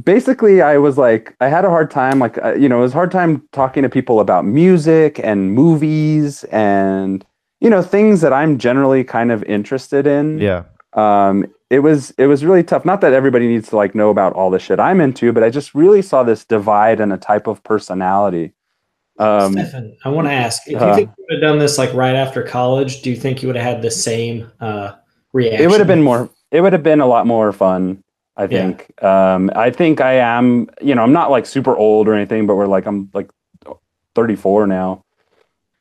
Basically, 0.03 0.63
I 0.63 0.79
was 0.79 0.97
like, 0.97 1.35
I 1.41 1.49
had 1.49 1.65
a 1.65 1.71
hard 1.71 1.91
time, 1.91 2.19
like, 2.19 2.39
uh, 2.45 2.55
you 2.55 2.69
know, 2.69 2.79
it 2.79 2.83
was 2.83 2.93
a 2.93 2.95
hard 2.95 3.11
time 3.11 3.47
talking 3.53 3.83
to 3.83 3.89
people 3.89 4.21
about 4.21 4.45
music 4.45 5.19
and 5.25 5.53
movies 5.53 6.45
and, 6.45 7.25
you 7.61 7.69
know, 7.69 7.83
things 7.83 8.21
that 8.21 8.33
I'm 8.33 8.59
generally 8.59 9.03
kind 9.03 9.33
of 9.33 9.43
interested 9.45 10.07
in. 10.07 10.39
yeah, 10.39 10.65
um, 10.93 11.47
it 11.71 11.81
was 11.81 12.13
it 12.13 12.27
was 12.27 12.45
really 12.45 12.63
tough. 12.63 12.85
Not 12.85 13.01
that 13.03 13.13
everybody 13.13 13.47
needs 13.47 13.69
to 13.71 13.77
like 13.77 13.95
know 13.95 14.11
about 14.11 14.33
all 14.33 14.51
the 14.51 14.59
shit 14.59 14.81
I'm 14.81 15.01
into, 15.01 15.33
but 15.33 15.43
I 15.43 15.51
just 15.51 15.75
really 15.75 16.01
saw 16.01 16.23
this 16.23 16.45
divide 16.45 17.01
in 17.01 17.13
a 17.13 17.19
type 17.19 17.47
of 17.47 17.63
personality. 17.63 18.55
Um, 19.19 19.53
Stefan, 19.53 19.97
I 20.05 20.09
want 20.11 20.29
to 20.29 20.33
ask 20.33 20.63
if 20.67 20.73
you 20.73 20.79
uh, 20.79 20.95
think 20.95 21.11
you 21.19 21.25
would 21.29 21.43
have 21.43 21.51
done 21.51 21.59
this 21.59 21.77
like 21.77 21.93
right 21.93 22.15
after 22.15 22.43
college. 22.43 23.03
Do 23.03 23.11
you 23.11 23.17
think 23.17 23.43
you 23.43 23.49
would 23.49 23.57
have 23.57 23.75
had 23.75 23.83
the 23.83 23.91
same 23.91 24.51
uh, 24.61 24.93
reaction? 25.33 25.63
it 25.63 25.71
would 25.71 25.81
have 25.81 25.89
been 25.89 26.03
more. 26.03 26.31
It 26.51 26.63
would 26.63 26.73
have 26.73 26.83
been 26.83 27.01
a 27.01 27.07
lot 27.07 27.27
more 27.27 27.53
fun. 27.53 28.03
I 28.39 28.45
Yeah. 28.45 28.49
think. 28.49 29.03
Um, 29.05 29.51
I 29.55 29.71
think 29.71 30.01
I 30.01 30.15
am. 30.15 30.69
You 30.81 30.95
know, 30.95 31.03
I'm 31.03 31.13
not 31.13 31.31
like 31.31 31.45
super 31.45 31.77
old 31.77 32.09
or 32.09 32.15
anything, 32.15 32.47
but 32.47 32.55
we're 32.57 32.67
like 32.67 32.87
I'm 32.87 33.11
like 33.13 33.29
34 34.15 34.67
now. 34.67 35.05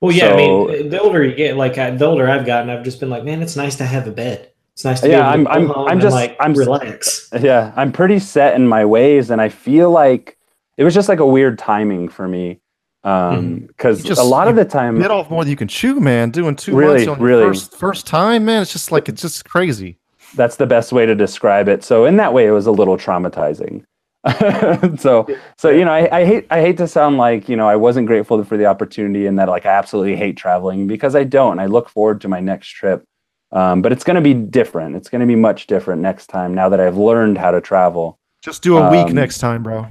Well, 0.01 0.11
yeah. 0.11 0.29
I 0.33 0.35
mean, 0.37 0.89
the 0.89 0.99
older 1.01 1.23
you 1.23 1.33
get, 1.35 1.55
like 1.57 1.77
I, 1.77 1.91
the 1.91 2.05
older 2.05 2.29
I've 2.29 2.45
gotten, 2.45 2.69
I've 2.69 2.83
just 2.83 2.99
been 2.99 3.09
like, 3.09 3.23
man, 3.23 3.41
it's 3.41 3.55
nice 3.55 3.75
to 3.77 3.85
have 3.85 4.07
a 4.07 4.11
bed. 4.11 4.51
It's 4.73 4.85
nice 4.85 5.01
to 5.01 5.09
Yeah, 5.09 5.21
be 5.21 5.21
able 5.21 5.29
I'm- 5.29 5.43
go 5.43 5.49
I'm- 5.51 5.67
home 5.69 5.85
I'm 5.87 5.91
and, 5.93 6.01
just- 6.01 6.13
like 6.15 6.35
I'm- 6.39 6.53
relax. 6.53 7.29
Yeah, 7.39 7.71
I'm 7.75 7.91
pretty 7.91 8.19
set 8.19 8.55
in 8.55 8.67
my 8.67 8.85
ways, 8.85 9.31
and 9.31 9.41
I 9.41 9.49
feel 9.49 9.89
like 9.89 10.37
it 10.77 10.83
was 10.83 10.93
just 10.93 11.09
like 11.09 11.19
a 11.19 11.25
weird 11.25 11.57
timing 11.57 12.09
for 12.09 12.27
me. 12.27 12.59
Um, 13.03 13.59
because 13.67 14.03
You 14.03 14.09
just- 14.09 14.21
a 14.21 14.23
lot 14.23 14.47
of 14.47 14.55
the 14.55 14.65
time, 14.65 14.99
bit 14.99 15.09
off 15.11 15.29
more 15.31 15.43
than 15.43 15.49
you 15.49 15.55
can 15.55 15.67
chew, 15.67 15.99
man. 15.99 16.29
Doing 16.29 16.55
two 16.55 16.75
Really, 16.75 17.05
months 17.05 17.07
on 17.07 17.17
your 17.19 17.27
really. 17.27 17.43
first 17.47 17.75
first 17.77 18.05
time, 18.07 18.45
man. 18.45 18.61
It's 18.61 18.71
just 18.73 18.91
like 18.91 19.07
it's 19.09 19.21
just 19.21 19.47
crazy. 19.49 19.97
That's 20.35 20.57
the 20.57 20.65
best 20.65 20.91
way 20.91 21.05
to 21.05 21.15
describe 21.15 21.67
it. 21.67 21.83
So 21.83 22.05
in 22.05 22.17
that 22.17 22.33
way, 22.33 22.45
it 22.47 22.51
was 22.51 22.67
a 22.67 22.71
little 22.71 22.97
traumatizing. 22.97 23.83
so 24.99 25.27
so 25.57 25.69
you 25.69 25.85
know, 25.85 25.91
I, 25.91 26.19
I 26.19 26.25
hate 26.25 26.47
I 26.49 26.61
hate 26.61 26.77
to 26.77 26.87
sound 26.87 27.17
like 27.17 27.47
you 27.47 27.55
know 27.55 27.67
I 27.67 27.75
wasn't 27.75 28.07
grateful 28.07 28.43
for 28.43 28.57
the 28.57 28.65
opportunity 28.65 29.25
and 29.25 29.39
that 29.39 29.47
like 29.47 29.65
I 29.65 29.69
absolutely 29.69 30.15
hate 30.15 30.35
traveling 30.37 30.87
because 30.87 31.15
I 31.15 31.23
don't. 31.23 31.59
I 31.59 31.67
look 31.67 31.87
forward 31.89 32.19
to 32.21 32.27
my 32.27 32.39
next 32.39 32.69
trip, 32.69 33.03
um, 33.51 33.81
but 33.81 33.91
it's 33.91 34.03
going 34.03 34.15
to 34.15 34.21
be 34.21 34.33
different. 34.33 34.95
It's 34.95 35.09
going 35.09 35.21
to 35.21 35.27
be 35.27 35.35
much 35.35 35.67
different 35.67 36.01
next 36.01 36.27
time 36.27 36.53
now 36.53 36.67
that 36.69 36.79
I've 36.79 36.97
learned 36.97 37.37
how 37.37 37.51
to 37.51 37.61
travel. 37.61 38.17
Just 38.43 38.63
do 38.63 38.77
a 38.77 38.91
week 38.91 39.07
Um, 39.07 39.15
next 39.15 39.37
time, 39.37 39.63
bro. 39.63 39.87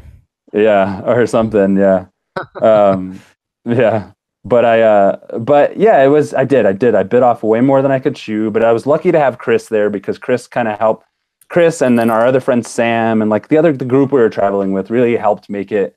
Yeah, 0.53 1.03
or 1.05 1.27
something. 1.27 1.77
Yeah, 1.77 2.07
um, 2.63 3.21
yeah. 3.65 4.11
But 4.47 4.65
I, 4.65 4.83
uh, 4.83 5.39
but 5.39 5.77
yeah, 5.77 6.03
it 6.05 6.07
was. 6.07 6.33
I 6.33 6.45
did. 6.45 6.67
I 6.67 6.73
did. 6.73 6.95
I 6.95 7.03
bit 7.03 7.23
off 7.23 7.43
way 7.43 7.61
more 7.61 7.83
than 7.83 7.91
I 7.91 7.99
could 7.99 8.15
chew. 8.15 8.51
But 8.51 8.65
I 8.65 8.73
was 8.73 8.87
lucky 8.87 9.11
to 9.11 9.19
have 9.19 9.39
Chris 9.39 9.69
there 9.69 9.91
because 9.91 10.19
Chris 10.19 10.47
kind 10.47 10.69
of 10.69 10.79
helped. 10.79 11.05
Chris 11.49 11.81
and 11.81 11.97
then 11.97 12.11
our 12.11 12.27
other 12.27 12.41
friend 12.41 12.67
Sam 12.67 13.23
and 13.23 13.31
like 13.31 13.49
the 13.49 13.57
other 13.57 13.73
the 13.73 13.85
group 13.85 14.11
we 14.11 14.21
were 14.21 14.29
traveling 14.29 14.73
with 14.73 14.91
really 14.91 15.17
helped 15.17 15.49
make 15.49 15.71
it 15.71 15.97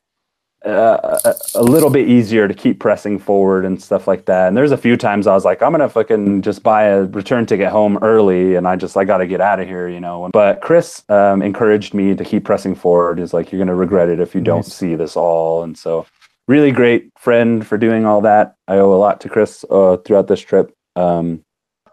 uh, 0.64 1.18
a, 1.24 1.34
a 1.54 1.62
little 1.62 1.90
bit 1.90 2.08
easier 2.08 2.46
to 2.46 2.54
keep 2.54 2.78
pressing 2.80 3.18
forward 3.18 3.64
and 3.64 3.82
stuff 3.82 4.06
like 4.06 4.26
that. 4.26 4.48
And 4.48 4.56
there's 4.56 4.72
a 4.72 4.76
few 4.76 4.96
times 4.96 5.26
I 5.26 5.34
was 5.34 5.44
like, 5.44 5.62
I'm 5.62 5.72
gonna 5.72 5.88
fucking 5.88 6.42
just 6.42 6.62
buy 6.62 6.84
a 6.84 7.04
return 7.04 7.46
ticket 7.46 7.68
home 7.68 7.98
early, 8.02 8.56
and 8.56 8.68
I 8.68 8.76
just 8.76 8.96
I 8.96 9.04
got 9.04 9.18
to 9.18 9.26
get 9.26 9.40
out 9.40 9.60
of 9.60 9.66
here, 9.66 9.88
you 9.88 10.00
know. 10.00 10.28
But 10.32 10.60
Chris 10.60 11.02
um, 11.08 11.42
encouraged 11.42 11.94
me 11.94 12.14
to 12.14 12.24
keep 12.24 12.44
pressing 12.44 12.74
forward. 12.74 13.18
He's 13.18 13.32
like, 13.32 13.50
you're 13.50 13.58
gonna 13.58 13.74
regret 13.74 14.08
it 14.08 14.20
if 14.20 14.34
you 14.34 14.40
don't 14.40 14.66
see 14.66 14.94
this 14.96 15.16
all, 15.16 15.62
and 15.62 15.78
so 15.78 16.06
really 16.50 16.72
great 16.72 17.02
friend 17.16 17.64
for 17.66 17.78
doing 17.78 18.04
all 18.04 18.20
that. 18.22 18.54
I 18.66 18.74
owe 18.82 18.92
a 18.92 19.00
lot 19.06 19.20
to 19.22 19.28
Chris 19.28 19.64
uh, 19.70 19.96
throughout 20.04 20.26
this 20.26 20.40
trip. 20.40 20.66
Um, 20.96 21.44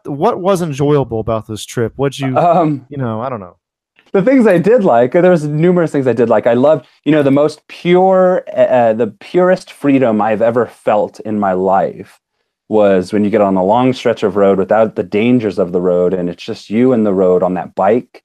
What 0.05 0.39
was 0.41 0.61
enjoyable 0.61 1.19
about 1.19 1.47
this 1.47 1.63
trip? 1.65 1.93
What'd 1.95 2.19
you, 2.19 2.35
um, 2.37 2.85
you 2.89 2.97
know, 2.97 3.21
I 3.21 3.29
don't 3.29 3.39
know. 3.39 3.57
the 4.13 4.21
things 4.23 4.47
I 4.47 4.57
did 4.57 4.83
like, 4.83 5.11
there 5.11 5.29
was 5.37 5.45
numerous 5.45 5.91
things 5.91 6.07
I 6.07 6.13
did 6.13 6.29
like. 6.29 6.47
I 6.47 6.53
loved, 6.55 6.87
you 7.05 7.11
know, 7.11 7.23
the 7.23 7.39
most 7.43 7.67
pure, 7.67 8.43
uh, 8.55 8.93
the 8.93 9.13
purest 9.19 9.71
freedom 9.71 10.21
I've 10.21 10.41
ever 10.41 10.65
felt 10.65 11.19
in 11.29 11.39
my 11.39 11.53
life 11.53 12.19
was 12.69 13.13
when 13.13 13.23
you 13.23 13.29
get 13.29 13.41
on 13.41 13.55
a 13.57 13.63
long 13.63 13.93
stretch 13.93 14.23
of 14.23 14.35
road 14.35 14.57
without 14.57 14.95
the 14.95 15.03
dangers 15.03 15.59
of 15.59 15.71
the 15.71 15.81
road, 15.81 16.13
and 16.13 16.29
it's 16.29 16.43
just 16.43 16.69
you 16.69 16.93
and 16.93 17.05
the 17.05 17.13
road 17.13 17.43
on 17.43 17.53
that 17.53 17.75
bike. 17.75 18.23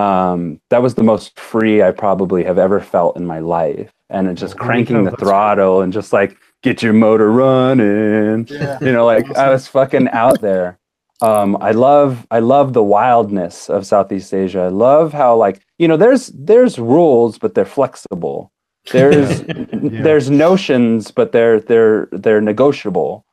Um, 0.00 0.60
that 0.70 0.82
was 0.82 0.94
the 0.94 1.02
most 1.02 1.38
free 1.38 1.82
I 1.82 1.90
probably 1.90 2.42
have 2.44 2.58
ever 2.58 2.80
felt 2.80 3.16
in 3.16 3.26
my 3.26 3.40
life. 3.40 3.92
And 4.08 4.36
just 4.36 4.54
Oh, 4.54 4.64
cranking 4.64 5.04
the 5.08 5.12
throttle 5.12 5.82
and 5.82 5.92
just 5.92 6.12
like 6.12 6.36
get 6.62 6.82
your 6.82 6.92
motor 6.92 7.30
running. 7.30 8.46
You 8.80 8.92
know, 8.92 9.04
like 9.04 9.26
I 9.36 9.50
was 9.50 9.66
fucking 9.66 10.08
out 10.08 10.40
there. 10.40 10.78
Um, 11.22 11.56
I 11.60 11.72
love 11.72 12.26
I 12.30 12.38
love 12.40 12.72
the 12.72 12.82
wildness 12.82 13.68
of 13.68 13.86
Southeast 13.86 14.32
Asia. 14.32 14.60
I 14.62 14.68
love 14.68 15.12
how 15.12 15.36
like 15.36 15.60
you 15.78 15.86
know 15.86 15.96
there's 15.96 16.28
there's 16.28 16.78
rules 16.78 17.38
but 17.38 17.54
they're 17.54 17.64
flexible. 17.66 18.50
There's 18.90 19.42
there's 19.72 20.30
notions 20.30 21.10
but 21.10 21.32
they're 21.32 21.60
they're 21.60 22.08
they're 22.12 22.40
negotiable. 22.40 23.24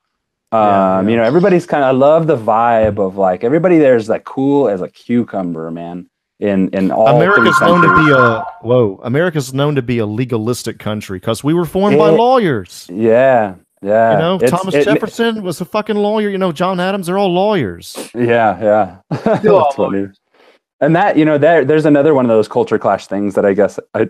Um, 0.51 0.60
Yeah, 0.60 1.01
yeah. 1.01 1.10
you 1.10 1.15
know 1.15 1.23
everybody's 1.23 1.65
kind 1.65 1.84
of 1.84 1.89
I 1.89 1.97
love 1.97 2.27
the 2.27 2.38
vibe 2.38 2.99
of 2.99 3.17
like 3.17 3.43
everybody 3.43 3.77
there's 3.77 4.10
like 4.10 4.25
cool 4.25 4.67
as 4.67 4.82
a 4.82 4.89
cucumber, 4.89 5.71
man. 5.71 6.10
In 6.39 6.69
in 6.69 6.91
all 6.91 7.08
America's 7.15 7.60
known 7.62 7.82
to 7.82 8.06
be 8.06 8.12
a 8.12 8.45
whoa. 8.62 9.00
America's 9.04 9.54
known 9.56 9.73
to 9.76 9.82
be 9.82 9.97
a 9.97 10.06
legalistic 10.06 10.78
country 10.78 11.17
because 11.19 11.43
we 11.43 11.54
were 11.54 11.65
formed 11.65 11.97
by 11.97 12.10
lawyers. 12.10 12.88
yeah 12.93 13.56
yeah 13.82 14.12
You 14.13 14.17
know, 14.19 14.36
It's- 14.36 14.52
Thomas 14.52 14.76
it- 14.76 14.84
Jefferson 14.86 15.41
was 15.41 15.62
a 15.62 15.65
fucking 15.65 15.95
lawyer. 15.95 16.30
You 16.30 16.38
know, 16.38 16.52
John 16.52 16.80
Adams. 16.80 17.08
They're 17.08 17.17
all 17.17 17.34
lawyers. 17.34 17.95
Yeah, 18.13 18.62
yeah. 19.12 19.38
Still 19.39 19.56
all 19.56 19.63
That's 19.63 19.76
funny. 19.76 20.08
And 20.80 20.95
that, 20.95 21.17
you 21.17 21.26
know, 21.26 21.39
there 21.39 21.65
there's 21.65 21.86
another 21.86 22.13
one 22.13 22.26
of 22.26 22.30
those 22.30 22.47
culture 22.47 22.78
clash 22.78 23.08
things 23.08 23.34
that 23.34 23.43
I 23.45 23.54
guess 23.54 23.80
I 23.95 24.08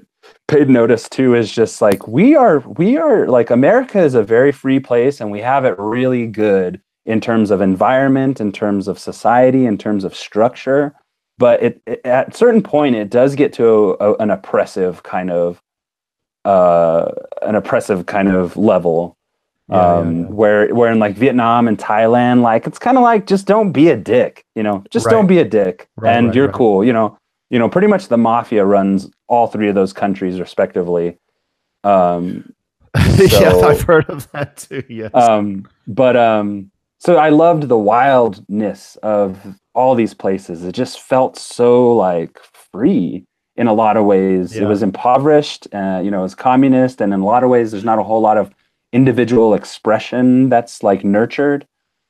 paid 0.50 0.70
notice 0.70 1.08
to 1.10 1.34
is 1.34 1.50
just 1.50 1.82
like 1.82 2.10
we 2.10 2.36
are 2.36 2.60
we 2.60 2.98
are 2.98 3.28
like 3.28 3.50
America 3.50 4.00
is 4.02 4.16
a 4.16 4.24
very 4.24 4.52
free 4.52 4.82
place 4.82 5.22
and 5.22 5.32
we 5.32 5.40
have 5.40 5.64
it 5.64 5.76
really 5.80 6.28
good 6.28 6.82
in 7.06 7.22
terms 7.22 7.52
of 7.52 7.62
environment, 7.62 8.42
in 8.42 8.52
terms 8.52 8.90
of 8.90 9.00
society, 9.00 9.66
in 9.66 9.78
terms 9.78 10.04
of 10.04 10.14
structure. 10.14 10.94
But 11.38 11.62
it, 11.64 11.82
it 11.86 12.02
at 12.06 12.34
a 12.34 12.38
certain 12.38 12.64
point 12.64 12.96
it 12.96 13.10
does 13.10 13.36
get 13.36 13.54
to 13.54 13.96
a, 14.00 14.14
an 14.16 14.32
oppressive 14.32 15.04
kind 15.04 15.32
of 15.32 15.62
uh 16.46 17.12
an 17.42 17.56
oppressive 17.56 18.06
kind 18.06 18.30
of 18.30 18.56
level 18.58 19.18
Yeah, 19.70 19.90
yeah, 19.90 19.98
um, 19.98 20.20
yeah. 20.22 20.26
where 20.30 20.74
where 20.76 20.92
in 20.92 21.00
like 21.00 21.16
Vietnam 21.16 21.68
and 21.68 21.78
Thailand, 21.78 22.42
like 22.42 22.68
it's 22.68 22.80
kind 22.80 22.98
of 22.98 23.04
like 23.04 23.28
just 23.28 23.48
don't 23.48 23.72
be 23.74 23.90
a 23.90 23.98
dick, 23.98 24.46
you 24.56 24.64
know, 24.64 24.84
just 24.90 25.06
Right. 25.06 25.12
don't 25.12 25.28
be 25.28 25.40
a 25.40 25.46
dick, 25.46 25.90
Right, 25.98 26.16
and 26.16 26.28
right, 26.28 26.36
you're 26.36 26.50
cool, 26.50 26.84
you 26.86 26.94
know, 26.94 27.18
you 27.50 27.60
know, 27.60 27.70
pretty 27.70 27.88
much 27.88 28.08
the 28.08 28.18
mafia 28.18 28.66
runs 28.66 29.10
all 29.28 29.48
three 29.48 29.68
of 29.70 29.76
those 29.76 29.94
countries 29.94 30.40
respectively. 30.40 31.18
Um, 31.84 32.54
yeah, 33.18 33.56
I've 33.64 33.82
heard 33.82 34.10
of 34.10 34.32
that 34.32 34.58
too. 34.58 34.84
Yes. 34.90 35.12
um, 35.14 35.68
but 35.88 36.16
um, 36.18 36.72
so 37.00 37.18
I 37.18 37.30
loved 37.30 37.64
the 37.68 37.78
wildness 37.78 38.96
of 39.04 39.38
all 39.78 39.96
these 39.96 40.14
places. 40.14 40.64
It 40.64 40.74
just 40.74 41.00
felt 41.00 41.38
so 41.38 41.94
like 41.96 42.40
free 42.72 43.24
in 43.56 43.68
a 43.68 43.74
lot 43.74 43.96
of 43.98 44.06
ways. 44.06 44.56
It 44.64 44.68
was 44.68 44.82
impoverished, 44.84 45.68
uh, 45.74 46.02
you 46.04 46.12
know, 46.12 46.20
it 46.20 46.24
was 46.24 46.36
communist, 46.36 47.00
and 47.02 47.14
in 47.14 47.20
a 47.22 47.26
lot 47.26 47.44
of 47.44 47.50
ways, 47.50 47.72
there's 47.72 47.84
not 47.92 48.00
a 48.00 48.04
whole 48.04 48.22
lot 48.22 48.38
of 48.38 48.52
individual 48.92 49.54
expression 49.54 50.50
that's 50.50 50.82
like 50.84 51.04
nurtured, 51.04 51.68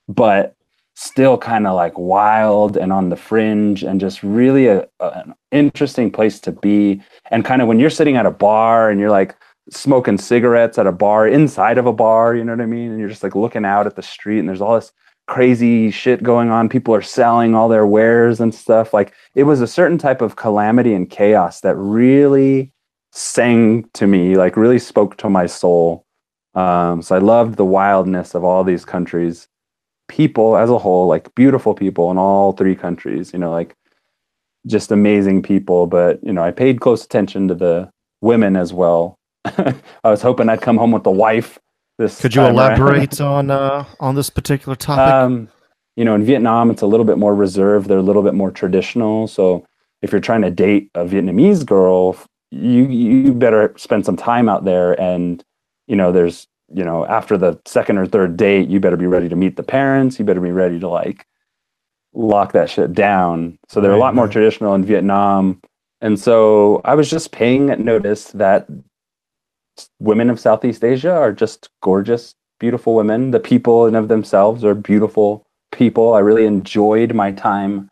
but 0.07 0.55
still 0.95 1.37
kind 1.37 1.67
of 1.67 1.75
like 1.75 1.95
wild 1.97 2.77
and 2.77 2.91
on 2.91 3.09
the 3.09 3.15
fringe 3.15 3.83
and 3.83 3.99
just 3.99 4.23
really 4.23 4.67
a, 4.67 4.87
a- 4.99 5.11
an 5.25 5.33
interesting 5.51 6.09
place 6.09 6.39
to 6.39 6.51
be 6.51 6.99
and 7.29 7.45
kind 7.45 7.61
of 7.61 7.67
when 7.67 7.79
you're 7.79 7.89
sitting 7.99 8.17
at 8.17 8.25
a 8.25 8.31
bar 8.31 8.89
and 8.89 8.99
you're 8.99 9.11
like 9.11 9.35
smoking 9.69 10.17
cigarettes 10.17 10.79
at 10.79 10.87
a 10.87 10.91
bar 10.91 11.27
inside 11.27 11.77
of 11.77 11.85
a 11.85 11.93
bar 11.93 12.35
you 12.35 12.43
know 12.43 12.53
what 12.53 12.61
i 12.61 12.65
mean 12.65 12.89
and 12.89 12.99
you're 12.99 13.09
just 13.09 13.21
like 13.21 13.35
looking 13.35 13.63
out 13.63 13.85
at 13.85 13.95
the 13.95 14.01
street 14.01 14.39
and 14.39 14.49
there's 14.49 14.61
all 14.61 14.73
this 14.73 14.91
crazy 15.27 15.91
shit 15.91 16.23
going 16.23 16.49
on. 16.49 16.69
People 16.69 16.95
are 16.95 17.01
selling 17.01 17.53
all 17.53 17.69
their 17.69 17.85
wares 17.85 18.39
and 18.39 18.55
stuff. 18.55 18.93
Like 18.93 19.13
it 19.35 19.43
was 19.43 19.61
a 19.61 19.67
certain 19.67 19.97
type 19.97 20.21
of 20.21 20.37
calamity 20.37 20.93
and 20.93 21.09
chaos 21.09 21.61
that 21.61 21.75
really 21.75 22.71
sang 23.11 23.83
to 23.93 24.05
me 24.07 24.35
like 24.35 24.57
really 24.57 24.79
spoke 24.79 25.17
to 25.17 25.29
my 25.29 25.45
soul. 25.45 26.05
Um, 26.55 27.01
so 27.03 27.15
i 27.15 27.19
loved 27.19 27.57
the 27.57 27.65
wildness 27.65 28.33
of 28.33 28.43
all 28.43 28.63
these 28.63 28.85
countries. 28.85 29.47
People 30.07 30.57
as 30.57 30.69
a 30.69 30.77
whole 30.77 31.07
like 31.07 31.33
beautiful 31.35 31.73
people 31.73 32.09
in 32.09 32.17
all 32.17 32.53
three 32.53 32.75
countries 32.75 33.33
you 33.33 33.39
know 33.39 33.51
like 33.51 33.75
just 34.65 34.91
amazing 34.91 35.43
people. 35.43 35.87
But 35.87 36.23
you 36.23 36.31
know 36.33 36.43
i 36.43 36.51
paid 36.51 36.79
close 36.79 37.03
attention 37.03 37.47
to 37.49 37.55
the 37.55 37.89
women 38.21 38.55
as 38.55 38.73
well. 38.73 39.19
I 39.45 39.75
was 40.03 40.21
hoping 40.21 40.47
i'd 40.49 40.61
come 40.61 40.77
home 40.77 40.91
with 40.91 41.05
a 41.05 41.11
wife 41.11 41.59
this 41.97 42.21
Could 42.21 42.35
you 42.35 42.43
elaborate 42.43 43.19
on 43.21 43.51
uh, 43.51 43.85
on 43.99 44.15
this 44.15 44.29
particular 44.29 44.75
topic? 44.75 45.13
Um, 45.13 45.49
you 45.95 46.05
know, 46.05 46.13
in 46.13 46.23
Vietnam, 46.23 46.69
it's 46.69 46.83
a 46.83 46.87
little 46.87 47.05
bit 47.05 47.17
more 47.17 47.33
reserved. 47.33 47.87
They're 47.87 47.97
a 47.97 48.03
little 48.03 48.23
bit 48.23 48.35
more 48.35 48.51
traditional. 48.51 49.27
So 49.27 49.65
if 50.01 50.11
you're 50.11 50.21
trying 50.21 50.43
to 50.43 50.51
date 50.51 50.91
a 50.93 51.05
Vietnamese 51.05 51.65
girl, 51.65 52.17
you 52.51 52.85
you 52.85 53.33
better 53.33 53.73
spend 53.77 54.05
some 54.05 54.15
time 54.15 54.47
out 54.47 54.63
there. 54.63 54.99
And 54.99 55.43
you 55.87 55.95
know, 55.95 56.11
there's 56.11 56.47
you 56.73 56.83
know, 56.83 57.05
after 57.05 57.37
the 57.37 57.59
second 57.65 57.97
or 57.97 58.05
third 58.05 58.37
date, 58.37 58.67
you 58.67 58.79
better 58.79 58.97
be 58.97 59.07
ready 59.07 59.29
to 59.29 59.35
meet 59.35 59.55
the 59.55 59.63
parents. 59.63 60.19
You 60.19 60.25
better 60.25 60.41
be 60.41 60.51
ready 60.51 60.79
to 60.79 60.87
like 60.87 61.25
lock 62.13 62.51
that 62.53 62.69
shit 62.69 62.93
down. 62.93 63.57
So 63.69 63.79
they're 63.79 63.91
a 63.91 63.97
lot 63.97 64.15
more 64.15 64.27
traditional 64.27 64.75
in 64.75 64.83
Vietnam. 64.83 65.61
And 66.01 66.19
so 66.19 66.81
I 66.83 66.95
was 66.95 67.09
just 67.09 67.31
paying 67.31 67.67
notice 67.83 68.31
that 68.33 68.67
women 69.99 70.29
of 70.29 70.39
Southeast 70.39 70.83
Asia 70.83 71.11
are 71.13 71.31
just 71.33 71.69
gorgeous, 71.81 72.33
beautiful 72.59 72.95
women. 72.95 73.31
The 73.31 73.39
people 73.39 73.85
in 73.87 73.95
of 73.95 74.07
themselves 74.07 74.63
are 74.63 74.73
beautiful 74.75 75.45
people. 75.71 76.13
I 76.13 76.19
really 76.19 76.45
enjoyed 76.45 77.13
my 77.13 77.31
time 77.31 77.89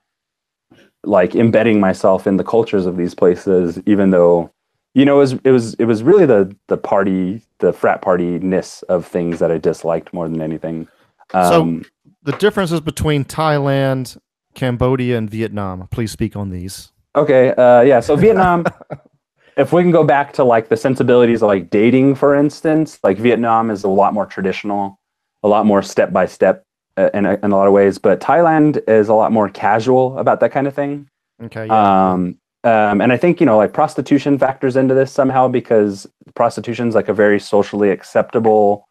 like 1.04 1.36
embedding 1.36 1.80
myself 1.80 2.26
in 2.26 2.38
the 2.38 2.44
cultures 2.44 2.86
of 2.86 2.98
these 2.98 3.14
places, 3.14 3.80
even 3.86 4.10
though 4.10 4.50
you 4.94 5.06
know 5.06 5.16
it 5.18 5.20
was 5.20 5.34
it 5.44 5.52
was 5.52 5.74
it 5.76 5.86
was 5.86 6.02
really 6.04 6.26
the 6.26 6.56
the 6.68 6.78
party 6.78 7.42
the 7.60 7.72
frat 7.74 8.02
party 8.02 8.40
ness 8.40 8.82
of 8.84 9.06
things 9.06 9.40
that 9.40 9.52
I 9.52 9.58
disliked 9.58 10.14
more 10.14 10.28
than 10.28 10.42
anything. 10.42 10.88
So- 11.32 11.62
Um, 11.62 11.86
the 12.24 12.32
differences 12.34 12.82
between 12.82 13.24
Thailand, 13.24 14.18
Cambodia, 14.56 15.16
and 15.18 15.30
Vietnam. 15.30 15.88
Please 15.92 16.12
speak 16.12 16.36
on 16.36 16.50
these. 16.50 16.92
Okay, 17.16 17.52
uh, 17.54 17.82
yeah. 17.82 18.00
So 18.00 18.16
Vietnam, 18.16 18.66
if 19.58 19.72
we 19.72 19.82
can 19.82 19.92
go 19.92 20.04
back 20.04 20.34
to 20.34 20.44
like 20.44 20.70
the 20.70 20.78
sensibilities 20.78 21.42
of 21.42 21.48
like 21.48 21.70
dating, 21.70 22.16
for 22.16 22.36
instance, 22.36 23.00
like 23.04 23.18
Vietnam 23.18 23.72
is 23.72 23.84
a 23.84 23.88
lot 23.88 24.14
more 24.14 24.26
traditional, 24.26 25.00
a 25.44 25.48
lot 25.48 25.66
more 25.66 25.82
step 25.82 26.12
by 26.12 26.26
step 26.26 26.64
in 26.98 27.26
a, 27.26 27.34
in 27.42 27.52
a 27.52 27.56
lot 27.56 27.68
of 27.68 27.74
ways. 27.74 27.98
But 27.98 28.20
Thailand 28.20 28.82
is 28.88 29.08
a 29.08 29.14
lot 29.14 29.32
more 29.32 29.50
casual 29.50 30.18
about 30.18 30.40
that 30.42 30.52
kind 30.52 30.68
of 30.68 30.74
thing. 30.74 31.10
Okay. 31.44 31.68
Yeah. 31.68 32.12
Um, 32.12 32.38
um, 32.64 33.00
and 33.00 33.14
I 33.14 33.18
think 33.18 33.40
you 33.40 33.46
know 33.46 33.58
like 33.58 33.74
prostitution 33.74 34.40
factors 34.40 34.76
into 34.76 34.96
this 34.96 35.12
somehow 35.12 35.48
because 35.48 36.08
prostitution 36.34 36.88
is 36.88 36.96
like 36.96 37.10
a 37.10 37.14
very 37.14 37.40
socially 37.40 37.92
acceptable 37.92 38.88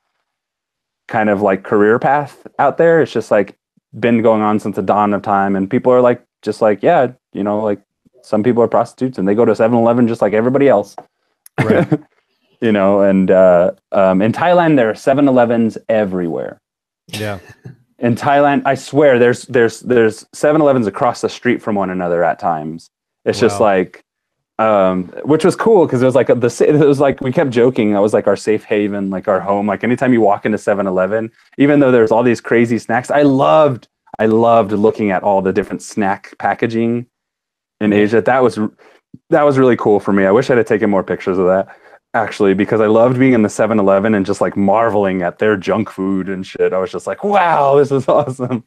kind 1.08 1.28
of 1.28 1.42
like 1.42 1.64
career 1.64 1.98
path 1.98 2.46
out 2.58 2.78
there. 2.78 3.02
It's 3.02 3.12
just 3.12 3.30
like 3.30 3.56
been 3.98 4.22
going 4.22 4.42
on 4.42 4.60
since 4.60 4.76
the 4.76 4.82
dawn 4.82 5.12
of 5.12 5.22
time, 5.22 5.56
and 5.56 5.68
people 5.68 5.92
are 5.92 6.00
like 6.00 6.22
just 6.40 6.62
like 6.62 6.82
yeah, 6.82 7.12
you 7.32 7.42
know, 7.42 7.62
like 7.62 7.80
some 8.24 8.42
people 8.42 8.62
are 8.62 8.68
prostitutes 8.68 9.18
and 9.18 9.28
they 9.28 9.34
go 9.34 9.44
to 9.44 9.52
7-Eleven 9.52 10.08
just 10.08 10.22
like 10.22 10.32
everybody 10.32 10.68
else. 10.68 10.96
Right. 11.62 11.88
you 12.60 12.72
know, 12.72 13.02
and 13.02 13.30
uh, 13.30 13.72
um, 13.92 14.22
in 14.22 14.32
Thailand 14.32 14.76
there 14.76 14.90
are 14.90 14.94
7-Elevens 14.94 15.78
everywhere 15.88 16.60
yeah. 17.08 17.38
in 17.98 18.14
Thailand, 18.14 18.62
I 18.64 18.74
swear 18.74 19.18
there's 19.18 19.42
there's 19.42 19.80
there's 19.80 20.24
7-Elevens 20.34 20.86
across 20.86 21.20
the 21.20 21.28
street 21.28 21.62
from 21.62 21.74
one 21.74 21.90
another 21.90 22.24
at 22.24 22.38
times. 22.38 22.90
It's 23.24 23.40
just 23.40 23.60
like 23.60 24.02
um 24.60 25.06
which 25.24 25.44
was 25.44 25.56
cool 25.56 25.84
because 25.84 26.00
it 26.00 26.04
was 26.04 26.14
like 26.14 26.28
the 26.28 26.48
sa- 26.48 26.64
it 26.64 26.78
was 26.78 27.00
like 27.00 27.20
we 27.20 27.32
kept 27.32 27.50
joking 27.50 27.92
that 27.92 27.98
was 27.98 28.12
like 28.12 28.28
our 28.28 28.36
safe 28.36 28.62
haven 28.62 29.10
like 29.10 29.26
our 29.26 29.40
home 29.40 29.66
like 29.66 29.82
anytime 29.82 30.12
you 30.12 30.20
walk 30.20 30.46
into 30.46 30.56
7-Eleven 30.56 31.32
even 31.58 31.80
though 31.80 31.90
there's 31.90 32.12
all 32.12 32.22
these 32.22 32.40
crazy 32.40 32.78
snacks 32.78 33.10
I 33.10 33.22
loved 33.22 33.88
I 34.20 34.26
loved 34.26 34.70
looking 34.70 35.10
at 35.10 35.24
all 35.24 35.42
the 35.42 35.52
different 35.52 35.82
snack 35.82 36.34
packaging 36.38 37.06
in 37.84 37.92
Asia 37.92 38.20
that 38.22 38.42
was 38.42 38.58
that 39.30 39.42
was 39.42 39.58
really 39.58 39.76
cool 39.76 40.00
for 40.00 40.12
me 40.12 40.24
I 40.24 40.30
wish 40.30 40.50
I'd 40.50 40.58
have 40.58 40.66
taken 40.66 40.90
more 40.90 41.04
pictures 41.04 41.38
of 41.38 41.46
that 41.46 41.68
actually 42.14 42.54
because 42.54 42.80
I 42.80 42.86
loved 42.86 43.18
being 43.18 43.32
in 43.32 43.42
the 43.42 43.48
7-Eleven 43.48 44.14
and 44.14 44.24
just 44.24 44.40
like 44.40 44.56
marveling 44.56 45.22
at 45.22 45.38
their 45.40 45.56
junk 45.56 45.90
food 45.90 46.28
and 46.28 46.46
shit. 46.46 46.72
I 46.72 46.78
was 46.78 46.92
just 46.92 47.06
like, 47.08 47.24
wow, 47.24 47.74
this 47.76 47.90
is 47.90 48.06
awesome. 48.08 48.64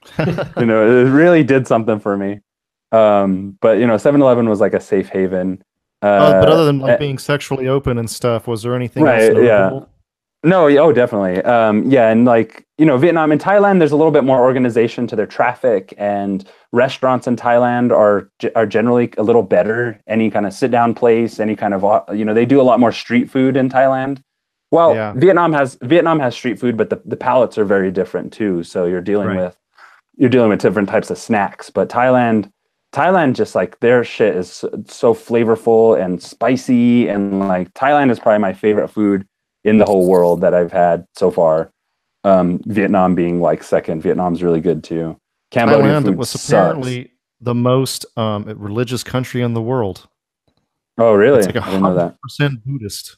you 0.57 0.65
know, 0.65 0.85
it 0.85 1.09
really 1.09 1.43
did 1.43 1.65
something 1.65 1.99
for 1.99 2.17
me. 2.17 2.41
Um, 2.91 3.57
but 3.61 3.79
you 3.79 3.87
know, 3.87 3.95
7-Eleven 3.95 4.49
was 4.49 4.59
like 4.59 4.73
a 4.73 4.81
safe 4.81 5.07
haven. 5.07 5.63
Uh, 6.03 6.07
Uh, 6.07 6.39
but 6.41 6.49
other 6.49 6.65
than 6.65 6.79
like 6.79 6.95
uh, 6.95 6.97
being 6.97 7.17
sexually 7.17 7.67
open 7.67 7.97
and 7.97 8.09
stuff, 8.09 8.47
was 8.47 8.63
there 8.63 8.75
anything 8.75 9.03
Right, 9.03 9.31
else 9.31 9.39
yeah. 9.41 9.79
No, 10.43 10.67
yeah, 10.67 10.81
oh, 10.81 10.91
definitely. 10.91 11.41
Um, 11.43 11.89
yeah, 11.89 12.09
and 12.09 12.25
like 12.25 12.66
you 12.77 12.85
know, 12.85 12.97
Vietnam 12.97 13.31
and 13.31 13.41
Thailand, 13.41 13.79
there's 13.79 13.91
a 13.91 13.95
little 13.95 14.11
bit 14.11 14.23
more 14.23 14.39
organization 14.41 15.07
to 15.07 15.15
their 15.15 15.25
traffic, 15.25 15.93
and 15.97 16.47
restaurants 16.71 17.25
in 17.27 17.35
Thailand 17.35 17.91
are 17.91 18.29
are 18.55 18.65
generally 18.67 19.11
a 19.17 19.23
little 19.23 19.43
better. 19.43 19.99
Any 20.07 20.29
kind 20.29 20.45
of 20.45 20.53
sit 20.53 20.69
down 20.71 20.93
place, 20.93 21.39
any 21.39 21.55
kind 21.55 21.73
of 21.73 21.83
uh, 21.83 22.03
you 22.13 22.23
know, 22.23 22.33
they 22.33 22.45
do 22.45 22.61
a 22.61 22.63
lot 22.63 22.79
more 22.79 22.91
street 22.91 23.29
food 23.29 23.57
in 23.57 23.69
Thailand. 23.69 24.21
Well, 24.69 24.93
Yeah. 24.93 25.13
Vietnam 25.15 25.53
has 25.53 25.77
Vietnam 25.81 26.19
has 26.19 26.35
street 26.35 26.59
food, 26.59 26.77
but 26.77 26.89
the, 26.89 27.01
the 27.05 27.15
palates 27.17 27.57
are 27.57 27.65
very 27.65 27.89
different 27.91 28.31
too. 28.33 28.63
So 28.63 28.85
you're 28.85 29.01
dealing 29.01 29.29
Right. 29.29 29.37
with 29.45 29.57
you're 30.17 30.29
dealing 30.29 30.49
with 30.49 30.59
different 30.61 30.89
types 30.89 31.09
of 31.09 31.17
snacks. 31.17 31.69
But 31.69 31.89
Thailand, 31.89 32.51
Thailand 32.93 33.35
just 33.35 33.55
like 33.55 33.79
their 33.79 34.03
shit 34.03 34.35
is 34.35 34.51
so, 34.51 34.69
so 34.87 35.13
flavorful 35.13 35.99
and 35.99 36.21
spicy 36.21 37.07
and 37.07 37.39
like 37.47 37.73
Thailand 37.73 38.11
is 38.11 38.19
probably 38.19 38.39
my 38.39 38.53
favorite 38.53 38.89
food 38.89 39.25
in 39.63 39.77
the 39.77 39.85
whole 39.85 40.07
world 40.07 40.41
that 40.41 40.53
I've 40.53 40.71
had 40.71 41.05
so 41.15 41.31
far. 41.31 41.71
Um, 42.23 42.61
Vietnam 42.65 43.15
being 43.15 43.39
like 43.41 43.63
second. 43.63 44.01
Vietnam's 44.01 44.43
really 44.43 44.59
good 44.59 44.83
too. 44.83 45.17
Cambodia 45.51 45.91
Thailand 45.91 46.05
food 46.05 46.17
was 46.17 46.29
sucks. 46.29 46.49
apparently 46.49 47.11
the 47.39 47.55
most 47.55 48.05
um, 48.17 48.43
religious 48.57 49.03
country 49.03 49.41
in 49.41 49.53
the 49.53 49.61
world. 49.61 50.07
Oh, 50.97 51.13
really? 51.13 51.39
It's 51.39 51.47
like 51.47 51.57
I 51.57 51.65
didn't 51.65 51.83
know 51.83 51.95
that. 51.95 52.19
percent 52.21 52.65
Buddhist. 52.65 53.17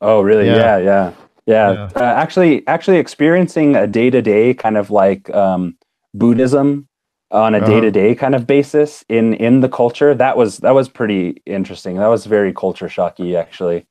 Oh, 0.00 0.22
really? 0.22 0.46
Yeah. 0.46 0.56
Yeah, 0.56 0.78
yeah, 0.78 1.12
yeah. 1.46 1.72
Yeah. 1.72 1.88
Uh, 1.96 2.02
actually, 2.04 2.66
actually 2.66 2.98
experiencing 2.98 3.76
a 3.76 3.86
day 3.86 4.10
to 4.10 4.22
day 4.22 4.54
kind 4.54 4.76
of 4.76 4.90
like 4.90 5.28
um, 5.34 5.76
Buddhism 6.14 6.88
on 7.30 7.54
a 7.54 7.66
day 7.66 7.80
to 7.80 7.90
day 7.90 8.14
kind 8.14 8.34
of 8.34 8.46
basis 8.46 9.04
in 9.08 9.34
in 9.34 9.60
the 9.60 9.68
culture 9.68 10.14
that 10.14 10.36
was 10.36 10.58
that 10.58 10.70
was 10.70 10.88
pretty 10.88 11.42
interesting. 11.46 11.96
That 11.96 12.06
was 12.06 12.26
very 12.26 12.52
culture 12.52 12.88
shocky, 12.88 13.36
actually. 13.36 13.86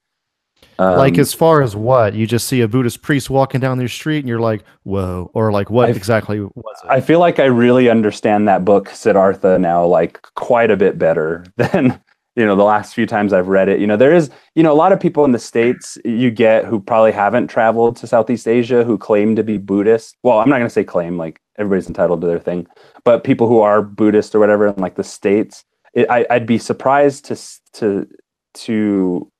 Um, 0.79 0.97
like 0.97 1.17
as 1.17 1.33
far 1.33 1.61
as 1.61 1.75
what 1.75 2.13
you 2.13 2.25
just 2.25 2.47
see 2.47 2.61
a 2.61 2.67
Buddhist 2.67 3.01
priest 3.01 3.29
walking 3.29 3.61
down 3.61 3.79
your 3.79 3.89
street 3.89 4.19
and 4.19 4.27
you're 4.27 4.39
like, 4.39 4.63
whoa, 4.83 5.29
or 5.33 5.51
like 5.51 5.69
what 5.69 5.89
I've- 5.89 5.97
exactly 5.97 6.39
was 6.39 6.51
it? 6.83 6.89
I 6.89 7.01
feel 7.01 7.19
like 7.19 7.39
I 7.39 7.45
really 7.45 7.89
understand 7.89 8.47
that 8.47 8.65
book 8.65 8.89
Siddhartha 8.89 9.59
now, 9.59 9.85
like 9.85 10.21
quite 10.35 10.71
a 10.71 10.77
bit 10.77 10.97
better 10.97 11.45
than 11.57 11.99
you 12.35 12.45
know 12.45 12.55
the 12.55 12.63
last 12.63 12.95
few 12.95 13.05
times 13.05 13.31
I've 13.33 13.47
read 13.47 13.69
it. 13.69 13.79
You 13.79 13.85
know, 13.87 13.97
there 13.97 14.13
is 14.13 14.31
you 14.55 14.63
know 14.63 14.73
a 14.73 14.75
lot 14.75 14.91
of 14.91 14.99
people 14.99 15.23
in 15.25 15.31
the 15.31 15.39
states 15.39 15.97
you 16.03 16.31
get 16.31 16.65
who 16.65 16.79
probably 16.79 17.11
haven't 17.11 17.47
traveled 17.47 17.95
to 17.97 18.07
Southeast 18.07 18.47
Asia 18.47 18.83
who 18.83 18.97
claim 18.97 19.35
to 19.35 19.43
be 19.43 19.57
Buddhist. 19.57 20.17
Well, 20.23 20.39
I'm 20.39 20.49
not 20.49 20.57
going 20.57 20.67
to 20.67 20.73
say 20.73 20.83
claim, 20.83 21.17
like 21.17 21.39
everybody's 21.57 21.87
entitled 21.87 22.21
to 22.21 22.27
their 22.27 22.39
thing, 22.39 22.65
but 23.03 23.23
people 23.23 23.47
who 23.47 23.59
are 23.59 23.83
Buddhist 23.83 24.33
or 24.33 24.39
whatever 24.39 24.67
in 24.67 24.75
like 24.77 24.95
the 24.95 25.03
states, 25.03 25.63
it, 25.93 26.09
I, 26.09 26.25
I'd 26.31 26.47
be 26.47 26.57
surprised 26.57 27.25
to 27.25 27.37
to 27.73 28.07
to 28.55 29.31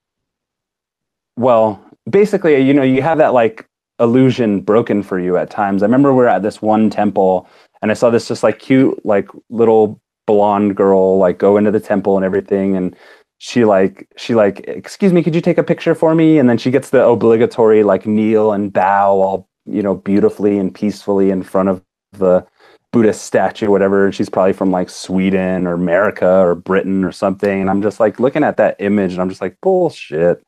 well, 1.38 1.84
basically, 2.10 2.60
you 2.62 2.74
know, 2.74 2.84
you 2.84 3.02
have 3.02 3.18
that 3.18 3.34
like 3.34 3.68
illusion 4.00 4.62
broken 4.62 5.04
for 5.04 5.20
you 5.20 5.38
at 5.38 5.50
times. 5.50 5.84
I 5.84 5.86
remember 5.86 6.14
we 6.14 6.24
are 6.24 6.28
at 6.28 6.44
this 6.44 6.62
one 6.62 6.90
temple 6.90 7.48
and 7.82 7.92
I 7.92 7.94
saw 7.94 8.10
this 8.10 8.28
just 8.28 8.44
like 8.44 8.60
cute, 8.60 9.06
like 9.06 9.28
little 9.50 10.00
blonde 10.26 10.76
girl 10.76 11.18
like 11.18 11.38
go 11.38 11.58
into 11.58 11.72
the 11.72 11.80
temple 11.80 12.16
and 12.16 12.26
everything. 12.26 12.76
And 12.76 12.96
she 13.40 13.66
like, 13.66 14.08
she 14.16 14.36
like, 14.36 14.64
excuse 14.68 15.12
me, 15.12 15.24
could 15.24 15.36
you 15.36 15.42
take 15.42 15.58
a 15.58 15.64
picture 15.64 15.96
for 15.96 16.16
me? 16.16 16.40
And 16.40 16.50
then 16.50 16.58
she 16.58 16.72
gets 16.72 16.92
the 16.92 17.06
obligatory 17.06 17.84
like 17.84 18.06
kneel 18.06 18.54
and 18.54 18.72
bow 18.72 19.22
all, 19.22 19.50
you 19.66 19.82
know, 19.82 19.96
beautifully 19.96 20.58
and 20.58 20.74
peacefully 20.74 21.30
in 21.30 21.44
front 21.44 21.70
of 21.70 21.84
the 22.14 22.46
Buddhist 22.92 23.26
statue, 23.26 23.70
whatever. 23.70 24.06
And 24.06 24.16
she's 24.16 24.30
probably 24.30 24.54
from 24.54 24.72
like 24.72 24.90
Sweden 24.90 25.68
or 25.68 25.74
America 25.74 26.30
or 26.30 26.56
Britain 26.56 27.04
or 27.04 27.12
something. 27.12 27.60
And 27.60 27.70
I'm 27.70 27.82
just 27.82 28.00
like 28.00 28.20
looking 28.20 28.44
at 28.44 28.58
that 28.58 28.78
image 28.80 29.14
and 29.14 29.22
I'm 29.22 29.30
just 29.30 29.42
like, 29.42 29.58
bullshit. 29.62 30.42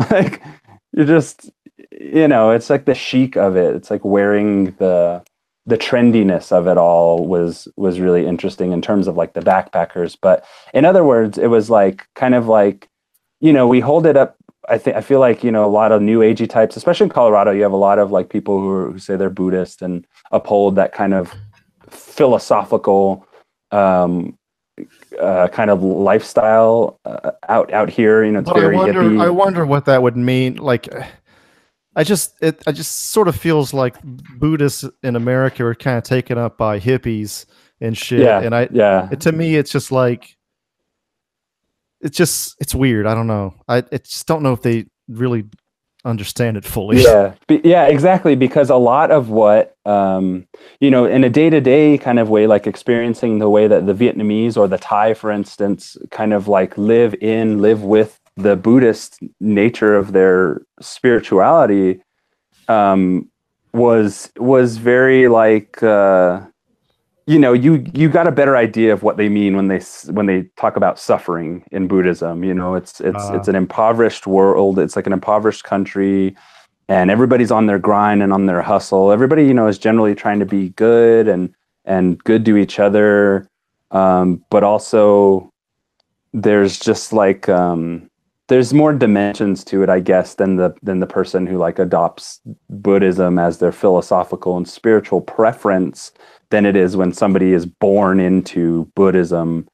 like 0.10 0.42
you're 0.92 1.06
just 1.06 1.50
you 2.00 2.28
know 2.28 2.50
it's 2.50 2.70
like 2.70 2.84
the 2.84 2.94
chic 2.94 3.36
of 3.36 3.56
it. 3.56 3.74
It's 3.74 3.90
like 3.90 4.04
wearing 4.04 4.72
the 4.78 5.22
the 5.66 5.78
trendiness 5.78 6.52
of 6.52 6.66
it 6.66 6.78
all 6.78 7.26
was 7.26 7.68
was 7.76 8.00
really 8.00 8.26
interesting 8.26 8.72
in 8.72 8.82
terms 8.82 9.06
of 9.06 9.16
like 9.16 9.34
the 9.34 9.40
backpackers. 9.40 10.16
But 10.20 10.44
in 10.74 10.84
other 10.84 11.04
words 11.04 11.38
it 11.38 11.48
was 11.48 11.70
like 11.70 12.06
kind 12.14 12.34
of 12.34 12.46
like 12.48 12.88
you 13.40 13.52
know 13.52 13.66
we 13.66 13.80
hold 13.80 14.06
it 14.06 14.16
up 14.16 14.36
i 14.68 14.78
think 14.78 14.96
i 14.96 15.00
feel 15.00 15.20
like 15.20 15.42
you 15.42 15.50
know 15.50 15.64
a 15.64 15.68
lot 15.68 15.92
of 15.92 16.02
new 16.02 16.20
agey 16.20 16.48
types 16.48 16.76
especially 16.76 17.04
in 17.04 17.10
colorado 17.10 17.50
you 17.50 17.62
have 17.62 17.72
a 17.72 17.76
lot 17.76 17.98
of 17.98 18.10
like 18.10 18.28
people 18.28 18.60
who, 18.60 18.70
are, 18.70 18.92
who 18.92 18.98
say 18.98 19.16
they're 19.16 19.30
buddhist 19.30 19.82
and 19.82 20.06
uphold 20.30 20.76
that 20.76 20.92
kind 20.92 21.14
of 21.14 21.34
philosophical 21.88 23.26
um 23.72 24.36
uh, 25.20 25.48
kind 25.48 25.70
of 25.70 25.82
lifestyle 25.82 26.98
uh, 27.04 27.32
out 27.48 27.72
out 27.72 27.90
here 27.90 28.24
you 28.24 28.32
know 28.32 28.40
it's 28.40 28.48
But 28.48 28.56
I 28.56 28.60
very 28.60 28.76
wonder, 28.76 29.02
hippie. 29.02 29.22
I 29.22 29.30
wonder 29.30 29.66
what 29.66 29.84
that 29.84 30.02
would 30.02 30.16
mean. 30.16 30.56
Like, 30.56 30.88
I 31.96 32.04
just, 32.04 32.34
it, 32.40 32.62
I 32.66 32.72
just 32.72 33.10
sort 33.10 33.26
of 33.28 33.34
feels 33.36 33.74
like 33.74 33.96
Buddhists 34.02 34.84
in 35.02 35.16
America 35.16 35.64
are 35.64 35.74
kind 35.74 35.98
of 35.98 36.04
taken 36.04 36.38
up 36.38 36.56
by 36.56 36.78
hippies 36.78 37.46
and 37.80 37.98
shit. 37.98 38.20
yeah 38.20 38.40
And 38.40 38.54
I, 38.54 38.68
yeah 38.70 39.08
it, 39.10 39.20
to 39.22 39.32
me, 39.32 39.56
it's 39.56 39.72
just 39.72 39.90
like, 39.90 40.36
it's 42.00 42.16
just, 42.16 42.56
it's 42.60 42.74
weird. 42.74 43.06
I 43.06 43.14
don't 43.14 43.26
know. 43.26 43.54
I, 43.68 43.78
I 43.78 43.98
just 43.98 44.26
don't 44.26 44.42
know 44.42 44.52
if 44.52 44.62
they 44.62 44.86
really 45.08 45.44
understand 46.04 46.56
it 46.56 46.64
fully. 46.64 47.02
yeah 47.02 47.34
yeah 47.48 47.86
exactly 47.86 48.34
because 48.34 48.70
a 48.70 48.76
lot 48.76 49.10
of 49.10 49.28
what 49.28 49.76
um 49.84 50.46
you 50.80 50.90
know 50.90 51.04
in 51.04 51.24
a 51.24 51.30
day-to-day 51.30 51.98
kind 51.98 52.18
of 52.18 52.30
way 52.30 52.46
like 52.46 52.66
experiencing 52.66 53.38
the 53.38 53.50
way 53.50 53.66
that 53.66 53.86
the 53.86 53.92
vietnamese 53.92 54.56
or 54.56 54.66
the 54.66 54.78
thai 54.78 55.12
for 55.12 55.30
instance 55.30 55.98
kind 56.10 56.32
of 56.32 56.48
like 56.48 56.76
live 56.78 57.14
in 57.20 57.60
live 57.60 57.82
with 57.82 58.18
the 58.36 58.56
buddhist 58.56 59.18
nature 59.40 59.94
of 59.94 60.12
their 60.12 60.62
spirituality 60.80 62.00
um 62.68 63.28
was 63.74 64.32
was 64.36 64.78
very 64.78 65.28
like 65.28 65.82
uh 65.82 66.40
you 67.30 67.38
know 67.38 67.52
you 67.52 67.84
you 67.94 68.08
got 68.08 68.26
a 68.26 68.32
better 68.32 68.56
idea 68.56 68.92
of 68.92 69.04
what 69.04 69.16
they 69.16 69.28
mean 69.28 69.54
when 69.54 69.68
they 69.68 69.80
when 70.16 70.26
they 70.26 70.42
talk 70.56 70.74
about 70.76 70.98
suffering 70.98 71.62
in 71.70 71.86
buddhism 71.86 72.42
you 72.42 72.52
know? 72.52 72.74
It's 72.74 73.00
it's 73.00 73.24
Ah. 73.30 73.36
it's 73.36 73.48
an 73.48 73.54
impoverished 73.54 74.26
world. 74.26 74.78
It's 74.80 74.96
like 74.96 75.06
an 75.06 75.12
impoverished 75.12 75.62
country 75.62 76.36
and 76.88 77.08
everybody's 77.08 77.52
on 77.52 77.66
their 77.66 77.78
grind 77.78 78.20
and 78.24 78.32
on 78.32 78.46
their 78.46 78.62
hustle. 78.62 79.12
Everybody 79.12 79.44
you 79.46 79.54
know 79.54 79.68
is 79.68 79.78
generally 79.78 80.14
trying 80.14 80.40
to 80.40 80.46
be 80.46 80.70
good 80.70 81.28
and 81.28 81.54
and 81.84 82.04
good 82.24 82.44
to 82.46 82.56
each 82.56 82.80
other. 82.80 83.48
Um, 83.92 84.44
but 84.50 84.64
also 84.64 85.50
there's 86.32 86.78
just 86.78 87.12
like 87.12 87.48
um, 87.48 88.10
there's 88.48 88.74
more 88.74 88.92
dimensions 88.92 89.62
to 89.64 89.82
it 89.84 89.88
i 89.88 90.00
guess 90.00 90.34
than 90.34 90.56
the 90.56 90.74
than 90.82 90.98
the 90.98 91.06
person 91.06 91.46
who 91.46 91.56
like 91.56 91.78
adopts 91.78 92.40
buddhism 92.68 93.38
as 93.38 93.58
their 93.58 93.72
philosophical 93.72 94.56
and 94.56 94.68
spiritual 94.68 95.20
preference 95.20 96.12
than 96.50 96.66
it 96.66 96.76
is 96.76 96.96
when 96.96 97.12
somebody 97.12 97.52
is 97.52 97.64
born 97.66 98.20
into 98.20 98.84
buddhism 98.94 99.66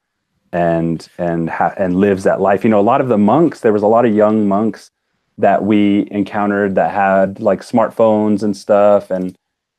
and 0.53 1.09
and 1.17 1.49
ha- 1.49 1.73
and 1.77 1.99
lives 1.99 2.23
that 2.23 2.39
life 2.39 2.63
you 2.63 2.69
know 2.69 2.79
a 2.79 2.89
lot 2.91 3.01
of 3.01 3.07
the 3.09 3.17
monks 3.17 3.59
there 3.61 3.73
was 3.73 3.83
a 3.83 3.87
lot 3.87 4.05
of 4.05 4.13
young 4.15 4.47
monks 4.47 4.91
that 5.37 5.63
we 5.63 6.07
encountered 6.11 6.75
that 6.75 6.91
had 6.91 7.39
like 7.39 7.61
smartphones 7.61 8.43
and 8.43 8.55
stuff 8.55 9.11
and 9.11 9.35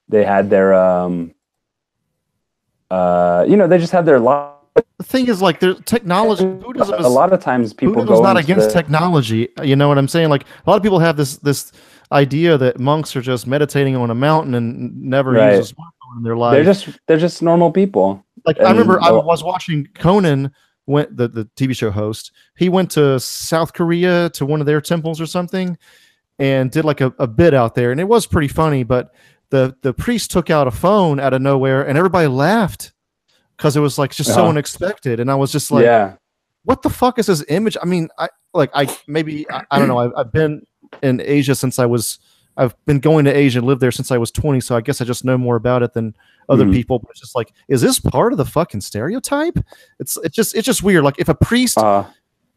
they 0.08 0.24
had 0.24 0.50
their 0.50 0.74
um 0.74 1.32
uh 2.90 3.44
you 3.48 3.56
know 3.56 3.66
they 3.66 3.78
just 3.78 3.92
had 3.92 4.04
their 4.06 4.20
life 4.20 4.52
The 4.98 5.04
thing 5.04 5.26
is, 5.28 5.42
like, 5.42 5.58
there's 5.60 5.80
technology. 5.84 6.44
Buddhism 6.46 6.94
a 7.04 7.08
lot 7.08 7.32
of 7.32 7.40
times 7.40 7.72
people 7.72 7.94
Buddhism's 7.94 8.20
go 8.20 8.22
not 8.22 8.36
against 8.36 8.68
the- 8.68 8.74
technology. 8.80 9.48
You 9.62 9.74
know 9.74 9.88
what 9.88 9.98
I'm 9.98 10.06
saying? 10.08 10.28
Like, 10.30 10.44
a 10.64 10.70
lot 10.70 10.76
of 10.76 10.82
people 10.84 11.00
have 11.00 11.16
this, 11.16 11.36
this 11.38 11.72
idea 12.12 12.56
that 12.58 12.78
monks 12.78 13.16
are 13.16 13.20
just 13.20 13.46
meditating 13.46 13.96
on 13.96 14.10
a 14.10 14.14
mountain 14.14 14.54
and 14.54 14.68
never 15.02 15.32
Right. 15.32 15.56
use 15.56 15.72
a 15.72 15.74
smartphone 15.74 15.97
in 16.16 16.22
their 16.22 16.36
life. 16.36 16.52
they're 16.54 16.64
just 16.64 16.88
they're 17.06 17.16
just 17.18 17.42
normal 17.42 17.70
people 17.70 18.24
Like 18.44 18.58
I 18.60 18.70
And 18.70 18.78
remember 18.78 19.00
I 19.02 19.10
was 19.10 19.42
watching 19.44 19.86
Conan 19.94 20.50
went 20.86 21.16
the, 21.16 21.28
the 21.28 21.44
TV 21.56 21.76
show 21.76 21.90
host. 21.90 22.32
He 22.56 22.68
went 22.68 22.90
to 22.92 23.20
South 23.20 23.72
Korea 23.74 24.30
to 24.30 24.46
one 24.46 24.60
of 24.60 24.66
their 24.66 24.80
temples 24.80 25.20
or 25.20 25.26
something 25.26 25.76
and 26.38 26.70
did 26.70 26.84
like 26.84 27.00
a, 27.00 27.12
a 27.18 27.26
bit 27.26 27.52
out 27.52 27.74
there 27.74 27.90
and 27.92 28.00
it 28.00 28.08
was 28.08 28.26
pretty 28.26 28.48
funny, 28.48 28.84
but 28.84 29.12
the 29.50 29.76
the 29.82 29.92
priest 29.94 30.30
took 30.30 30.50
out 30.50 30.66
a 30.66 30.70
phone 30.70 31.18
out 31.20 31.34
of 31.34 31.42
nowhere 31.42 31.86
and 31.86 31.98
everybody 31.98 32.26
laughed 32.28 32.92
because 33.56 33.76
it 33.76 33.80
was 33.80 33.98
like 33.98 34.12
just 34.14 34.32
so 34.32 34.40
Uh-huh. 34.42 34.50
unexpected. 34.50 35.20
And 35.20 35.30
I 35.30 35.34
was 35.34 35.52
just 35.52 35.70
like, 35.70 35.84
yeah 35.84 36.16
what 36.64 36.82
the 36.82 36.90
fuck 36.90 37.18
is 37.18 37.26
this 37.26 37.42
image? 37.48 37.78
I 37.80 37.86
mean, 37.86 38.08
I 38.18 38.28
like 38.52 38.70
I 38.74 38.94
maybe 39.06 39.48
I, 39.50 39.64
I 39.70 39.78
don't 39.78 39.88
know. 39.88 39.98
I've, 39.98 40.12
I've 40.16 40.32
been 40.32 40.62
in 41.02 41.20
Asia 41.24 41.54
since 41.54 41.78
I 41.78 41.86
was 41.86 42.18
I've 42.58 42.74
been 42.86 42.98
going 42.98 43.24
to 43.24 43.34
Asia, 43.34 43.60
and 43.60 43.66
lived 43.66 43.80
there 43.80 43.92
since 43.92 44.10
I 44.10 44.18
was 44.18 44.30
20, 44.30 44.60
so 44.60 44.76
I 44.76 44.80
guess 44.82 45.00
I 45.00 45.04
just 45.04 45.24
know 45.24 45.38
more 45.38 45.56
about 45.56 45.82
it 45.82 45.94
than 45.94 46.14
other 46.48 46.64
Mhm. 46.66 46.72
people. 46.74 46.98
But 46.98 47.10
it's 47.12 47.20
just 47.20 47.34
like, 47.36 47.52
is 47.68 47.80
this 47.80 47.98
part 48.00 48.32
of 48.32 48.36
the 48.38 48.44
fucking 48.44 48.80
stereotype? 48.80 49.58
It's 50.00 50.18
it's 50.24 50.34
just 50.36 50.54
it's 50.56 50.66
just 50.66 50.82
weird. 50.82 51.04
Like 51.04 51.18
if 51.18 51.28
a 51.28 51.34
priest 51.34 51.78
uh, 51.78 52.04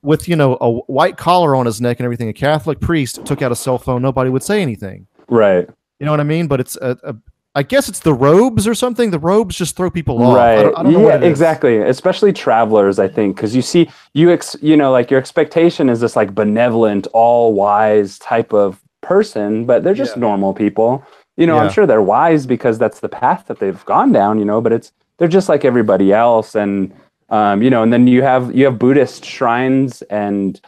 with 0.01 0.27
you 0.27 0.35
know 0.35 0.57
a 0.59 0.69
white 0.91 1.15
collar 1.17 1.55
on 1.55 1.65
his 1.67 1.79
neck 1.79 1.99
and 1.99 2.05
everything, 2.05 2.27
a 2.29 2.33
Catholic 2.33 2.79
priest 2.81 3.23
took 3.25 3.41
out 3.41 3.51
a 3.51 3.55
cell 3.55 3.77
phone, 3.77 4.01
nobody 4.01 4.29
would 4.29 4.43
say 4.43 4.61
anything. 4.61 5.07
right 5.29 5.69
You 5.99 6.05
know 6.05 6.11
what 6.11 6.19
I 6.19 6.23
mean? 6.23 6.47
But 6.47 6.59
it's 6.59 6.75
a, 6.77 6.97
a 7.03 7.15
I 7.53 7.63
guess 7.63 7.89
it's 7.89 7.99
the 7.99 8.13
robes 8.13 8.65
or 8.65 8.73
something. 8.73 9.11
The 9.11 9.19
robes 9.19 9.55
just 9.57 9.75
throw 9.75 9.91
people 9.91 10.23
off. 10.23 10.35
right 10.35 10.57
I 10.59 10.63
don't, 10.63 10.77
I 10.79 10.83
don't 10.83 10.93
know 10.93 10.99
yeah 10.99 11.05
what 11.05 11.15
it 11.15 11.23
is. 11.23 11.29
exactly 11.29 11.77
especially 11.79 12.31
travelers 12.33 12.97
i 12.97 13.07
think 13.09 13.35
because 13.35 13.53
you 13.55 13.61
see 13.61 13.89
you 14.13 14.31
ex 14.31 14.55
you 14.61 14.75
know 14.77 14.89
like 14.91 15.11
your 15.11 15.19
expectation 15.19 15.89
is 15.89 15.99
this 15.99 16.15
like 16.15 16.33
benevolent 16.33 17.07
all 17.13 17.53
wise 17.53 18.17
type 18.19 18.51
of 18.53 18.80
person 19.01 19.65
but 19.65 19.83
they're 19.83 19.93
just 19.93 20.15
Yeah. 20.15 20.21
normal 20.21 20.53
people 20.53 21.03
you 21.37 21.47
know 21.47 21.57
i'm 21.57 21.69
sure 21.69 21.85
they're 21.87 22.01
wise 22.01 22.45
because 22.45 22.77
that's 22.79 22.99
the 22.99 23.09
path 23.09 23.45
that 23.47 23.59
they've 23.59 23.83
gone 23.85 24.11
down 24.11 24.39
you 24.39 24.45
know 24.45 24.61
but 24.61 24.73
it's 24.73 24.91
they're 25.17 25.27
just 25.27 25.49
like 25.49 25.65
everybody 25.65 26.13
else 26.13 26.55
and 26.55 26.93
um, 27.29 27.61
you 27.63 27.69
know 27.69 27.83
and 27.83 27.91
then 27.93 28.07
you 28.07 28.21
have 28.23 28.53
you 28.55 28.65
have 28.65 28.77
buddhist 28.79 29.25
shrines 29.25 30.01
and 30.03 30.61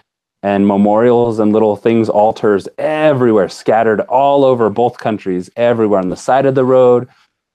and 0.43 0.67
memorials 0.67 1.39
and 1.39 1.53
little 1.53 1.75
things 1.75 2.09
altars 2.09 2.67
everywhere 2.77 3.49
scattered 3.49 4.01
all 4.01 4.43
over 4.43 4.69
both 4.69 4.97
countries 4.97 5.49
everywhere 5.57 5.99
on 5.99 6.09
the 6.09 6.17
side 6.17 6.45
of 6.45 6.55
the 6.55 6.65
road 6.65 7.07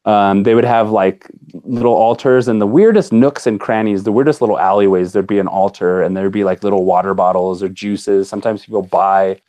Um, 0.05 0.45
they 0.45 0.55
would 0.55 0.65
have 0.65 0.91
like 0.91 1.29
little 1.65 1.93
altars 1.95 2.49
and 2.49 2.61
the 2.61 2.67
weirdest 2.67 3.13
nooks 3.13 3.47
and 3.47 3.61
crannies, 3.61 4.05
the 4.05 4.13
weirdest 4.13 4.41
little 4.41 4.59
alleyways. 4.59 5.13
There'd 5.13 5.27
be 5.27 5.41
an 5.41 5.49
altar 5.49 6.03
and 6.03 6.17
there'd 6.17 6.33
be 6.33 6.45
like 6.45 6.65
little 6.65 6.85
water 6.87 7.15
bottles 7.15 7.63
or 7.63 7.69
juices. 7.69 8.29
Sometimes 8.29 8.65
people 8.65 8.83
buy 8.83 9.41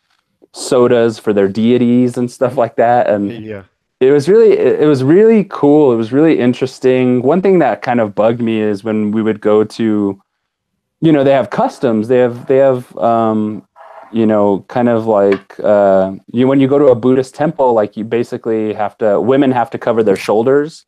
sodas 0.53 1.19
for 1.19 1.33
their 1.33 1.47
deities 1.47 2.17
and 2.17 2.29
stuff 2.31 2.57
like 2.57 2.75
that. 2.77 3.07
And 3.09 3.31
Yeah. 3.31 3.63
it 3.99 4.11
was 4.11 4.27
really 4.29 4.53
it 4.57 4.87
was 4.87 5.03
really 5.03 5.45
cool 5.49 5.91
it 5.91 5.97
was 5.97 6.11
really 6.13 6.39
interesting 6.39 7.21
one 7.21 7.41
thing 7.41 7.59
that 7.59 7.81
kind 7.81 7.99
of 7.99 8.15
bugged 8.15 8.41
me 8.41 8.61
is 8.61 8.81
when 8.83 9.11
we 9.11 9.21
would 9.21 9.41
go 9.41 9.63
to 9.65 10.19
you 11.01 11.11
know 11.11 11.23
they 11.23 11.33
have 11.33 11.49
customs 11.49 12.07
they 12.07 12.17
have 12.19 12.45
they 12.47 12.55
have 12.57 12.95
um 12.97 13.61
you 14.13 14.25
know 14.25 14.63
kind 14.69 14.87
of 14.87 15.05
like 15.05 15.59
uh 15.59 16.13
you 16.31 16.47
when 16.47 16.59
you 16.61 16.67
go 16.67 16.79
to 16.79 16.85
a 16.87 16.95
buddhist 16.95 17.35
temple 17.35 17.73
like 17.73 17.97
you 17.97 18.05
basically 18.05 18.73
have 18.73 18.97
to 18.97 19.19
women 19.19 19.51
have 19.51 19.69
to 19.69 19.77
cover 19.77 20.01
their 20.01 20.15
shoulders 20.27 20.85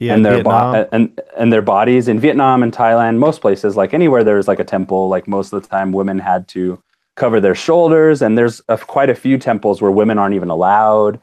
Yeah. 0.00 0.14
and 0.14 0.24
their 0.26 0.42
bo- 0.42 0.88
and 0.90 1.20
and 1.36 1.52
their 1.52 1.62
bodies 1.62 2.08
in 2.08 2.18
Vietnam 2.18 2.62
and 2.62 2.72
Thailand, 2.72 3.18
most 3.18 3.40
places, 3.40 3.76
like 3.76 3.92
anywhere 3.94 4.24
there's 4.24 4.48
like 4.48 4.58
a 4.58 4.64
temple, 4.64 5.08
like 5.14 5.28
most 5.28 5.52
of 5.52 5.62
the 5.62 5.68
time 5.68 5.92
women 5.92 6.18
had 6.18 6.48
to 6.48 6.82
cover 7.14 7.40
their 7.40 7.54
shoulders, 7.54 8.22
and 8.22 8.36
there's 8.38 8.60
a, 8.68 8.78
quite 8.78 9.10
a 9.10 9.14
few 9.14 9.38
temples 9.38 9.82
where 9.82 9.90
women 9.90 10.18
aren't 10.18 10.34
even 10.34 10.48
allowed. 10.50 11.20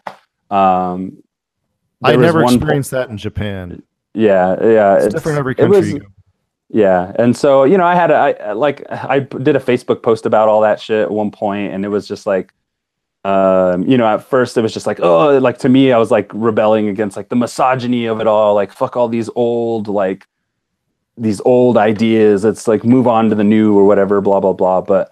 Um, 0.52 1.18
I 2.04 2.16
never 2.16 2.44
one 2.44 2.54
po- 2.54 2.56
experienced 2.58 2.92
that 2.92 3.10
in 3.10 3.18
Japan. 3.18 3.82
yeah, 4.14 4.56
yeah, 4.64 4.96
It's, 4.98 5.14
different 5.14 5.38
every 5.40 5.56
country. 5.56 5.78
was- 5.78 5.92
you 5.92 6.00
go. 6.00 6.06
yeah, 6.70 7.12
and 7.18 7.36
so 7.36 7.64
you 7.64 7.78
know, 7.78 7.84
I 7.86 7.96
had 7.96 8.12
a, 8.12 8.16
I 8.16 8.52
like 8.54 8.84
I 8.92 9.20
did 9.20 9.56
a 9.56 9.60
Facebook 9.60 10.02
post 10.04 10.26
about 10.26 10.48
all 10.48 10.62
that 10.62 10.80
shit 10.80 11.02
at 11.02 11.12
one 11.12 11.32
point, 11.32 11.74
and 11.74 11.84
it 11.84 11.90
was 11.90 12.08
just 12.08 12.26
like, 12.26 12.54
um, 13.26 13.84
you 13.84 13.98
know, 13.98 14.06
at 14.08 14.24
first 14.24 14.58
it 14.58 14.62
was 14.62 14.74
just 14.74 14.88
like, 14.88 15.00
oh, 15.02 15.38
like 15.40 15.58
to 15.60 15.70
me, 15.70 15.92
I 15.92 15.98
was 15.98 16.10
like 16.12 16.32
rebelling 16.34 16.88
against 16.88 17.18
like 17.18 17.30
the 17.30 17.36
misogyny 17.36 18.06
of 18.06 18.22
it 18.22 18.28
all, 18.28 18.54
like 18.56 18.72
fuck 18.72 18.96
all 18.96 19.10
these 19.10 19.30
old 19.36 19.88
like 19.88 20.26
these 21.18 21.42
old 21.42 21.76
ideas. 21.76 22.46
It's 22.46 22.66
like 22.68 22.86
move 22.86 23.08
on 23.08 23.28
to 23.30 23.36
the 23.36 23.44
new 23.44 23.78
or 23.78 23.86
whatever, 23.86 24.22
blah 24.22 24.40
blah 24.40 24.54
blah. 24.54 24.80
But 24.82 25.12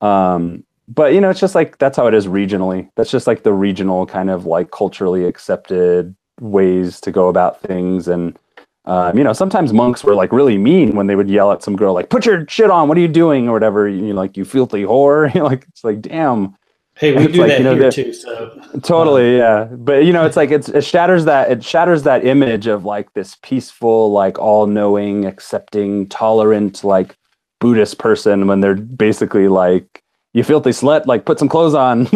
um, 0.00 0.64
but 0.88 1.12
you 1.12 1.20
know, 1.20 1.30
it's 1.30 1.40
just 1.40 1.54
like 1.54 1.78
that's 1.78 1.96
how 1.96 2.06
it 2.06 2.14
is 2.14 2.26
regionally. 2.26 2.90
That's 2.96 3.10
just 3.10 3.26
like 3.26 3.42
the 3.42 3.52
regional 3.52 4.06
kind 4.06 4.30
of 4.30 4.46
like 4.46 4.70
culturally 4.70 5.24
accepted 5.24 6.14
ways 6.40 7.00
to 7.02 7.10
go 7.10 7.28
about 7.28 7.60
things 7.60 8.08
and 8.08 8.38
um, 8.84 9.18
you 9.18 9.22
know, 9.22 9.34
sometimes 9.34 9.74
monks 9.74 10.02
were 10.02 10.14
like 10.14 10.32
really 10.32 10.56
mean 10.56 10.96
when 10.96 11.08
they 11.08 11.14
would 11.14 11.28
yell 11.28 11.52
at 11.52 11.62
some 11.62 11.76
girl, 11.76 11.92
like, 11.92 12.08
put 12.08 12.24
your 12.24 12.46
shit 12.48 12.70
on, 12.70 12.88
what 12.88 12.96
are 12.96 13.02
you 13.02 13.08
doing? 13.08 13.46
Or 13.46 13.52
whatever, 13.52 13.86
you 13.86 14.00
know, 14.00 14.14
like, 14.14 14.34
you 14.34 14.46
filthy 14.46 14.82
whore. 14.82 15.32
You 15.34 15.40
know, 15.42 15.46
like, 15.46 15.66
it's 15.68 15.84
like, 15.84 16.00
damn, 16.00 16.56
Hey, 16.98 17.12
we 17.12 17.30
do 17.30 17.40
like, 17.42 17.48
that 17.48 17.58
you 17.58 17.64
know, 17.64 17.76
here 17.76 17.90
too. 17.90 18.14
So 18.14 18.58
totally. 18.82 19.36
Yeah. 19.36 19.64
But, 19.64 20.06
you 20.06 20.12
know, 20.14 20.24
it's 20.24 20.38
like, 20.38 20.50
it's, 20.50 20.70
it 20.70 20.84
shatters 20.84 21.26
that, 21.26 21.50
it 21.50 21.62
shatters 21.62 22.04
that 22.04 22.24
image 22.24 22.66
of 22.66 22.86
like 22.86 23.12
this 23.12 23.36
peaceful, 23.42 24.10
like 24.10 24.38
all 24.38 24.66
knowing, 24.66 25.26
accepting, 25.26 26.08
tolerant, 26.08 26.82
like 26.82 27.17
Buddhist 27.60 27.98
person 27.98 28.46
when 28.46 28.60
they're 28.60 28.74
basically 28.74 29.48
like, 29.48 30.02
you 30.34 30.44
filthy 30.44 30.70
slut, 30.70 31.06
like, 31.06 31.24
put 31.24 31.38
some 31.38 31.48
clothes 31.48 31.74
on. 31.74 32.04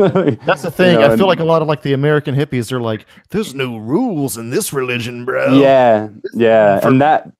That's 0.47 0.63
the 0.63 0.71
thing. 0.71 1.01
know, 1.01 1.11
I 1.11 1.17
feel 1.17 1.27
like 1.27 1.41
a 1.41 1.45
lot 1.45 1.63
of 1.63 1.69
like 1.69 1.83
the 1.83 1.95
American 1.95 2.35
hippies 2.35 2.71
are 2.71 2.81
like, 2.81 3.07
"There's 3.31 3.55
no 3.55 3.79
rules 3.79 4.37
in 4.37 4.51
this 4.51 4.73
religion, 4.73 5.25
bro." 5.25 5.55
yeah. 5.59 6.09
Yeah. 6.35 6.81
For- 6.81 6.89
And 6.89 7.01
that, 7.01 7.31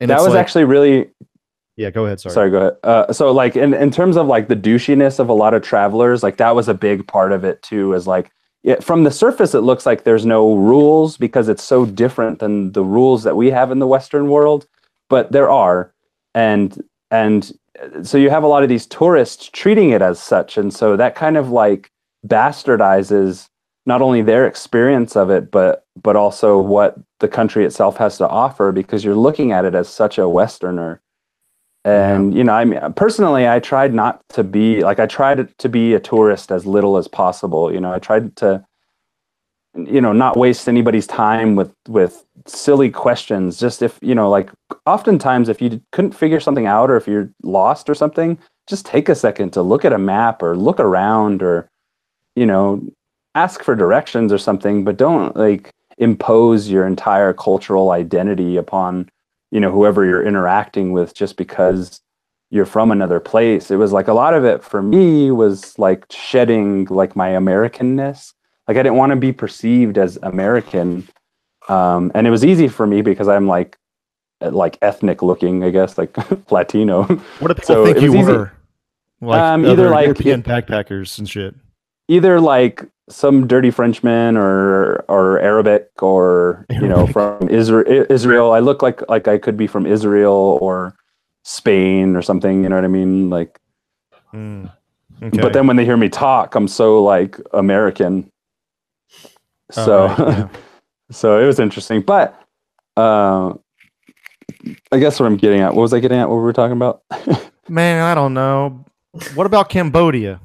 and 0.00 0.08
that 0.10 0.20
was 0.20 0.28
like- 0.34 0.38
actually 0.40 0.64
really, 0.64 1.10
Yeah, 1.76 1.90
go 1.90 2.06
ahead. 2.06 2.20
Sorry. 2.20 2.32
Sorry, 2.32 2.50
go 2.50 2.58
ahead. 2.58 2.76
Uh, 2.84 3.12
so, 3.12 3.32
like, 3.32 3.56
in, 3.56 3.74
in 3.74 3.90
terms 3.90 4.16
of 4.16 4.26
like 4.28 4.48
the 4.48 4.56
douchiness 4.56 5.18
of 5.18 5.28
a 5.28 5.34
lot 5.34 5.52
of 5.54 5.62
travelers, 5.62 6.22
like 6.22 6.36
that 6.38 6.54
was 6.54 6.68
a 6.68 6.74
big 6.74 7.06
part 7.06 7.32
of 7.32 7.44
it 7.44 7.60
too. 7.62 7.92
Is 7.92 8.06
like, 8.06 8.30
it, 8.62 8.82
from 8.82 9.04
the 9.04 9.10
surface, 9.10 9.54
it 9.54 9.60
looks 9.60 9.84
like 9.84 10.04
there's 10.04 10.24
no 10.24 10.54
rules 10.54 11.18
because 11.18 11.48
it's 11.48 11.62
so 11.64 11.84
different 11.84 12.38
than 12.38 12.72
the 12.72 12.84
rules 12.84 13.24
that 13.24 13.36
we 13.36 13.50
have 13.50 13.70
in 13.72 13.80
the 13.80 13.86
Western 13.86 14.28
world, 14.30 14.66
but 15.10 15.32
there 15.32 15.50
are, 15.50 15.92
and 16.34 16.82
and 17.10 17.52
uh, 17.80 18.02
so 18.02 18.18
you 18.18 18.30
have 18.30 18.42
a 18.42 18.48
lot 18.48 18.62
of 18.62 18.68
these 18.68 18.86
tourists 18.86 19.48
treating 19.52 19.90
it 19.90 20.02
as 20.02 20.20
such, 20.20 20.58
and 20.58 20.72
so 20.72 20.96
that 20.96 21.14
kind 21.14 21.36
of 21.36 21.50
like 21.50 21.90
bastardizes 22.26 23.48
not 23.86 24.02
only 24.02 24.22
their 24.22 24.46
experience 24.46 25.16
of 25.16 25.30
it, 25.30 25.50
but 25.50 25.84
but 26.02 26.16
also 26.16 26.58
what 26.58 26.96
the 27.20 27.28
country 27.28 27.64
itself 27.64 27.96
has 27.96 28.18
to 28.18 28.28
offer 28.28 28.72
because 28.72 29.04
you're 29.04 29.14
looking 29.14 29.52
at 29.52 29.64
it 29.64 29.74
as 29.74 29.88
such 29.88 30.18
a 30.18 30.28
Westerner. 30.28 31.00
And 31.84 32.34
you 32.34 32.42
know 32.44 32.52
i 32.52 32.64
mean 32.64 32.80
personally 32.94 33.48
i 33.48 33.60
tried 33.60 33.94
not 33.94 34.20
to 34.30 34.42
be 34.42 34.82
like 34.82 34.98
i 34.98 35.06
tried 35.06 35.56
to 35.58 35.68
be 35.68 35.94
a 35.94 36.00
tourist 36.00 36.50
as 36.50 36.66
little 36.66 36.96
as 36.96 37.08
possible. 37.08 37.72
You 37.72 37.80
know 37.80 37.92
i 37.92 38.00
tried 38.00 38.36
to 38.38 38.66
you 39.76 40.00
know 40.00 40.12
not 40.12 40.36
waste 40.36 40.68
anybody's 40.68 41.06
time 41.06 41.56
with 41.56 41.72
with 41.88 42.25
silly 42.48 42.90
questions. 42.90 43.58
Just 43.58 43.82
if 43.82 43.98
you 44.02 44.14
know 44.14 44.28
like 44.30 44.50
oftentimes 44.86 45.48
if 45.48 45.60
you 45.60 45.80
couldn't 45.92 46.12
figure 46.12 46.40
something 46.40 46.66
out 46.66 46.90
or 46.90 46.96
if 46.96 47.06
you're 47.06 47.30
lost 47.42 47.90
or 47.90 47.94
something 47.94 48.38
just 48.66 48.86
take 48.86 49.08
a 49.08 49.14
second 49.14 49.52
to 49.52 49.62
look 49.62 49.84
at 49.84 49.92
a 49.92 49.98
map 49.98 50.42
or 50.42 50.56
look 50.56 50.80
around 50.80 51.42
or 51.42 51.68
you 52.34 52.46
know 52.46 52.82
ask 53.34 53.62
for 53.62 53.74
directions 53.74 54.32
or 54.32 54.38
something 54.38 54.84
but 54.84 54.96
don't 54.96 55.36
like 55.36 55.70
impose 55.98 56.68
your 56.68 56.86
entire 56.86 57.32
cultural 57.32 57.90
identity 57.90 58.56
upon 58.56 59.08
you 59.50 59.60
know 59.60 59.70
whoever 59.70 60.04
you're 60.04 60.26
interacting 60.26 60.92
with 60.92 61.14
just 61.14 61.36
because 61.36 62.00
you're 62.50 62.64
from 62.64 62.92
another 62.92 63.18
place. 63.18 63.72
It 63.72 63.76
was 63.76 63.92
like 63.92 64.06
a 64.06 64.14
lot 64.14 64.32
of 64.32 64.44
it 64.44 64.62
for 64.62 64.80
me 64.80 65.32
was 65.32 65.76
like 65.80 66.06
shedding 66.10 66.84
like 66.86 67.16
my 67.16 67.30
americanness. 67.30 68.32
Like 68.68 68.76
i 68.76 68.82
didn't 68.82 68.96
want 68.96 69.10
to 69.10 69.16
be 69.16 69.32
perceived 69.32 69.96
as 69.96 70.18
american 70.22 71.08
um, 71.68 72.10
and 72.14 72.26
it 72.26 72.30
was 72.30 72.44
easy 72.44 72.68
for 72.68 72.86
me 72.86 73.02
because 73.02 73.28
i'm 73.28 73.46
like 73.46 73.76
uh, 74.40 74.50
like 74.50 74.78
ethnic 74.82 75.22
looking 75.22 75.64
i 75.64 75.70
guess 75.70 75.96
like 75.98 76.12
latino 76.50 77.02
What 77.40 77.48
do 77.48 77.54
people 77.54 77.64
So 77.64 77.84
think 77.86 78.00
you 78.00 78.14
easy- 78.14 78.32
were? 78.32 78.52
Like 79.22 79.40
Um, 79.40 79.64
either, 79.64 79.88
like, 79.88 80.04
European 80.04 80.42
backpackers 80.42 81.18
and 81.18 81.26
shit. 81.28 81.54
either 82.08 82.38
like 82.38 82.84
some 83.08 83.46
dirty 83.46 83.70
Frenchman 83.70 84.36
or 84.36 84.96
or 85.08 85.38
Arabic 85.40 85.88
or 86.02 86.66
you 86.68 86.86
know 86.86 87.06
from 87.06 87.48
Israel. 87.48 88.04
Israel. 88.10 88.52
I 88.52 88.58
look 88.58 88.82
like 88.82 89.00
like 89.08 89.26
I 89.26 89.38
could 89.38 89.56
be 89.56 89.66
from 89.66 89.86
Israel 89.86 90.58
or 90.60 90.94
Spain 91.44 92.14
or 92.14 92.20
something. 92.20 92.62
You 92.62 92.68
know 92.68 92.74
what 92.76 92.84
I 92.84 92.88
mean? 92.88 93.30
Like, 93.30 93.58
Mm. 94.34 94.70
Okay. 95.22 95.40
but 95.40 95.54
then 95.54 95.66
when 95.66 95.76
they 95.76 95.84
hear 95.86 95.96
me 95.96 96.10
talk, 96.10 96.54
I'm 96.54 96.68
so 96.68 97.02
like 97.02 97.40
American. 97.54 98.28
Oh, 99.76 99.86
So, 99.86 100.06
right, 100.08 100.18
yeah. 100.18 100.48
so 101.10 101.38
it 101.40 101.46
was 101.46 101.58
interesting. 101.58 102.00
But 102.02 102.40
uh, 102.96 103.54
I 104.92 104.98
guess 104.98 105.20
what 105.20 105.26
I'm 105.26 105.36
getting 105.36 105.60
at. 105.60 105.74
What 105.74 105.82
was 105.82 105.94
I 105.94 106.00
getting 106.00 106.18
at? 106.18 106.28
What 106.28 106.36
were 106.36 106.46
we 106.46 106.52
talking 106.52 106.76
about? 106.76 107.02
man, 107.68 108.02
I 108.02 108.14
don't 108.14 108.34
know. 108.34 108.84
What 109.34 109.46
about 109.46 109.68
Cambodia? 109.68 110.40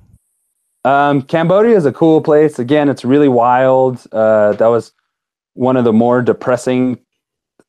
Um, 0.84 1.22
Cambodia 1.22 1.76
is 1.76 1.86
a 1.86 1.92
cool 1.92 2.22
place. 2.22 2.58
Again, 2.58 2.90
it's 2.90 3.06
really 3.06 3.28
wild. 3.28 4.06
Uh, 4.12 4.54
that 4.54 4.68
was 4.68 4.94
one 5.54 5.78
of 5.78 5.84
the 5.84 5.94
more 5.94 6.22
depressing 6.22 7.00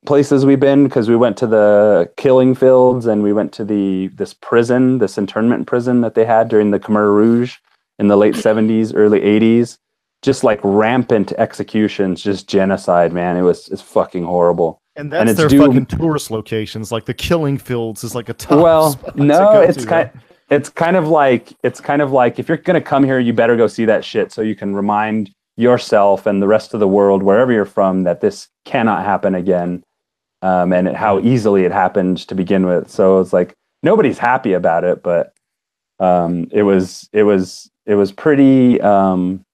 places 0.06 0.44
we've 0.44 0.60
been 0.60 0.84
because 0.84 1.08
we 1.08 1.16
went 1.16 1.36
to 1.36 1.46
the 1.46 2.10
killing 2.16 2.54
fields 2.54 3.06
and 3.06 3.22
we 3.22 3.32
went 3.32 3.52
to 3.52 3.64
the 3.64 4.08
this 4.08 4.34
prison, 4.34 4.98
this 4.98 5.18
internment 5.18 5.66
prison 5.66 6.00
that 6.00 6.14
they 6.14 6.24
had 6.24 6.48
during 6.48 6.70
the 6.70 6.80
Khmer 6.80 7.14
Rouge 7.14 7.56
in 7.98 8.08
the 8.08 8.16
late 8.16 8.36
seventies, 8.36 8.92
early 8.94 9.22
eighties. 9.22 9.78
Just 10.22 10.44
like 10.44 10.60
rampant 10.62 11.32
executions, 11.32 12.22
just 12.22 12.48
genocide, 12.48 13.12
man. 13.12 13.36
It 13.36 13.42
was 13.42 13.68
it's 13.68 13.82
fucking 13.82 14.24
horrible. 14.24 14.80
And 14.94 15.10
that's 15.10 15.30
it's 15.30 15.38
their 15.38 15.48
due- 15.48 15.66
fucking 15.66 15.86
tourist 15.86 16.30
locations. 16.30 16.92
Like 16.92 17.06
the 17.06 17.14
Killing 17.14 17.58
Fields 17.58 18.04
is 18.04 18.14
like 18.14 18.28
a 18.28 18.34
top. 18.34 18.62
well 18.62 18.92
spot 18.92 19.16
to 19.16 19.24
no 19.24 19.38
go 19.38 19.60
it's 19.62 19.82
to, 19.82 19.88
kind 19.88 20.10
it's 20.52 20.68
kind 20.68 20.96
of 20.96 21.08
like 21.08 21.52
it's 21.62 21.80
kind 21.80 22.02
of 22.02 22.12
like 22.12 22.38
if 22.38 22.46
you're 22.48 22.58
gonna 22.58 22.80
come 22.80 23.02
here 23.02 23.18
you 23.18 23.32
better 23.32 23.56
go 23.56 23.66
see 23.66 23.86
that 23.86 24.04
shit 24.04 24.30
so 24.30 24.42
you 24.42 24.54
can 24.54 24.74
remind 24.74 25.30
yourself 25.56 26.26
and 26.26 26.42
the 26.42 26.46
rest 26.46 26.74
of 26.74 26.80
the 26.80 26.88
world 26.88 27.22
wherever 27.22 27.52
you're 27.52 27.64
from 27.64 28.02
that 28.02 28.20
this 28.20 28.48
cannot 28.64 29.04
happen 29.04 29.34
again 29.34 29.82
um, 30.42 30.72
and 30.72 30.88
how 30.88 31.20
easily 31.20 31.64
it 31.64 31.72
happened 31.72 32.18
to 32.18 32.34
begin 32.34 32.66
with 32.66 32.90
so 32.90 33.18
it's 33.20 33.32
like 33.32 33.54
nobody's 33.82 34.18
happy 34.18 34.52
about 34.52 34.84
it 34.84 35.02
but 35.02 35.32
um, 36.00 36.48
it 36.52 36.62
was 36.62 37.08
it 37.12 37.22
was 37.22 37.70
it 37.86 37.94
was 37.94 38.12
pretty 38.12 38.80
um, 38.80 39.44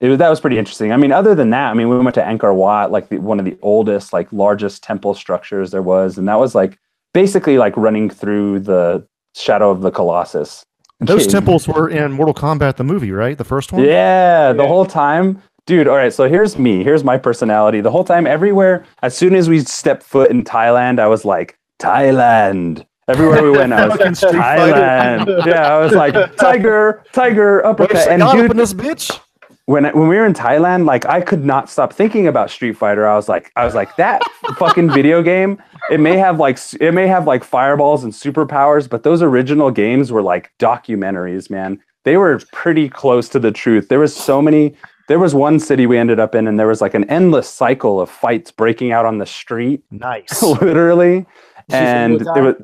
it 0.00 0.08
was, 0.08 0.18
that 0.18 0.28
was 0.28 0.40
pretty 0.40 0.58
interesting. 0.58 0.92
I 0.92 0.96
mean, 0.96 1.12
other 1.12 1.34
than 1.34 1.50
that, 1.50 1.70
I 1.70 1.74
mean, 1.74 1.88
we 1.88 1.98
went 1.98 2.14
to 2.16 2.22
Angkor 2.22 2.54
Wat, 2.54 2.90
like 2.90 3.08
the, 3.08 3.18
one 3.18 3.38
of 3.38 3.44
the 3.44 3.56
oldest, 3.62 4.12
like 4.12 4.32
largest 4.32 4.82
temple 4.82 5.14
structures 5.14 5.70
there 5.70 5.82
was, 5.82 6.18
and 6.18 6.28
that 6.28 6.38
was 6.38 6.54
like 6.54 6.78
basically 7.12 7.58
like 7.58 7.76
running 7.76 8.10
through 8.10 8.60
the 8.60 9.06
shadow 9.34 9.70
of 9.70 9.80
the 9.82 9.90
Colossus. 9.90 10.64
Those 11.00 11.26
temples 11.26 11.66
were 11.68 11.88
in 11.88 12.12
Mortal 12.12 12.34
Kombat, 12.34 12.76
the 12.76 12.84
movie, 12.84 13.10
right? 13.12 13.36
The 13.36 13.44
first 13.44 13.72
one. 13.72 13.82
Yeah, 13.84 14.52
the 14.52 14.62
Yeah. 14.62 14.68
whole 14.68 14.86
time. 14.86 15.42
Dude, 15.66 15.88
all 15.88 15.96
right, 15.96 16.12
so 16.12 16.28
here's 16.28 16.58
me. 16.58 16.84
Here's 16.84 17.02
my 17.04 17.16
personality. 17.16 17.80
The 17.80 17.90
whole 17.90 18.04
time, 18.04 18.26
everywhere, 18.26 18.84
as 19.02 19.16
soon 19.16 19.34
as 19.34 19.48
we 19.48 19.60
stepped 19.60 20.02
foot 20.02 20.30
in 20.30 20.44
Thailand, 20.44 20.98
I 21.00 21.06
was 21.06 21.24
like, 21.24 21.56
Thailand. 21.80 22.84
Everywhere 23.08 23.42
we 23.42 23.50
went, 23.50 23.72
I 23.72 23.86
was 23.88 23.96
Fucking 23.98 24.12
Thailand. 24.38 25.46
yeah, 25.46 25.74
I 25.74 25.78
was 25.78 25.92
like, 25.92 26.14
tiger, 26.36 27.04
tiger, 27.12 27.64
uppercut. 27.66 28.08
And 28.08 28.22
I'm 28.22 28.36
dude, 28.36 28.44
up 28.46 28.50
in 28.52 28.56
this 28.56 28.72
bitch. 28.74 29.18
When 29.66 29.84
when 29.84 30.08
we 30.08 30.16
were 30.16 30.26
in 30.26 30.34
Thailand, 30.34 30.84
like 30.84 31.06
I 31.06 31.20
could 31.20 31.44
not 31.44 31.70
stop 31.70 31.92
thinking 31.92 32.26
about 32.26 32.50
Street 32.50 32.76
Fighter. 32.76 33.06
I 33.06 33.16
was 33.16 33.28
like, 33.28 33.50
I 33.56 33.64
was 33.64 33.74
like 33.74 33.96
that 33.96 34.22
fucking 34.58 34.90
video 34.90 35.22
game. 35.22 35.62
It 35.90 36.00
may 36.00 36.16
have 36.18 36.38
like 36.38 36.58
it 36.80 36.92
may 36.92 37.06
have 37.06 37.26
like 37.26 37.44
fireballs 37.44 38.04
and 38.04 38.12
superpowers, 38.12 38.88
but 38.88 39.02
those 39.02 39.22
original 39.22 39.70
games 39.70 40.12
were 40.12 40.22
like 40.22 40.52
documentaries, 40.58 41.48
man. 41.50 41.80
They 42.04 42.18
were 42.18 42.40
pretty 42.52 42.88
close 42.90 43.28
to 43.30 43.38
the 43.38 43.50
truth. 43.50 43.88
There 43.88 44.00
was 44.00 44.14
so 44.14 44.42
many. 44.42 44.74
There 45.08 45.18
was 45.18 45.34
one 45.34 45.58
city 45.60 45.86
we 45.86 45.98
ended 45.98 46.18
up 46.18 46.34
in, 46.34 46.46
and 46.46 46.58
there 46.58 46.66
was 46.66 46.80
like 46.80 46.94
an 46.94 47.04
endless 47.10 47.48
cycle 47.48 48.00
of 48.00 48.08
fights 48.10 48.50
breaking 48.50 48.92
out 48.92 49.04
on 49.04 49.18
the 49.18 49.26
street, 49.26 49.82
Nice. 49.90 50.42
literally. 50.42 51.26
And 51.70 52.20
it 52.20 52.40
was 52.40 52.54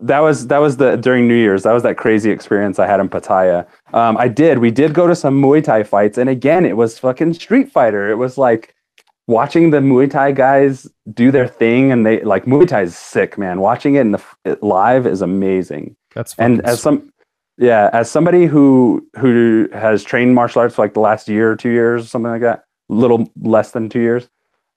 that 0.00 0.18
was 0.20 0.46
that 0.48 0.58
was 0.58 0.76
the 0.76 0.96
during 0.96 1.26
New 1.26 1.36
Year's. 1.36 1.62
That 1.62 1.72
was 1.72 1.82
that 1.82 1.96
crazy 1.96 2.30
experience 2.30 2.78
I 2.78 2.86
had 2.86 3.00
in 3.00 3.08
Pattaya. 3.08 3.66
Um, 3.94 4.16
I 4.18 4.28
did. 4.28 4.58
We 4.58 4.70
did 4.70 4.92
go 4.92 5.06
to 5.06 5.14
some 5.14 5.40
Muay 5.40 5.64
Thai 5.64 5.84
fights, 5.84 6.18
and 6.18 6.28
again, 6.28 6.66
it 6.66 6.76
was 6.76 6.98
fucking 6.98 7.34
Street 7.34 7.70
Fighter. 7.70 8.10
It 8.10 8.16
was 8.16 8.36
like 8.36 8.74
watching 9.26 9.70
the 9.70 9.78
Muay 9.78 10.10
Thai 10.10 10.32
guys 10.32 10.86
do 11.12 11.30
their 11.30 11.48
thing, 11.48 11.92
and 11.92 12.04
they 12.04 12.20
like 12.22 12.44
Muay 12.44 12.68
Thai 12.68 12.82
is 12.82 12.96
sick, 12.96 13.38
man. 13.38 13.60
Watching 13.60 13.94
it 13.94 14.02
in 14.02 14.12
the 14.12 14.22
it 14.44 14.62
live 14.62 15.06
is 15.06 15.22
amazing. 15.22 15.96
That's 16.14 16.34
And 16.38 16.60
as 16.66 16.80
some, 16.80 17.12
yeah, 17.56 17.88
as 17.92 18.10
somebody 18.10 18.44
who 18.46 19.06
who 19.18 19.68
has 19.72 20.04
trained 20.04 20.34
martial 20.34 20.60
arts 20.60 20.74
for 20.74 20.82
like 20.82 20.94
the 20.94 21.00
last 21.00 21.28
year 21.28 21.50
or 21.50 21.56
two 21.56 21.70
years, 21.70 22.10
something 22.10 22.30
like 22.30 22.42
that, 22.42 22.64
little 22.90 23.30
less 23.40 23.70
than 23.70 23.88
two 23.88 24.00
years, 24.00 24.28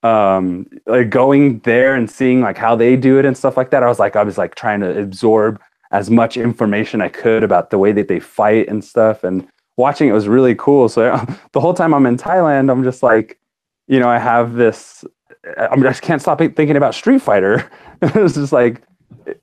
um, 0.03 0.67
like 0.85 1.09
going 1.09 1.59
there 1.59 1.95
and 1.95 2.09
seeing 2.09 2.41
like 2.41 2.57
how 2.57 2.75
they 2.75 2.95
do 2.95 3.19
it 3.19 3.25
and 3.25 3.37
stuff 3.37 3.57
like 3.57 3.71
that. 3.71 3.83
I 3.83 3.87
was 3.87 3.99
like, 3.99 4.15
I 4.15 4.23
was 4.23 4.37
like 4.37 4.55
trying 4.55 4.79
to 4.81 4.99
absorb 4.99 5.59
as 5.91 6.09
much 6.09 6.37
information 6.37 7.01
I 7.01 7.09
could 7.09 7.43
about 7.43 7.69
the 7.69 7.77
way 7.77 7.91
that 7.93 8.07
they 8.07 8.19
fight 8.19 8.67
and 8.69 8.83
stuff, 8.83 9.23
and 9.23 9.47
watching 9.77 10.07
it 10.07 10.13
was 10.13 10.27
really 10.27 10.55
cool. 10.55 10.87
So 10.89 11.17
the 11.51 11.59
whole 11.59 11.73
time 11.73 11.93
I'm 11.93 12.05
in 12.05 12.17
Thailand, 12.17 12.71
I'm 12.71 12.83
just 12.83 13.03
like, 13.03 13.39
you 13.87 13.99
know, 13.99 14.09
I 14.09 14.19
have 14.19 14.53
this. 14.53 15.03
I 15.57 15.75
just 15.77 16.01
can't 16.01 16.21
stop 16.21 16.39
thinking 16.39 16.75
about 16.75 16.93
Street 16.93 17.21
Fighter. 17.21 17.69
it's 18.01 18.35
just 18.35 18.53
like 18.53 18.83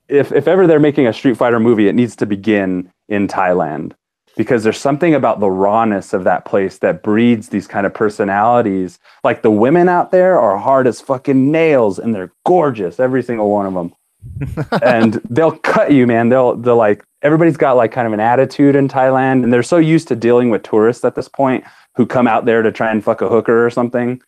if 0.07 0.31
if 0.31 0.47
ever 0.47 0.67
they're 0.67 0.79
making 0.79 1.07
a 1.07 1.13
Street 1.13 1.37
Fighter 1.37 1.59
movie, 1.59 1.87
it 1.87 1.95
needs 1.95 2.15
to 2.17 2.25
begin 2.25 2.91
in 3.09 3.27
Thailand 3.27 3.93
because 4.37 4.63
there's 4.63 4.77
something 4.77 5.13
about 5.15 5.39
the 5.39 5.49
rawness 5.49 6.13
of 6.13 6.23
that 6.23 6.45
place 6.45 6.77
that 6.79 7.03
breeds 7.03 7.49
these 7.49 7.67
kind 7.67 7.85
of 7.85 7.93
personalities. 7.93 8.99
Like 9.23 9.41
the 9.41 9.51
women 9.51 9.89
out 9.89 10.11
there 10.11 10.39
are 10.39 10.57
hard 10.57 10.87
as 10.87 11.01
fucking 11.01 11.51
nails 11.51 11.99
and 11.99 12.13
they're 12.15 12.31
gorgeous, 12.45 12.99
every 12.99 13.23
single 13.23 13.49
one 13.49 13.65
of 13.65 13.73
them. 13.73 13.93
and 14.83 15.15
they'll 15.29 15.57
cut 15.57 15.91
you, 15.91 16.05
man. 16.05 16.29
They'll 16.29 16.55
they'll 16.55 16.75
like 16.75 17.03
everybody's 17.21 17.57
got 17.57 17.73
like 17.73 17.91
kind 17.91 18.07
of 18.07 18.13
an 18.13 18.19
attitude 18.19 18.75
in 18.75 18.87
Thailand, 18.87 19.43
and 19.43 19.51
they're 19.51 19.63
so 19.63 19.77
used 19.77 20.07
to 20.09 20.15
dealing 20.15 20.49
with 20.49 20.63
tourists 20.63 21.03
at 21.05 21.15
this 21.15 21.27
point 21.27 21.63
who 21.95 22.05
come 22.05 22.27
out 22.27 22.45
there 22.45 22.61
to 22.61 22.71
try 22.71 22.91
and 22.91 23.03
fuck 23.03 23.21
a 23.21 23.29
hooker 23.29 23.65
or 23.65 23.69
something. 23.69 24.21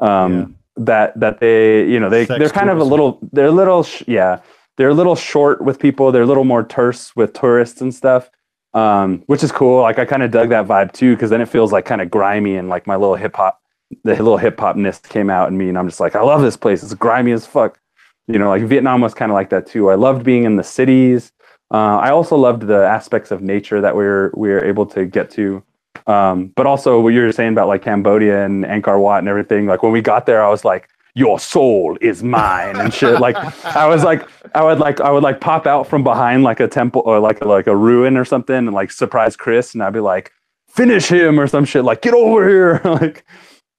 Um, 0.00 0.56
That 0.76 1.18
that 1.20 1.38
they 1.38 1.86
you 1.88 2.00
know 2.00 2.10
they 2.10 2.26
Sex 2.26 2.38
they're 2.40 2.50
kind 2.50 2.68
of 2.68 2.78
a 2.78 2.84
little 2.84 3.20
they're 3.32 3.46
a 3.46 3.52
little 3.52 3.84
sh- 3.84 4.02
yeah 4.08 4.40
they're 4.76 4.88
a 4.88 4.94
little 4.94 5.14
short 5.14 5.62
with 5.62 5.78
people. 5.78 6.10
They're 6.10 6.22
a 6.22 6.26
little 6.26 6.44
more 6.44 6.64
terse 6.64 7.14
with 7.14 7.32
tourists 7.32 7.80
and 7.80 7.94
stuff, 7.94 8.28
um, 8.74 9.22
which 9.26 9.42
is 9.42 9.52
cool. 9.52 9.82
Like 9.82 9.98
I 9.98 10.04
kind 10.04 10.22
of 10.22 10.30
dug 10.30 10.50
that 10.50 10.66
vibe 10.66 10.92
too, 10.92 11.14
because 11.14 11.30
then 11.30 11.40
it 11.40 11.48
feels 11.48 11.72
like 11.72 11.84
kind 11.84 12.00
of 12.00 12.10
grimy 12.10 12.56
and 12.56 12.68
like 12.68 12.86
my 12.86 12.96
little 12.96 13.14
hip 13.14 13.36
hop, 13.36 13.60
the 14.02 14.14
little 14.14 14.36
hip 14.36 14.58
hop 14.58 14.76
nist 14.76 15.08
came 15.08 15.30
out 15.30 15.48
in 15.48 15.56
me, 15.56 15.68
and 15.68 15.78
I'm 15.78 15.88
just 15.88 16.00
like, 16.00 16.14
I 16.16 16.22
love 16.22 16.42
this 16.42 16.56
place. 16.56 16.82
It's 16.82 16.94
grimy 16.94 17.32
as 17.32 17.46
fuck. 17.46 17.80
You 18.26 18.38
know, 18.38 18.48
like 18.48 18.62
Vietnam 18.62 19.00
was 19.00 19.14
kind 19.14 19.30
of 19.30 19.34
like 19.34 19.50
that 19.50 19.66
too. 19.66 19.90
I 19.90 19.94
loved 19.94 20.24
being 20.24 20.44
in 20.44 20.56
the 20.56 20.64
cities. 20.64 21.32
Uh, 21.70 21.98
I 21.98 22.10
also 22.10 22.36
loved 22.36 22.62
the 22.62 22.84
aspects 22.84 23.30
of 23.30 23.42
nature 23.42 23.80
that 23.80 23.96
we 23.96 24.04
were 24.04 24.32
we 24.36 24.48
were 24.48 24.64
able 24.64 24.86
to 24.86 25.04
get 25.06 25.30
to. 25.32 25.62
Um, 26.06 26.52
but 26.56 26.66
also 26.66 27.00
what 27.00 27.10
you 27.10 27.20
were 27.20 27.32
saying 27.32 27.52
about 27.52 27.68
like 27.68 27.82
Cambodia 27.82 28.44
and 28.44 28.64
Angkor 28.64 29.00
Wat 29.00 29.20
and 29.20 29.28
everything. 29.28 29.66
Like 29.66 29.82
when 29.82 29.92
we 29.92 30.02
got 30.02 30.26
there, 30.26 30.44
I 30.44 30.48
was 30.50 30.64
like, 30.64 30.88
"Your 31.14 31.38
soul 31.38 31.96
is 32.00 32.22
mine" 32.22 32.76
and 32.76 32.92
shit. 32.92 33.20
Like 33.20 33.36
I 33.64 33.86
was 33.86 34.04
like, 34.04 34.28
I 34.54 34.62
would 34.62 34.78
like, 34.78 35.00
I 35.00 35.10
would 35.10 35.22
like 35.22 35.40
pop 35.40 35.66
out 35.66 35.86
from 35.86 36.04
behind 36.04 36.42
like 36.42 36.60
a 36.60 36.68
temple 36.68 37.02
or 37.04 37.18
like 37.20 37.44
like 37.44 37.66
a 37.66 37.76
ruin 37.76 38.16
or 38.16 38.24
something, 38.24 38.56
and 38.56 38.72
like 38.72 38.90
surprise 38.90 39.36
Chris, 39.36 39.74
and 39.74 39.82
I'd 39.82 39.92
be 39.92 40.00
like, 40.00 40.32
"Finish 40.68 41.08
him" 41.08 41.38
or 41.40 41.46
some 41.46 41.64
shit. 41.64 41.84
Like, 41.84 42.02
get 42.02 42.14
over 42.14 42.48
here. 42.48 42.80
like 42.84 43.24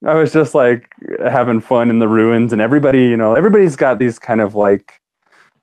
I 0.05 0.15
was 0.15 0.33
just 0.33 0.55
like 0.55 0.89
having 1.19 1.61
fun 1.61 1.89
in 1.89 1.99
the 1.99 2.07
ruins, 2.07 2.53
and 2.53 2.61
everybody, 2.61 3.03
you 3.05 3.17
know, 3.17 3.35
everybody's 3.35 3.75
got 3.75 3.99
these 3.99 4.19
kind 4.19 4.41
of 4.41 4.55
like. 4.55 5.01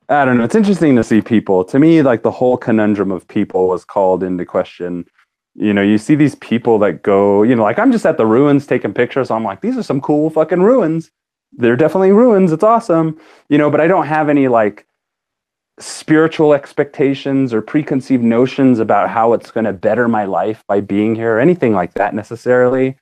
I 0.09 0.27
don't 0.27 0.37
know. 0.37 0.45
It's 0.45 0.57
interesting 0.57 0.97
to 0.97 1.05
see 1.05 1.23
people. 1.23 1.64
To 1.64 1.79
me, 1.79 2.03
like 2.03 2.23
the 2.23 2.31
whole 2.31 2.59
conundrum 2.59 3.11
of 3.11 3.27
people 3.29 3.68
was 3.68 3.85
called 3.85 4.23
into 4.23 4.45
question 4.45 5.07
you 5.55 5.73
know, 5.75 5.83
you 5.83 5.99
see 5.99 6.14
these 6.14 6.35
people 6.37 6.79
that 6.79 7.03
go, 7.03 7.43
you 7.43 7.55
know, 7.55 7.62
like 7.62 7.79
I'm 7.79 7.93
just 7.93 8.07
at 8.07 8.16
the 8.16 8.27
ruins 8.27 8.66
taking 8.66 8.95
pictures. 8.95 9.31
I'm 9.31 9.45
like, 9.45 9.61
these 9.61 9.77
are 9.77 9.83
some 9.83 10.01
cool 10.01 10.31
fucking 10.31 10.62
ruins. 10.62 11.11
They're 11.53 11.77
definitely 11.77 12.13
ruins. 12.13 12.53
It's 12.53 12.63
awesome, 12.65 13.19
you 13.49 13.59
know, 13.59 13.71
but 13.71 13.81
I 13.81 13.87
don't 13.87 14.07
have 14.07 14.29
any 14.29 14.49
like 14.49 14.87
spiritual 15.79 16.53
expectations 16.55 17.53
or 17.53 17.63
preconceived 17.63 18.23
notions 18.23 18.79
about 18.79 19.09
how 19.11 19.33
it's 19.33 19.51
going 19.51 19.65
to 19.65 19.73
better 19.73 20.07
my 20.09 20.25
life 20.25 20.63
by 20.69 20.81
being 20.81 21.15
here 21.15 21.37
or 21.37 21.41
anything 21.41 21.73
like 21.73 21.95
that 21.95 22.15
necessarily. 22.15 22.97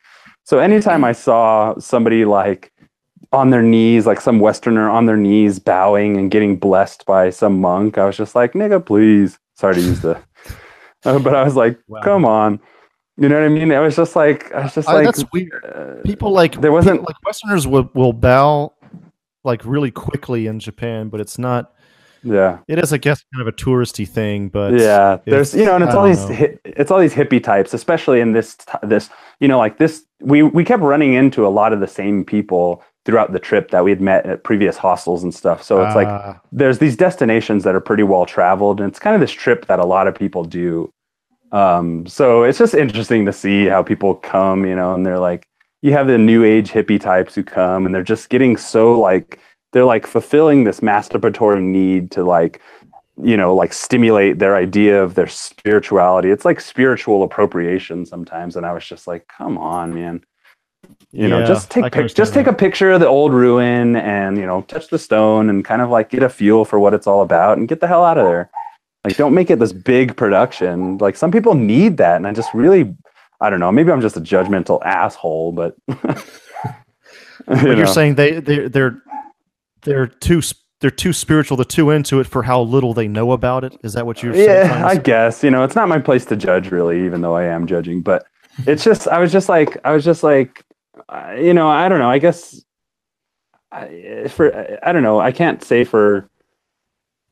So 0.45 0.59
anytime 0.59 1.05
I 1.05 1.13
saw 1.13 1.79
somebody 1.79 2.25
like 2.25 2.73
on 3.33 3.51
their 3.51 3.63
knees, 3.63 4.07
like 4.07 4.21
some 4.21 4.41
Westerner 4.41 4.89
on 4.89 5.07
their 5.07 5.17
knees, 5.17 5.59
bowing 5.59 6.17
and 6.17 6.31
getting 6.31 6.57
blessed 6.57 7.07
by 7.07 7.31
some 7.31 7.61
monk, 7.61 7.99
I 7.99 8.07
was 8.07 8.17
just 8.17 8.35
like, 8.35 8.53
nigga, 8.55 8.85
please. 8.85 9.39
Sorry 9.57 9.75
to 9.75 9.81
use 9.81 10.01
the, 10.01 10.21
uh, 11.05 11.19
but 11.21 11.35
I 11.35 11.45
was 11.45 11.55
like, 11.57 11.79
Wow. 11.87 12.01
come 12.03 12.25
on. 12.25 12.61
You 13.21 13.29
know 13.29 13.37
what 13.37 13.45
I 13.45 13.49
mean? 13.49 13.71
It 13.71 13.79
was 13.79 13.95
just 13.97 14.17
like, 14.17 14.51
I 14.55 14.63
was 14.65 14.75
just 14.75 14.89
I- 14.89 14.95
like, 14.95 15.05
that's 15.05 15.25
weird. 15.33 15.63
uh, 15.65 16.03
People 16.03 16.33
like 16.33 16.61
There 16.61 16.73
wasn't- 16.73 17.01
people, 17.01 17.07
like 17.09 17.17
Westerners 17.25 17.67
will, 17.67 17.89
will 17.95 18.13
bow 18.15 18.73
like 19.45 19.63
really 19.65 19.91
quickly 19.91 20.47
in 20.47 20.59
Japan, 20.59 21.09
but 21.11 21.21
it's 21.21 21.39
not. 21.39 21.73
yeah. 22.23 22.59
It 22.67 22.79
is, 22.79 22.93
I 22.93 22.99
guess, 22.99 23.23
kind 23.35 23.41
of 23.43 23.49
a 23.49 23.53
touristy 23.57 24.07
thing, 24.09 24.49
but 24.49 24.73
yeah 24.75 25.19
there's 25.27 25.55
you 25.55 25.65
know 25.65 25.75
and 25.77 25.85
it's 25.85 25.95
I 25.95 25.97
all 25.99 26.07
these 26.07 26.25
hi- 26.25 26.59
it's 26.65 26.91
all 26.91 26.99
these 26.99 27.15
hippie 27.15 27.43
types 27.43 27.73
especially 27.73 28.21
in 28.21 28.33
this 28.33 28.57
this 28.83 29.09
you 29.41 29.49
know 29.49 29.57
like 29.59 29.79
this 29.79 30.05
we 30.21 30.43
we 30.43 30.63
kept 30.65 30.83
running 30.83 31.15
into 31.15 31.47
a 31.47 31.53
lot 31.61 31.73
of 31.73 31.81
the 31.81 31.87
same 31.87 32.25
people 32.25 32.83
throughout 33.07 33.33
the 33.33 33.39
trip 33.39 33.71
that 33.71 33.85
we 33.85 33.91
had 33.91 34.03
met 34.03 34.27
at 34.27 34.45
previous 34.45 34.77
hostels 34.77 35.23
and 35.25 35.33
stuff 35.35 35.63
so 35.63 35.83
it's 35.83 35.95
like 35.97 36.09
Ah, 36.09 36.39
there's 36.53 36.79
these 36.79 36.95
destinations 36.97 37.65
that 37.65 37.75
are 37.75 37.81
pretty 37.81 38.03
well 38.03 38.27
traveled 38.27 38.81
and 38.81 38.91
it's 38.91 38.99
kind 38.99 39.15
of 39.15 39.21
this 39.23 39.33
trip 39.33 39.65
that 39.69 39.79
a 39.79 39.87
lot 39.87 40.07
of 40.07 40.15
people 40.15 40.45
do 40.45 40.93
um 41.53 42.07
so 42.07 42.45
it's 42.45 42.59
just 42.59 42.75
interesting 42.75 43.27
to 43.27 43.33
see 43.33 43.67
how 43.67 43.83
people 43.83 44.15
come 44.15 44.65
you 44.65 44.75
know 44.75 44.95
and 44.95 45.05
they're 45.05 45.19
like 45.19 45.47
you 45.83 45.93
have 45.93 46.07
the 46.07 46.19
new 46.19 46.45
age 46.45 46.71
hippie 46.71 47.01
types 47.01 47.35
who 47.35 47.43
come 47.43 47.87
and 47.87 47.95
they're 47.95 48.03
just 48.03 48.29
getting 48.29 48.57
so 48.57 48.99
like 48.99 49.41
they're 49.73 49.85
like 49.85 50.07
fulfilling 50.07 50.65
this 50.65 50.81
masturbatory 50.81 51.63
need 51.63 52.11
to 52.11 52.25
like 52.25 52.61
you 53.23 53.37
know 53.37 53.55
like 53.55 53.73
stimulate 53.73 54.39
their 54.39 54.57
idea 54.57 55.03
of 55.03 55.15
their 55.15 55.27
spirituality. 55.27 56.31
It's 56.31 56.45
like 56.45 56.61
spiritual 56.61 57.23
appropriation 57.23 58.07
sometimes. 58.07 58.57
And 58.57 58.65
i 58.67 58.73
was 58.73 58.85
just 58.85 59.07
like 59.07 59.27
come 59.29 59.59
on 59.59 59.95
man. 59.95 60.23
You 61.13 61.29
know 61.29 61.41
Yeah, 61.41 61.47
just 61.47 61.71
take 61.71 61.93
pic- 61.93 62.15
just 62.15 62.35
take 62.35 62.47
a 62.47 62.53
picture 62.53 62.93
of 62.93 63.01
the 63.01 63.07
old 63.07 63.33
ruin 63.33 63.97
and 63.97 64.39
you 64.39 64.47
know 64.47 64.63
touch 64.63 64.89
the 64.89 64.99
stone 64.99 65.51
and 65.51 65.65
kind 65.65 65.83
of 65.83 65.91
like 65.91 66.11
get 66.11 66.23
a 66.23 66.29
feel 66.29 66.65
for 66.65 66.79
what 66.79 66.95
it's 66.95 67.07
all 67.07 67.23
about 67.23 67.59
and 67.59 67.69
get 67.69 67.81
the 67.81 67.87
hell 67.87 68.05
out 68.05 68.19
of 68.19 68.27
there 68.27 68.51
like 69.05 69.17
don't 69.17 69.35
make 69.35 69.51
it 69.51 69.59
this 69.59 69.73
big 69.73 70.17
production 70.17 70.99
like 70.99 71.17
some 71.17 71.31
people 71.31 71.55
need 71.55 71.97
that 71.97 72.17
and 72.17 72.27
i 72.27 72.33
just 72.33 72.53
really 72.55 72.95
i 73.41 73.51
don't 73.51 73.61
know 73.61 73.73
maybe 73.73 73.91
i'm 73.91 74.01
just 74.01 74.17
a 74.17 74.21
judgmental 74.21 74.85
asshole 74.85 75.53
but 75.53 75.75
but 75.87 77.63
you 77.63 77.77
you're 77.77 77.87
saying 77.87 78.15
they 78.15 78.41
they 78.41 78.69
they're 78.69 79.03
they're 79.83 80.07
too 80.07 80.43
they're 80.81 80.91
too 80.91 81.13
spiritual, 81.13 81.59
they're 81.59 81.65
too 81.65 81.91
into 81.91 82.21
it 82.21 82.27
for 82.27 82.43
how 82.43 82.63
little 82.63 82.95
they 82.95 83.07
know 83.07 83.33
about 83.33 83.65
it. 83.65 83.77
Is 83.83 83.93
that 83.93 84.07
what 84.07 84.23
you're 84.23 84.33
saying? 84.35 84.49
yeah 84.49 84.67
trying 84.67 84.85
i 84.85 84.97
guess 84.97 85.43
you 85.45 85.51
know 85.51 85.63
it's 85.63 85.75
not 85.77 85.89
my 85.89 85.99
place 85.99 86.25
to 86.27 86.37
judge 86.37 86.71
really 86.71 87.05
even 87.05 87.21
though 87.21 87.35
i 87.37 87.45
am 87.45 87.67
judging 87.67 88.03
but 88.03 88.27
it's 88.67 88.85
just 88.85 89.09
i 89.09 89.19
was 89.19 89.33
just 89.33 89.49
like 89.49 89.77
i 89.85 89.93
was 89.93 90.05
just 90.05 90.23
like 90.23 90.65
uh, 91.09 91.35
you 91.39 91.55
know 91.55 91.69
i 91.69 91.89
don't 91.89 91.99
know 91.99 92.11
i 92.11 92.19
guess 92.19 92.63
I, 93.73 94.27
for 94.29 94.79
i 94.83 94.93
don't 94.93 95.03
know 95.03 95.21
i 95.21 95.33
can't 95.33 95.63
say 95.63 95.85
for 95.85 96.29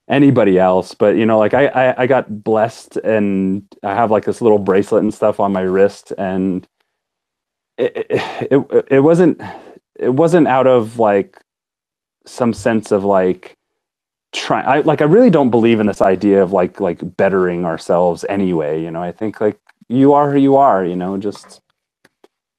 anybody 0.08 0.58
else 0.58 0.94
but 0.94 1.16
you 1.16 1.26
know 1.26 1.38
like 1.38 1.54
I, 1.54 1.66
I 1.66 2.02
i 2.02 2.06
got 2.06 2.42
blessed 2.42 2.96
and 2.98 3.62
i 3.82 3.94
have 3.94 4.10
like 4.10 4.24
this 4.24 4.40
little 4.40 4.58
bracelet 4.58 5.02
and 5.02 5.12
stuff 5.12 5.38
on 5.38 5.52
my 5.52 5.60
wrist 5.60 6.12
and 6.16 6.66
it 7.76 8.06
it, 8.10 8.50
it, 8.50 8.86
it 8.90 9.00
wasn't 9.00 9.40
it 9.98 10.10
wasn't 10.10 10.48
out 10.48 10.66
of 10.66 10.98
like 10.98 11.38
some 12.26 12.52
sense 12.52 12.92
of 12.92 13.04
like 13.04 13.58
try 14.32 14.60
I 14.60 14.80
like 14.80 15.00
I 15.00 15.04
really 15.04 15.30
don't 15.30 15.50
believe 15.50 15.80
in 15.80 15.86
this 15.86 16.02
idea 16.02 16.42
of 16.42 16.52
like 16.52 16.80
like 16.80 17.16
bettering 17.16 17.64
ourselves 17.64 18.24
anyway, 18.28 18.82
you 18.82 18.90
know. 18.90 19.02
I 19.02 19.12
think 19.12 19.40
like 19.40 19.58
you 19.88 20.12
are 20.12 20.30
who 20.30 20.38
you 20.38 20.56
are, 20.56 20.84
you 20.84 20.96
know, 20.96 21.16
just 21.16 21.60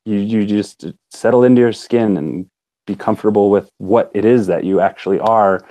you 0.05 0.17
you 0.17 0.45
just 0.45 0.85
settle 1.11 1.43
into 1.43 1.61
your 1.61 1.73
skin 1.73 2.17
and 2.17 2.49
be 2.87 2.95
comfortable 2.95 3.51
with 3.51 3.69
what 3.77 4.09
it 4.15 4.25
is 4.25 4.47
that 4.47 4.63
you 4.63 4.79
actually 4.79 5.19
are 5.19 5.63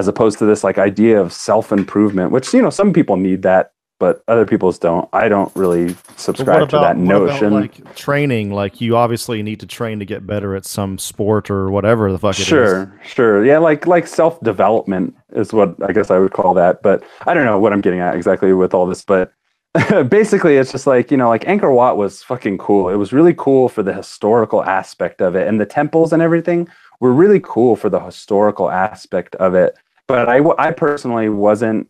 as 0.00 0.08
opposed 0.08 0.38
to 0.38 0.46
this 0.46 0.64
like 0.64 0.78
idea 0.78 1.20
of 1.20 1.30
self-improvement, 1.32 2.32
which 2.32 2.52
you 2.54 2.62
know 2.62 2.70
some 2.70 2.92
people 2.92 3.16
need 3.16 3.42
that 3.42 3.72
but 4.00 4.24
other 4.28 4.46
people's 4.46 4.78
don't. 4.78 5.06
I 5.12 5.28
don't 5.28 5.54
really 5.54 5.94
subscribe 6.16 6.70
to 6.70 6.78
that 6.78 6.96
notion. 6.96 7.48
About, 7.48 7.60
like 7.60 7.94
training, 7.94 8.50
like 8.50 8.80
you 8.80 8.96
obviously 8.96 9.42
need 9.42 9.60
to 9.60 9.66
train 9.66 9.98
to 9.98 10.06
get 10.06 10.26
better 10.26 10.56
at 10.56 10.64
some 10.64 10.96
sport 10.96 11.50
or 11.50 11.70
whatever 11.70 12.10
the 12.10 12.18
fuck 12.18 12.36
it 12.36 12.40
is. 12.40 12.46
sure, 12.46 13.00
sure. 13.04 13.44
Yeah, 13.44 13.58
like 13.58 13.86
like 13.86 14.06
self 14.06 14.40
development 14.40 15.14
is 15.34 15.52
what 15.52 15.76
I 15.86 15.92
guess 15.92 16.10
I 16.10 16.18
would 16.18 16.32
call 16.32 16.54
that. 16.54 16.82
But 16.82 17.04
I 17.26 17.34
don't 17.34 17.44
know 17.44 17.58
what 17.58 17.74
I'm 17.74 17.82
getting 17.82 18.00
at 18.00 18.16
exactly 18.16 18.54
with 18.54 18.72
all 18.72 18.86
this. 18.86 19.04
But 19.04 19.32
basically, 20.08 20.56
it's 20.56 20.72
just 20.72 20.86
like 20.86 21.10
you 21.10 21.18
know, 21.18 21.28
like 21.28 21.44
Angkor 21.44 21.72
Wat 21.72 21.98
was 21.98 22.22
fucking 22.22 22.56
cool. 22.56 22.88
It 22.88 22.96
was 22.96 23.12
really 23.12 23.34
cool 23.34 23.68
for 23.68 23.82
the 23.82 23.92
historical 23.92 24.64
aspect 24.64 25.20
of 25.20 25.36
it, 25.36 25.46
and 25.46 25.60
the 25.60 25.66
temples 25.66 26.14
and 26.14 26.22
everything 26.22 26.68
were 27.00 27.12
really 27.12 27.40
cool 27.40 27.76
for 27.76 27.90
the 27.90 28.00
historical 28.00 28.70
aspect 28.70 29.34
of 29.36 29.54
it. 29.54 29.76
But 30.10 30.28
I, 30.28 30.68
I 30.68 30.70
personally 30.72 31.28
wasn't 31.28 31.88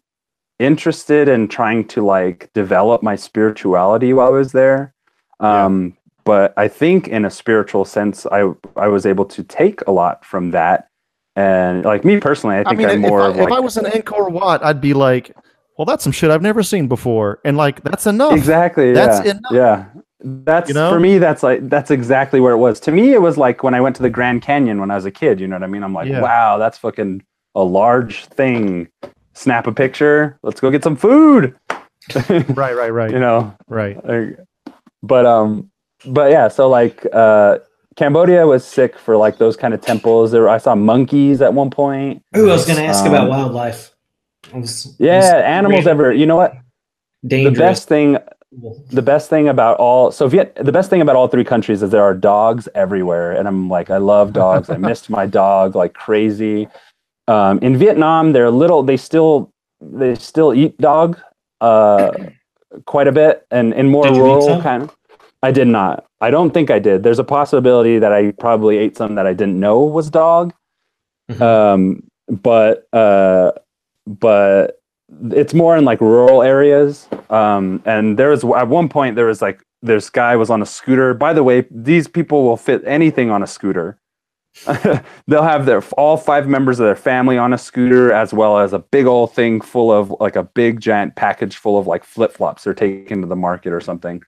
interested 0.59 1.29
in 1.29 1.49
trying 1.49 1.87
to 1.89 2.05
like 2.05 2.51
develop 2.55 3.03
my 3.03 3.17
spirituality 3.17 4.13
while 4.13 4.29
I 4.29 4.31
was 4.31 4.53
there. 4.53 4.95
Um, 5.41 5.97
But 6.25 6.53
I 6.57 6.69
think 6.69 7.09
in 7.09 7.25
a 7.25 7.31
spiritual 7.31 7.85
sense, 7.85 8.27
I 8.27 8.51
I 8.77 8.89
was 8.89 9.07
able 9.07 9.25
to 9.27 9.43
take 9.43 9.81
a 9.87 9.91
lot 9.91 10.25
from 10.25 10.51
that. 10.53 10.89
And 11.35 11.85
like 11.85 12.05
me 12.05 12.21
personally, 12.21 12.57
I 12.57 12.65
think 12.75 12.89
I 12.89 12.93
am 12.93 13.01
more 13.01 13.23
I, 13.23 13.29
of 13.29 13.37
if 13.37 13.45
like 13.45 13.53
I 13.55 13.61
was 13.61 13.77
an 13.79 13.87
Angkor 13.87 14.31
Wat, 14.31 14.63
I'd 14.65 14.81
be 14.83 14.93
like, 14.93 15.35
well, 15.79 15.87
that's 15.87 16.05
some 16.05 16.13
shit 16.13 16.31
I've 16.31 16.43
never 16.43 16.63
seen 16.63 16.89
before, 16.89 17.41
and 17.45 17.57
like 17.57 17.83
that's 17.83 18.07
enough. 18.07 18.35
exactly 18.35 18.93
That's 18.93 19.25
yeah, 19.25 19.31
enough. 19.33 19.53
yeah. 19.53 19.85
That's 20.23 20.69
You 20.69 20.75
know? 20.75 20.91
for 20.91 21.01
me. 21.01 21.17
That's 21.17 21.43
like 21.43 21.67
that's 21.71 21.91
exactly 21.91 22.41
where 22.41 22.53
it 22.53 22.59
was. 22.59 22.79
To 22.81 22.93
me, 22.93 23.15
it 23.15 23.23
was 23.23 23.39
like 23.39 23.63
when 23.63 23.73
I 23.75 23.81
went 23.81 23.97
to 23.97 24.03
the 24.03 24.11
Grand 24.11 24.43
Canyon 24.43 24.79
when 24.79 24.91
I 24.91 24.97
was 24.97 25.07
a 25.07 25.11
kid. 25.11 25.41
You 25.41 25.49
know 25.49 25.57
what 25.57 25.63
I 25.63 25.69
mean? 25.69 25.83
I'm 25.83 25.95
like, 25.95 26.09
Yeah. 26.11 26.21
wow, 26.21 26.59
that's 26.59 26.77
fucking 26.77 27.23
a 27.55 27.63
large 27.63 28.27
thing. 28.27 28.89
Snap 29.35 29.67
a 29.67 29.73
picture. 29.73 30.39
Let's 30.43 30.61
go 30.61 30.71
get 30.71 30.83
some 30.85 30.97
food. 30.97 31.55
Right, 32.49 32.75
right, 32.75 32.91
right, 32.93 33.11
you 33.11 33.21
know, 33.21 33.55
right. 33.69 33.97
But 35.03 35.27
um 35.27 35.71
but 36.07 36.31
yeah 36.31 36.49
so 36.49 36.69
like 36.69 37.07
uh 37.13 37.59
cambodia 37.97 38.47
was 38.47 38.65
sick 38.65 38.99
for 38.99 39.17
like 39.17 39.37
those 39.39 39.55
kind 39.57 39.75
of 39.75 39.81
temples 39.83 40.33
there 40.33 40.49
i 40.49 40.57
saw 40.57 40.75
monkeys 40.75 41.43
at 41.43 41.53
one 41.53 41.69
point 41.71 42.23
Ooh, 42.37 42.49
I 42.49 42.53
was 42.55 42.65
going 42.65 42.79
to 42.79 42.85
ask 42.85 43.05
Um, 43.05 43.13
about 43.13 43.29
wildlife. 43.29 43.91
Was, 44.55 44.97
yeah 44.99 45.43
animals 45.45 45.85
great. 45.85 45.91
ever 45.93 46.13
you 46.13 46.25
know 46.27 46.37
what 46.37 46.55
dangerous. 47.27 47.55
the 47.55 47.59
best 47.61 47.89
thing 47.89 48.17
the 48.91 49.03
best 49.03 49.29
thing 49.29 49.49
about 49.49 49.77
all 49.77 50.11
so 50.11 50.27
Viet, 50.27 50.55
the 50.57 50.73
best 50.73 50.89
thing 50.91 51.03
about 51.03 51.15
all 51.17 51.29
three 51.29 51.45
countries 51.45 51.83
is 51.83 51.91
there 51.91 52.03
are 52.03 52.15
dogs 52.15 52.67
everywhere 52.75 53.33
and 53.33 53.47
i'm 53.47 53.69
like 53.69 53.91
i 53.91 53.99
love 53.99 54.33
dogs 54.33 54.71
i 54.71 54.77
missed 54.79 55.11
my 55.11 55.27
dog 55.27 55.77
like 55.77 55.93
crazy 55.93 56.67
um, 57.35 57.55
in 57.67 57.73
vietnam 57.85 58.33
they're 58.33 58.53
a 58.55 58.59
little 58.63 58.83
they 58.91 58.97
still 59.09 59.35
they 59.81 60.15
still 60.31 60.53
eat 60.63 60.77
dog 60.79 61.19
uh, 61.61 62.11
quite 62.87 63.09
a 63.09 63.13
bit 63.13 63.35
and 63.51 63.67
in 63.81 63.87
more 63.89 64.05
Did 64.05 64.17
you 64.17 64.23
eat 64.27 64.29
rural 64.29 64.63
kind. 64.63 64.83
Of, 64.85 64.97
i 65.43 65.51
did 65.61 65.69
not 65.69 65.95
i 66.21 66.31
don't 66.31 66.53
think 66.57 66.71
i 66.71 66.79
did 66.89 67.03
there's 67.05 67.19
a 67.27 67.29
possibility 67.39 67.99
that 67.99 68.13
i 68.13 68.23
probably 68.47 68.75
ate 68.83 68.97
some 68.97 69.15
that 69.17 69.27
i 69.27 69.35
didn't 69.41 69.59
know 69.67 69.79
was 69.99 70.11
dog 70.11 70.53
Mhm. 71.31 71.41
um, 71.43 72.03
but 72.43 72.75
uh, 72.93 73.53
but 74.07 74.81
it's 75.43 75.55
more 75.55 75.77
in 75.77 75.85
like 75.85 76.01
rural 76.01 76.43
areas. 76.43 77.09
Um, 77.31 77.83
and 77.85 78.19
there 78.19 78.31
was 78.31 78.43
at 78.45 78.69
one 78.69 78.89
point 78.89 79.17
there 79.17 79.27
was 79.27 79.41
like 79.43 79.63
this 79.83 80.11
guy 80.11 80.37
was 80.37 80.51
on 80.51 80.63
a 80.63 80.67
scooter. 80.67 81.15
By 81.15 81.33
the 81.33 81.43
way, 81.45 81.67
these 81.71 82.09
people 82.09 82.43
will 82.45 82.57
fit 82.57 82.83
anything 82.87 83.31
on 83.31 83.43
a 83.43 83.47
scooter. 83.47 83.99
They'll 85.27 85.43
have 85.43 85.67
their 85.67 85.83
all 85.97 86.17
five 86.17 86.49
members 86.49 86.81
of 86.81 86.85
their 86.85 86.97
family 86.97 87.39
on 87.39 87.53
a 87.53 87.59
scooter, 87.59 88.13
as 88.13 88.33
well 88.35 88.59
as 88.59 88.73
a 88.73 88.79
big 88.79 89.07
old 89.07 89.33
thing 89.35 89.61
full 89.61 89.93
of 89.93 90.15
like 90.21 90.37
a 90.37 90.43
big 90.43 90.81
giant 90.81 91.17
package 91.17 91.57
full 91.57 91.79
of 91.79 91.87
like 91.87 92.05
flip 92.05 92.33
flops 92.33 92.65
they're 92.65 92.75
taking 92.75 93.23
to 93.23 93.29
the 93.29 93.37
market 93.37 93.73
or 93.73 93.81
something. 93.81 94.23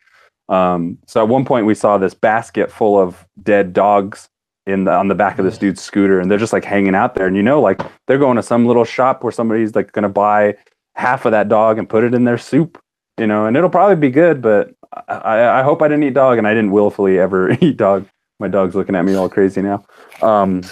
Um, 0.48 0.98
so 1.06 1.22
at 1.22 1.28
one 1.28 1.44
point 1.44 1.66
we 1.66 1.74
saw 1.74 1.98
this 1.98 2.14
basket 2.14 2.70
full 2.70 2.98
of 2.98 3.26
dead 3.42 3.72
dogs 3.72 4.28
in 4.66 4.84
the 4.84 4.92
on 4.92 5.08
the 5.08 5.14
back 5.14 5.38
of 5.38 5.44
this 5.44 5.58
dude's 5.58 5.82
scooter, 5.82 6.20
and 6.20 6.30
they're 6.30 6.38
just 6.38 6.52
like 6.52 6.64
hanging 6.64 6.94
out 6.94 7.14
there. 7.14 7.26
And 7.26 7.36
you 7.36 7.42
know, 7.42 7.60
like 7.60 7.80
they're 8.06 8.18
going 8.18 8.36
to 8.36 8.42
some 8.42 8.66
little 8.66 8.84
shop 8.84 9.24
where 9.24 9.32
somebody's 9.32 9.74
like 9.74 9.92
going 9.92 10.04
to 10.04 10.08
buy 10.08 10.56
half 10.94 11.24
of 11.24 11.32
that 11.32 11.48
dog 11.48 11.78
and 11.78 11.88
put 11.88 12.04
it 12.04 12.14
in 12.14 12.24
their 12.24 12.38
soup, 12.38 12.80
you 13.18 13.26
know, 13.26 13.46
and 13.46 13.56
it'll 13.56 13.70
probably 13.70 13.96
be 13.96 14.10
good. 14.10 14.40
But 14.40 14.74
I, 15.08 15.60
I 15.60 15.62
hope 15.62 15.82
I 15.82 15.88
didn't 15.88 16.04
eat 16.04 16.14
dog, 16.14 16.38
and 16.38 16.46
I 16.46 16.54
didn't 16.54 16.70
willfully 16.70 17.18
ever 17.18 17.52
eat 17.60 17.76
dog. 17.76 18.06
My 18.42 18.48
dog's 18.48 18.74
looking 18.74 18.96
at 18.96 19.04
me 19.04 19.14
all 19.14 19.28
crazy 19.28 19.62
now. 19.62 19.84
Um, 20.20 20.62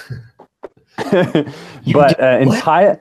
but 1.13 2.21
uh, 2.21 2.39
in? 2.41 2.51
Thai, 2.51 2.99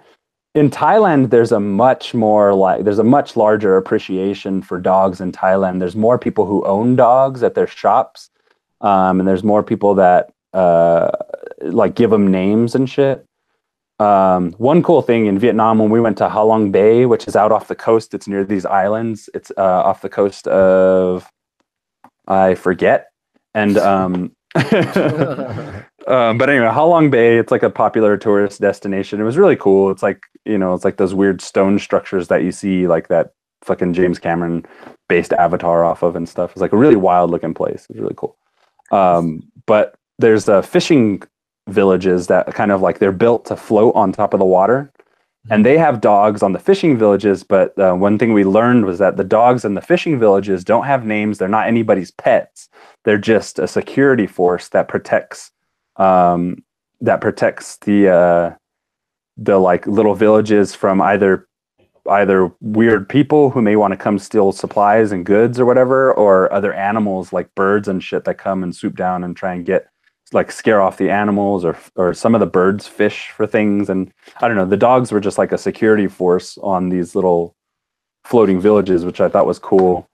in 0.54 0.70
Thailand, 0.70 1.32
there's 1.32 1.52
a 1.52 1.60
much 1.60 2.14
more 2.14 2.54
like 2.54 2.84
there's 2.84 3.00
a 3.00 3.04
much 3.04 3.36
larger 3.36 3.78
appreciation 3.78 4.62
for 4.62 4.80
dogs 4.80 5.22
in 5.22 5.32
Thailand. 5.32 5.80
There's 5.80 5.96
more 5.96 6.20
people 6.20 6.46
who 6.46 6.64
own 6.68 6.96
dogs 6.96 7.42
at 7.42 7.56
their 7.56 7.66
shops, 7.66 8.30
um, 8.82 9.20
and 9.20 9.28
there's 9.28 9.44
more 9.44 9.64
people 9.64 9.96
that 9.96 10.32
uh, 10.54 11.10
like 11.64 11.96
give 11.96 12.12
them 12.12 12.30
names 12.30 12.76
and 12.76 12.88
shit. 12.88 13.26
Um, 13.98 14.52
one 14.60 14.84
cool 14.84 15.02
thing 15.02 15.26
in 15.26 15.40
Vietnam 15.40 15.80
when 15.80 15.90
we 15.90 16.00
went 16.00 16.20
to 16.20 16.30
Ha 16.30 16.44
Long 16.44 16.72
Bay, 16.72 17.08
which 17.08 17.28
is 17.28 17.36
out 17.36 17.52
off 17.52 17.70
the 17.70 17.76
coast, 17.76 18.14
it's 18.14 18.28
near 18.28 18.46
these 18.46 18.68
islands. 18.68 19.32
It's 19.34 19.52
uh, 19.58 19.64
off 19.64 20.04
the 20.04 20.10
coast 20.10 20.46
of 20.46 21.28
I 22.28 22.54
forget, 22.54 23.08
and 23.56 23.76
um, 23.80 24.36
um, 26.08 26.38
but 26.38 26.50
anyway, 26.50 26.68
Ha 26.68 26.84
Long 26.84 27.10
Bay, 27.10 27.38
it's 27.38 27.52
like 27.52 27.64
a 27.64 27.70
popular 27.70 28.18
tourist 28.18 28.62
destination. 28.62 29.20
It 29.20 29.24
was 29.24 29.38
really 29.38 29.56
cool. 29.56 29.92
It's 29.92 30.04
like 30.04 30.24
you 30.46 30.58
know, 30.58 30.74
it's 30.74 30.86
like 30.86 30.98
those 30.98 31.14
weird 31.14 31.42
stone 31.42 31.80
structures 31.80 32.28
that 32.30 32.44
you 32.44 32.52
see, 32.52 32.88
like 32.88 33.08
that 33.10 33.32
fucking 33.62 33.94
James 33.94 34.20
Cameron 34.20 34.66
based 35.08 35.34
Avatar 35.34 35.84
off 35.84 36.04
of 36.04 36.16
and 36.16 36.28
stuff. 36.28 36.52
It's 36.52 36.62
like 36.62 36.74
a 36.74 36.78
really 36.78 36.96
wild 36.96 37.32
looking 37.32 37.54
place. 37.54 37.86
It's 37.90 38.00
really 38.00 38.16
cool. 38.16 38.38
Um, 38.92 39.44
but 39.66 39.96
there's 40.18 40.50
uh, 40.50 40.62
fishing 40.62 41.24
villages 41.68 42.28
that 42.28 42.54
kind 42.54 42.72
of 42.72 42.82
like 42.82 43.00
they're 43.00 43.12
built 43.12 43.46
to 43.46 43.56
float 43.56 43.96
on 43.96 44.12
top 44.12 44.34
of 44.34 44.40
the 44.40 44.46
water. 44.46 44.92
And 45.50 45.66
they 45.66 45.78
have 45.78 46.02
dogs 46.02 46.44
on 46.44 46.52
the 46.52 46.60
fishing 46.60 46.98
villages, 46.98 47.44
but 47.44 47.78
uh, 47.80 47.94
one 47.94 48.20
thing 48.20 48.34
we 48.34 48.44
learned 48.44 48.86
was 48.86 49.00
that 49.00 49.18
the 49.18 49.24
dogs 49.24 49.64
in 49.64 49.74
the 49.74 49.82
fishing 49.82 50.20
villages 50.20 50.64
don't 50.64 50.86
have 50.86 51.06
names. 51.06 51.38
They're 51.38 51.48
not 51.48 51.68
anybody's 51.68 52.12
pets. 52.12 52.70
They're 53.06 53.18
just 53.18 53.58
a 53.58 53.68
security 53.68 54.28
force 54.28 54.70
that 54.70 54.88
protects 54.88 55.52
um, 55.96 56.64
that 57.02 57.22
protects 57.22 57.78
the 57.78 58.10
uh, 58.10 58.56
the 59.38 59.58
like 59.58 59.88
little 59.88 60.16
villages 60.16 60.76
from 60.76 61.02
either 61.02 61.48
either 62.10 62.52
weird 62.62 63.08
people 63.08 63.50
who 63.50 63.62
may 63.62 63.76
want 63.76 63.92
to 63.92 63.98
come 63.98 64.20
steal 64.20 64.52
supplies 64.52 65.12
and 65.12 65.26
goods 65.26 65.60
or 65.60 65.66
whatever, 65.66 66.12
or 66.14 66.52
other 66.52 66.74
animals 66.74 67.32
like 67.32 67.54
birds 67.56 67.88
and 67.88 68.04
shit 68.04 68.26
that 68.26 68.38
come 68.38 68.62
and 68.62 68.76
swoop 68.76 68.96
down 68.96 69.24
and 69.24 69.38
try 69.38 69.54
and 69.54 69.66
get 69.66 69.88
like 70.34 70.52
scare 70.52 70.82
off 70.82 70.98
the 70.98 71.10
animals 71.10 71.66
or 71.66 71.78
or 71.96 72.14
some 72.14 72.36
of 72.36 72.40
the 72.40 72.48
birds 72.48 72.88
fish 72.88 73.30
for 73.32 73.48
things. 73.48 73.90
And 73.90 74.12
I 74.42 74.48
don't 74.48 74.58
know 74.58 74.66
the 74.66 74.78
dogs 74.78 75.12
were 75.12 75.20
just 75.20 75.38
like 75.38 75.52
a 75.52 75.58
security 75.58 76.08
force 76.08 76.58
on 76.60 76.90
these 76.90 77.16
little 77.16 77.56
floating 78.26 78.60
villages 78.60 79.06
which 79.06 79.22
I 79.22 79.30
thought 79.30 79.48
was 79.48 79.60
cool. 79.60 80.08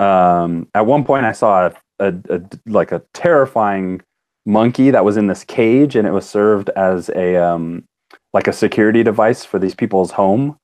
Um, 0.00 0.68
at 0.74 0.86
one 0.86 1.04
point 1.04 1.26
I 1.26 1.32
saw 1.32 1.66
a, 1.66 1.74
a, 2.00 2.14
a 2.30 2.42
like 2.66 2.92
a 2.92 3.02
terrifying 3.14 4.02
monkey 4.44 4.90
that 4.90 5.04
was 5.04 5.16
in 5.16 5.28
this 5.28 5.44
cage 5.44 5.94
and 5.94 6.06
it 6.08 6.12
was 6.12 6.28
served 6.28 6.70
as 6.70 7.08
a 7.10 7.36
um, 7.36 7.84
like 8.32 8.48
a 8.48 8.52
security 8.52 9.02
device 9.02 9.44
for 9.44 9.58
these 9.58 9.74
people's 9.74 10.10
home. 10.10 10.58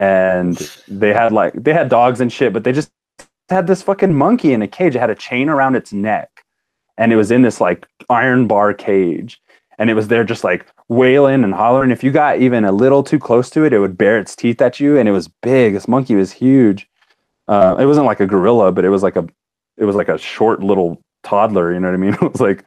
And 0.00 0.56
they 0.86 1.12
had 1.12 1.32
like 1.32 1.54
they 1.54 1.72
had 1.72 1.88
dogs 1.88 2.20
and 2.20 2.32
shit 2.32 2.52
but 2.52 2.64
they 2.64 2.72
just 2.72 2.90
had 3.48 3.66
this 3.66 3.82
fucking 3.82 4.14
monkey 4.14 4.52
in 4.52 4.60
a 4.60 4.68
cage. 4.68 4.94
It 4.94 5.00
had 5.00 5.10
a 5.10 5.14
chain 5.14 5.48
around 5.48 5.74
its 5.74 5.92
neck 5.92 6.44
and 6.98 7.12
it 7.12 7.16
was 7.16 7.30
in 7.30 7.42
this 7.42 7.60
like 7.60 7.86
iron 8.10 8.46
bar 8.46 8.74
cage 8.74 9.40
and 9.78 9.88
it 9.88 9.94
was 9.94 10.08
there 10.08 10.24
just 10.24 10.44
like 10.44 10.66
wailing 10.88 11.44
and 11.44 11.54
hollering. 11.54 11.90
If 11.90 12.02
you 12.02 12.10
got 12.10 12.40
even 12.40 12.64
a 12.64 12.72
little 12.72 13.02
too 13.02 13.18
close 13.18 13.48
to 13.50 13.64
it 13.64 13.72
it 13.72 13.78
would 13.78 13.96
bare 13.96 14.18
its 14.18 14.36
teeth 14.36 14.60
at 14.60 14.78
you 14.78 14.98
and 14.98 15.08
it 15.08 15.12
was 15.12 15.28
big. 15.28 15.72
This 15.72 15.88
monkey 15.88 16.14
was 16.14 16.32
huge. 16.32 16.88
Uh, 17.46 17.76
it 17.78 17.86
wasn't 17.86 18.06
like 18.06 18.20
a 18.20 18.26
gorilla 18.26 18.72
but 18.72 18.84
it 18.84 18.90
was 18.90 19.02
like 19.02 19.16
a 19.16 19.26
it 19.78 19.84
was 19.84 19.96
like 19.96 20.08
a 20.08 20.18
short 20.18 20.62
little 20.62 21.00
toddler 21.22 21.72
you 21.72 21.80
know 21.80 21.88
what 21.88 21.94
i 21.94 21.96
mean? 21.96 22.14
It 22.22 22.32
was 22.32 22.40
like 22.40 22.64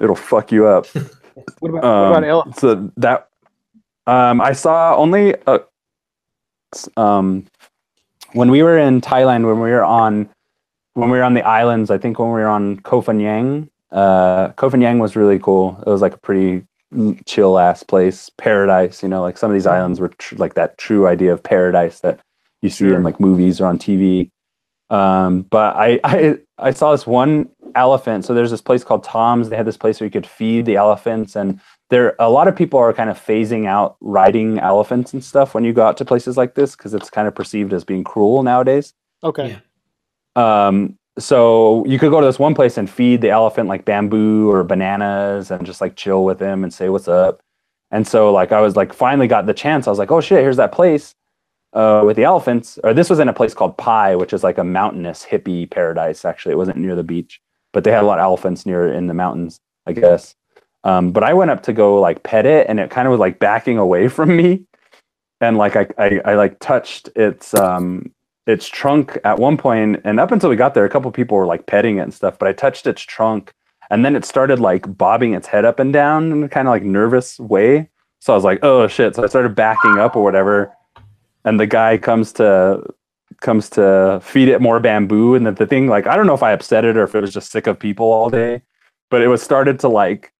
it'll 0.00 0.16
fuck 0.16 0.50
you 0.50 0.66
up. 0.66 0.86
What 1.58 1.68
about, 1.68 1.84
um, 1.84 2.00
what 2.00 2.18
about 2.18 2.24
elephants? 2.24 2.60
So 2.62 2.90
that 2.96 3.28
um, 4.06 4.40
I 4.40 4.52
saw 4.52 4.96
only 4.96 5.34
uh, 5.46 5.58
um, 6.96 7.46
when 8.32 8.50
we 8.50 8.62
were 8.62 8.78
in 8.78 9.00
Thailand 9.00 9.46
when 9.46 9.60
we 9.60 9.70
were 9.70 9.84
on 9.84 10.28
when 10.96 11.10
we 11.10 11.18
were 11.18 11.24
on 11.24 11.34
the 11.34 11.42
islands. 11.42 11.90
I 11.90 11.98
think 11.98 12.18
when 12.18 12.28
we 12.28 12.40
were 12.40 12.48
on 12.48 12.80
Koh 12.80 13.02
Phangan, 13.02 13.68
uh, 13.92 14.48
Koh 14.52 14.70
Phangan 14.70 14.98
was 14.98 15.14
really 15.14 15.38
cool. 15.38 15.80
It 15.86 15.90
was 15.90 16.00
like 16.00 16.14
a 16.14 16.18
pretty 16.18 16.64
chill 17.26 17.58
ass 17.58 17.82
place, 17.82 18.30
paradise. 18.38 19.02
You 19.02 19.08
know, 19.10 19.20
like 19.20 19.36
some 19.36 19.50
of 19.50 19.54
these 19.54 19.66
islands 19.66 20.00
were 20.00 20.08
tr- 20.08 20.36
like 20.36 20.54
that 20.54 20.78
true 20.78 21.06
idea 21.06 21.32
of 21.32 21.42
paradise 21.42 22.00
that 22.00 22.20
you 22.62 22.70
see 22.70 22.86
in 22.86 23.02
like 23.02 23.20
movies 23.20 23.60
or 23.60 23.66
on 23.66 23.78
TV. 23.78 24.30
Um, 24.88 25.42
but 25.42 25.76
I, 25.76 26.00
I 26.02 26.38
I 26.58 26.70
saw 26.70 26.92
this 26.92 27.06
one 27.06 27.50
elephant. 27.74 28.24
So 28.24 28.32
there's 28.32 28.50
this 28.50 28.62
place 28.62 28.82
called 28.82 29.04
Tom's. 29.04 29.50
They 29.50 29.56
had 29.56 29.66
this 29.66 29.76
place 29.76 30.00
where 30.00 30.06
you 30.06 30.10
could 30.10 30.26
feed 30.26 30.64
the 30.64 30.76
elephants, 30.76 31.36
and 31.36 31.60
there 31.90 32.16
a 32.18 32.30
lot 32.30 32.48
of 32.48 32.56
people 32.56 32.80
are 32.80 32.94
kind 32.94 33.10
of 33.10 33.18
phasing 33.18 33.66
out 33.66 33.96
riding 34.00 34.58
elephants 34.60 35.12
and 35.12 35.22
stuff 35.22 35.52
when 35.52 35.64
you 35.64 35.74
go 35.74 35.86
out 35.86 35.98
to 35.98 36.06
places 36.06 36.38
like 36.38 36.54
this 36.54 36.74
because 36.74 36.94
it's 36.94 37.10
kind 37.10 37.28
of 37.28 37.34
perceived 37.34 37.74
as 37.74 37.84
being 37.84 38.02
cruel 38.02 38.42
nowadays. 38.42 38.94
Okay. 39.22 39.48
Yeah. 39.48 39.58
Um, 40.36 40.96
so 41.18 41.84
you 41.86 41.98
could 41.98 42.10
go 42.10 42.20
to 42.20 42.26
this 42.26 42.38
one 42.38 42.54
place 42.54 42.76
and 42.76 42.88
feed 42.88 43.22
the 43.22 43.30
elephant 43.30 43.68
like 43.68 43.84
bamboo 43.84 44.50
or 44.50 44.62
bananas 44.62 45.50
and 45.50 45.64
just 45.64 45.80
like 45.80 45.96
chill 45.96 46.24
with 46.24 46.40
him 46.40 46.62
and 46.62 46.72
say 46.72 46.90
what's 46.90 47.08
up. 47.08 47.40
And 47.90 48.06
so 48.06 48.32
like 48.32 48.52
I 48.52 48.60
was 48.60 48.76
like 48.76 48.92
finally 48.92 49.26
got 49.26 49.46
the 49.46 49.54
chance. 49.54 49.86
I 49.86 49.90
was 49.90 49.98
like, 49.98 50.10
oh 50.10 50.20
shit, 50.20 50.40
here's 50.40 50.58
that 50.58 50.72
place 50.72 51.14
uh, 51.72 52.02
with 52.04 52.16
the 52.16 52.24
elephants. 52.24 52.78
Or 52.84 52.92
this 52.92 53.08
was 53.08 53.18
in 53.18 53.28
a 53.28 53.32
place 53.32 53.54
called 53.54 53.78
Pai, 53.78 54.16
which 54.16 54.32
is 54.32 54.44
like 54.44 54.58
a 54.58 54.64
mountainous 54.64 55.24
hippie 55.24 55.70
paradise. 55.70 56.24
Actually, 56.24 56.52
it 56.52 56.58
wasn't 56.58 56.78
near 56.78 56.94
the 56.94 57.02
beach, 57.02 57.40
but 57.72 57.84
they 57.84 57.92
had 57.92 58.02
a 58.02 58.06
lot 58.06 58.18
of 58.18 58.24
elephants 58.24 58.66
near 58.66 58.92
in 58.92 59.06
the 59.06 59.14
mountains, 59.14 59.60
I 59.86 59.92
guess. 59.92 60.34
Um, 60.84 61.12
but 61.12 61.24
I 61.24 61.32
went 61.34 61.50
up 61.50 61.62
to 61.64 61.72
go 61.72 62.00
like 62.00 62.22
pet 62.22 62.46
it, 62.46 62.66
and 62.68 62.78
it 62.78 62.90
kind 62.90 63.08
of 63.08 63.12
was 63.12 63.20
like 63.20 63.38
backing 63.38 63.78
away 63.78 64.08
from 64.16 64.36
me, 64.36 64.64
and 65.40 65.56
like 65.56 65.76
I 65.76 65.86
I, 65.98 66.20
I 66.24 66.34
like 66.34 66.58
touched 66.58 67.08
its 67.16 67.54
um 67.54 68.12
its 68.46 68.68
trunk 68.68 69.18
at 69.24 69.38
one 69.38 69.56
point, 69.56 70.00
and 70.04 70.20
up 70.20 70.30
until 70.30 70.50
we 70.50 70.56
got 70.56 70.74
there, 70.74 70.84
a 70.84 70.90
couple 70.90 71.10
people 71.10 71.36
were 71.36 71.46
like 71.46 71.66
petting 71.66 71.98
it 71.98 72.02
and 72.02 72.14
stuff. 72.14 72.38
But 72.38 72.48
I 72.48 72.52
touched 72.52 72.86
its 72.86 73.02
trunk, 73.02 73.52
and 73.90 74.04
then 74.04 74.14
it 74.14 74.24
started 74.24 74.60
like 74.60 74.96
bobbing 74.96 75.34
its 75.34 75.48
head 75.48 75.64
up 75.64 75.78
and 75.78 75.92
down 75.92 76.32
in 76.32 76.42
a 76.44 76.48
kind 76.48 76.68
of 76.68 76.72
like 76.72 76.82
nervous 76.82 77.38
way. 77.38 77.88
So 78.20 78.32
I 78.32 78.36
was 78.36 78.44
like, 78.44 78.60
oh 78.62 78.86
shit! 78.86 79.14
So 79.16 79.24
I 79.24 79.26
started 79.26 79.54
backing 79.54 79.98
up 79.98 80.16
or 80.16 80.22
whatever, 80.22 80.72
and 81.44 81.58
the 81.58 81.66
guy 81.66 81.98
comes 81.98 82.32
to 82.34 82.82
comes 83.40 83.68
to 83.70 84.20
feed 84.22 84.48
it 84.48 84.60
more 84.60 84.80
bamboo, 84.80 85.34
and 85.34 85.46
the 85.46 85.66
thing 85.66 85.88
like 85.88 86.06
I 86.06 86.16
don't 86.16 86.26
know 86.26 86.34
if 86.34 86.42
I 86.42 86.52
upset 86.52 86.84
it 86.84 86.96
or 86.96 87.02
if 87.02 87.14
it 87.14 87.20
was 87.20 87.34
just 87.34 87.50
sick 87.50 87.66
of 87.66 87.78
people 87.78 88.06
all 88.06 88.30
day, 88.30 88.62
but 89.10 89.22
it 89.22 89.28
was 89.28 89.42
started 89.42 89.80
to 89.80 89.88
like 89.88 90.32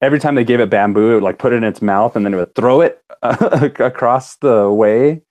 every 0.00 0.20
time 0.20 0.34
they 0.34 0.44
gave 0.44 0.60
it 0.60 0.70
bamboo, 0.70 1.10
it 1.10 1.14
would 1.14 1.22
like 1.22 1.38
put 1.38 1.52
it 1.52 1.56
in 1.56 1.64
its 1.64 1.82
mouth 1.82 2.16
and 2.16 2.24
then 2.24 2.34
it 2.34 2.36
would 2.36 2.54
throw 2.54 2.80
it 2.80 3.02
across 3.22 4.36
the 4.36 4.70
way. 4.70 5.22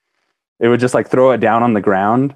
It 0.60 0.68
would 0.68 0.80
just 0.80 0.93
like 0.93 1.10
throw 1.10 1.32
it 1.32 1.39
down 1.39 1.64
on 1.64 1.74
the 1.74 1.82
ground. 1.82 2.36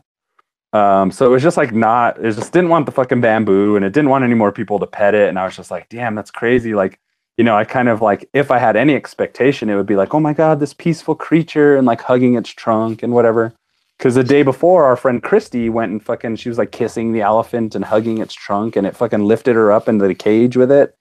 Um, 0.74 1.12
so 1.12 1.26
it 1.26 1.30
was 1.30 1.44
just 1.44 1.58
like 1.58 1.74
not, 1.74 2.24
it 2.24 2.32
just 2.32 2.54
didn't 2.54 2.70
want 2.70 2.86
the 2.86 2.92
fucking 2.92 3.20
bamboo 3.20 3.76
and 3.76 3.84
it 3.84 3.92
didn't 3.92 4.10
want 4.10 4.24
any 4.24 4.36
more 4.36 4.52
people 4.52 4.80
to 4.80 4.88
pet 4.88 5.14
it. 5.14 5.28
And 5.28 5.38
I 5.38 5.46
was 5.46 5.56
just 5.56 5.72
like, 5.72 5.90
damn, 5.90 6.16
that's 6.16 6.32
crazy. 6.32 6.74
Like, 6.74 7.00
you 7.38 7.44
know, 7.44 7.56
I 7.56 7.66
kind 7.66 7.90
of 7.90 8.02
like, 8.02 8.30
if 8.34 8.52
I 8.52 8.58
had 8.58 8.76
any 8.76 8.96
expectation, 8.96 9.70
it 9.70 9.76
would 9.76 9.86
be 9.86 9.96
like, 9.96 10.14
oh 10.14 10.20
my 10.20 10.34
God, 10.34 10.60
this 10.60 10.74
peaceful 10.74 11.16
creature 11.16 11.76
and 11.76 11.86
like 11.86 12.02
hugging 12.02 12.36
its 12.36 12.50
trunk 12.50 13.04
and 13.04 13.14
whatever. 13.14 13.54
Cause 14.00 14.16
the 14.16 14.24
day 14.24 14.42
before, 14.42 14.86
our 14.86 14.96
friend 14.96 15.22
Christy 15.22 15.70
went 15.70 15.92
and 15.92 16.04
fucking, 16.04 16.38
she 16.38 16.50
was 16.50 16.58
like 16.58 16.72
kissing 16.72 17.12
the 17.12 17.22
elephant 17.22 17.76
and 17.76 17.86
hugging 17.86 18.18
its 18.18 18.34
trunk 18.34 18.76
and 18.76 18.88
it 18.88 18.96
fucking 18.96 19.26
lifted 19.26 19.56
her 19.56 19.72
up 19.72 19.88
into 19.88 20.08
the 20.08 20.16
cage 20.16 20.58
with 20.58 20.72
it 20.72 20.96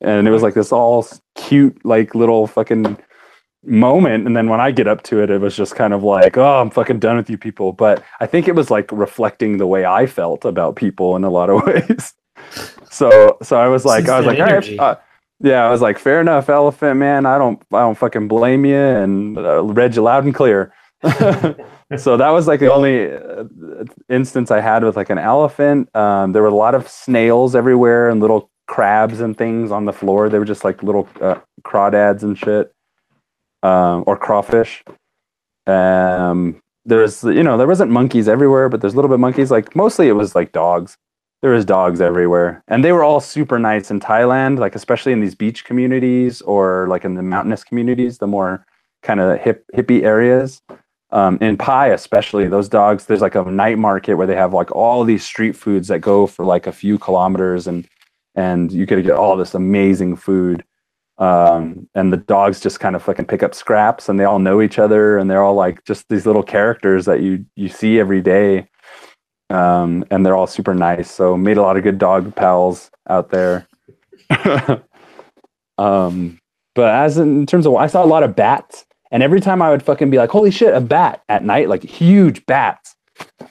and 0.00 0.26
it 0.26 0.30
was 0.30 0.42
like 0.42 0.54
this 0.54 0.72
all 0.72 1.06
cute 1.34 1.84
like 1.84 2.14
little 2.14 2.46
fucking 2.46 2.96
moment 3.68 4.26
and 4.26 4.36
then 4.36 4.48
when 4.48 4.60
i 4.60 4.70
get 4.70 4.88
up 4.88 5.02
to 5.02 5.22
it 5.22 5.30
it 5.30 5.40
was 5.40 5.54
just 5.56 5.76
kind 5.76 5.92
of 5.92 6.02
like 6.02 6.36
oh 6.36 6.60
i'm 6.60 6.70
fucking 6.70 6.98
done 6.98 7.16
with 7.16 7.30
you 7.30 7.38
people. 7.38 7.72
But 7.72 8.02
i 8.20 8.26
think 8.26 8.48
it 8.48 8.54
was 8.54 8.70
like 8.70 8.90
reflecting 8.92 9.58
the 9.58 9.66
way 9.66 9.84
i 9.84 10.06
felt 10.06 10.44
about 10.44 10.76
people 10.76 11.16
in 11.16 11.24
a 11.24 11.30
lot 11.30 11.50
of 11.50 11.62
ways. 11.66 12.14
So 12.90 13.38
so 13.42 13.58
i 13.58 13.68
was 13.68 13.84
like 13.84 14.08
i 14.08 14.20
was 14.20 14.26
like 14.26 14.38
uh, 14.78 14.96
yeah 15.40 15.64
i 15.64 15.70
was 15.70 15.80
like 15.80 15.98
fair 15.98 16.20
enough 16.20 16.48
elephant 16.48 16.98
man. 16.98 17.26
I 17.26 17.38
don't 17.38 17.62
i 17.72 17.80
don't 17.80 17.98
fucking 17.98 18.28
blame 18.28 18.64
you 18.64 18.76
and 18.76 19.38
uh, 19.38 19.62
read 19.62 19.94
you 19.96 20.02
loud 20.02 20.24
and 20.24 20.34
clear. 20.34 20.72
So 21.96 22.18
that 22.18 22.28
was 22.28 22.46
like 22.46 22.60
the 22.60 22.70
only 22.70 23.10
uh, 23.10 23.44
instance 24.10 24.50
i 24.50 24.60
had 24.60 24.84
with 24.84 24.94
like 24.94 25.08
an 25.08 25.18
elephant. 25.18 25.94
Um, 25.96 26.32
there 26.32 26.42
were 26.42 26.48
a 26.48 26.54
lot 26.54 26.74
of 26.74 26.86
snails 26.86 27.56
everywhere 27.56 28.10
and 28.10 28.20
little 28.20 28.50
crabs 28.66 29.20
and 29.20 29.36
things 29.36 29.70
on 29.70 29.86
the 29.86 29.92
floor. 29.92 30.28
They 30.28 30.38
were 30.38 30.44
just 30.44 30.64
like 30.64 30.82
little 30.82 31.08
uh, 31.20 31.36
crawdads 31.62 32.22
and 32.22 32.36
shit, 32.36 32.74
um, 33.62 34.04
or 34.06 34.16
crawfish. 34.16 34.84
Um, 35.66 36.60
there's 36.84 37.22
you 37.22 37.42
know 37.42 37.58
there 37.58 37.66
wasn't 37.66 37.90
monkeys 37.90 38.28
everywhere, 38.28 38.68
but 38.68 38.80
there's 38.80 38.94
a 38.94 38.96
little 38.96 39.10
bit 39.10 39.20
monkeys. 39.20 39.50
Like 39.50 39.76
mostly 39.76 40.08
it 40.08 40.12
was 40.12 40.34
like 40.34 40.52
dogs. 40.52 40.96
There 41.42 41.52
was 41.52 41.64
dogs 41.64 42.00
everywhere, 42.00 42.64
and 42.66 42.84
they 42.84 42.92
were 42.92 43.04
all 43.04 43.20
super 43.20 43.58
nice 43.58 43.90
in 43.90 44.00
Thailand. 44.00 44.58
Like 44.58 44.74
especially 44.74 45.12
in 45.12 45.20
these 45.20 45.34
beach 45.34 45.64
communities 45.64 46.40
or 46.42 46.86
like 46.88 47.04
in 47.04 47.14
the 47.14 47.22
mountainous 47.22 47.62
communities, 47.62 48.18
the 48.18 48.26
more 48.26 48.64
kind 49.02 49.20
of 49.20 49.38
hip 49.40 49.64
hippie 49.76 50.02
areas. 50.02 50.62
Um, 51.10 51.38
in 51.40 51.56
Pai, 51.56 51.90
especially 51.92 52.48
those 52.48 52.68
dogs, 52.68 53.06
there's 53.06 53.22
like 53.22 53.34
a 53.34 53.42
night 53.44 53.78
market 53.78 54.16
where 54.16 54.26
they 54.26 54.36
have 54.36 54.52
like 54.52 54.70
all 54.72 55.04
these 55.04 55.24
street 55.24 55.56
foods 55.56 55.88
that 55.88 56.00
go 56.00 56.26
for 56.26 56.44
like 56.44 56.66
a 56.66 56.72
few 56.72 56.98
kilometers, 56.98 57.66
and 57.66 57.88
and 58.34 58.72
you 58.72 58.86
could 58.86 59.04
get 59.04 59.14
all 59.14 59.36
this 59.36 59.54
amazing 59.54 60.16
food. 60.16 60.64
Um, 61.18 61.88
and 61.96 62.12
the 62.12 62.16
dogs 62.16 62.60
just 62.60 62.78
kind 62.78 62.94
of 62.94 63.02
fucking 63.02 63.26
pick 63.26 63.42
up 63.42 63.54
scraps, 63.54 64.08
and 64.08 64.18
they 64.18 64.24
all 64.24 64.38
know 64.38 64.62
each 64.62 64.78
other, 64.78 65.18
and 65.18 65.28
they're 65.28 65.42
all 65.42 65.54
like 65.54 65.84
just 65.84 66.08
these 66.08 66.26
little 66.26 66.44
characters 66.44 67.06
that 67.06 67.20
you 67.20 67.44
you 67.56 67.68
see 67.68 67.98
every 67.98 68.20
day. 68.22 68.68
Um, 69.50 70.04
and 70.10 70.24
they're 70.24 70.36
all 70.36 70.46
super 70.46 70.74
nice. 70.74 71.10
So 71.10 71.36
made 71.36 71.56
a 71.56 71.62
lot 71.62 71.76
of 71.76 71.82
good 71.82 71.98
dog 71.98 72.34
pals 72.36 72.90
out 73.08 73.30
there. 73.30 73.66
um, 75.78 76.38
but 76.74 76.94
as 76.94 77.18
in 77.18 77.46
terms 77.46 77.66
of, 77.66 77.74
I 77.74 77.86
saw 77.88 78.04
a 78.04 78.06
lot 78.06 78.22
of 78.22 78.36
bats, 78.36 78.84
and 79.10 79.22
every 79.22 79.40
time 79.40 79.60
I 79.60 79.70
would 79.70 79.82
fucking 79.82 80.10
be 80.10 80.18
like, 80.18 80.30
"Holy 80.30 80.52
shit, 80.52 80.74
a 80.74 80.80
bat!" 80.80 81.22
at 81.28 81.44
night, 81.44 81.68
like 81.68 81.82
huge 81.82 82.46
bats. 82.46 82.94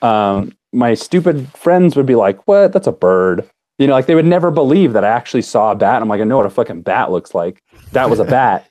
Um, 0.02 0.56
my 0.72 0.94
stupid 0.94 1.50
friends 1.50 1.98
would 1.98 2.06
be 2.06 2.16
like, 2.16 2.48
"What? 2.48 2.72
That's 2.72 2.88
a 2.88 2.94
bird." 2.94 3.50
You 3.78 3.88
know, 3.88 3.94
like 3.94 4.08
they 4.08 4.16
would 4.16 4.26
never 4.26 4.50
believe 4.50 4.94
that 4.94 5.04
I 5.04 5.10
actually 5.10 5.44
saw 5.44 5.72
a 5.72 5.76
bat. 5.76 6.02
I'm 6.02 6.10
like, 6.10 6.22
I 6.22 6.24
know 6.24 6.38
what 6.38 6.46
a 6.46 6.52
fucking 6.52 6.82
bat 6.82 7.12
looks 7.12 7.36
like. 7.36 7.62
That 7.92 8.10
was 8.10 8.20
a 8.20 8.26
bat. 8.38 8.68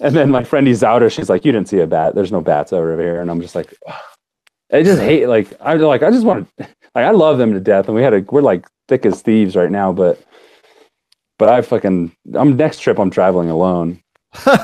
and 0.00 0.14
then 0.14 0.30
my 0.30 0.44
friend 0.44 0.66
Izauda, 0.66 1.10
she's 1.10 1.28
like, 1.28 1.44
You 1.44 1.52
didn't 1.52 1.68
see 1.68 1.80
a 1.80 1.86
bat. 1.86 2.14
There's 2.14 2.32
no 2.32 2.40
bats 2.40 2.72
over 2.72 3.00
here. 3.00 3.20
And 3.20 3.30
I'm 3.30 3.40
just 3.40 3.54
like, 3.54 3.74
Ugh. 3.86 3.94
I 4.72 4.82
just 4.82 5.00
hate 5.00 5.26
like 5.26 5.52
I 5.60 5.74
like 5.74 6.02
I 6.02 6.10
just 6.10 6.26
want 6.26 6.48
to 6.58 6.64
like 6.94 7.04
I 7.04 7.10
love 7.10 7.38
them 7.38 7.52
to 7.52 7.60
death. 7.60 7.86
And 7.86 7.94
we 7.94 8.02
had 8.02 8.14
a 8.14 8.20
we're 8.20 8.42
like 8.42 8.66
thick 8.86 9.06
as 9.06 9.22
thieves 9.22 9.56
right 9.56 9.70
now, 9.70 9.92
but 9.92 10.22
but 11.38 11.48
I 11.48 11.62
fucking 11.62 12.12
I'm 12.34 12.56
next 12.56 12.80
trip 12.80 12.98
I'm 12.98 13.10
traveling 13.10 13.50
alone. 13.50 14.02
and 14.44 14.54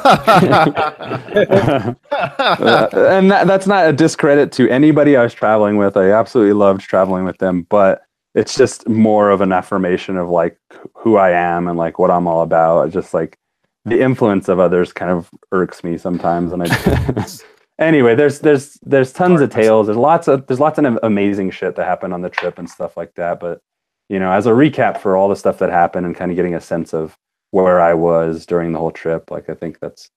that, 3.31 3.45
that's 3.47 3.66
not 3.66 3.89
a 3.89 3.93
discredit 3.95 4.53
to 4.53 4.68
anybody 4.68 5.16
I 5.16 5.22
was 5.22 5.33
traveling 5.33 5.79
with. 5.79 5.97
I 5.97 6.11
absolutely 6.11 6.53
loved 6.53 6.83
traveling 6.83 7.25
with 7.25 7.39
them, 7.39 7.66
but 7.70 8.03
it's 8.35 8.57
just 8.57 8.89
more 8.89 9.30
of 9.30 9.41
an 9.41 9.53
affirmation 9.53 10.16
of 10.16 10.28
like 10.28 10.59
who 10.95 11.16
I 11.16 11.30
am 11.30 11.68
and 11.68 11.78
like 11.78 11.99
what 11.99 12.11
I'm 12.11 12.26
all 12.26 12.43
about. 12.43 12.91
just 12.91 13.14
like 13.14 13.39
the 13.85 14.01
influence 14.01 14.49
of 14.49 14.59
others 14.59 14.93
kind 14.93 15.11
of 15.11 15.30
irks 15.53 15.85
me 15.85 15.99
sometimes. 15.99 16.53
And 16.53 16.62
I 16.62 17.26
anyway, 17.78 18.14
there's 18.14 18.41
there's 18.41 18.78
there's 18.82 19.12
tons 19.12 19.41
of 19.41 19.51
tales. 19.51 19.87
There's 19.87 19.97
lots 19.97 20.26
of 20.28 20.47
there's 20.47 20.61
lots 20.61 20.78
of 20.78 20.99
amazing 21.03 21.51
shit 21.51 21.76
that 21.76 21.87
happened 21.87 22.12
on 22.12 22.22
the 22.22 22.30
trip 22.30 22.59
and 22.59 22.68
stuff 22.68 22.97
like 22.97 23.14
that. 23.14 23.41
But 23.41 23.61
you 24.09 24.18
know, 24.18 24.32
as 24.32 24.47
a 24.47 24.51
recap 24.51 24.99
for 24.99 25.16
all 25.16 25.28
the 25.28 25.37
stuff 25.37 25.59
that 25.59 25.70
happened 25.70 26.07
and 26.07 26.16
kind 26.16 26.30
of 26.30 26.37
getting 26.37 26.55
a 26.55 26.61
sense 26.61 26.93
of 26.93 27.16
where 27.53 27.80
I 27.80 27.95
was 27.95 28.47
during 28.47 28.72
the 28.72 28.78
whole 28.78 28.91
trip, 28.91 29.30
like 29.30 29.49
I 29.49 29.55
think 29.55 29.78
that's 29.80 30.11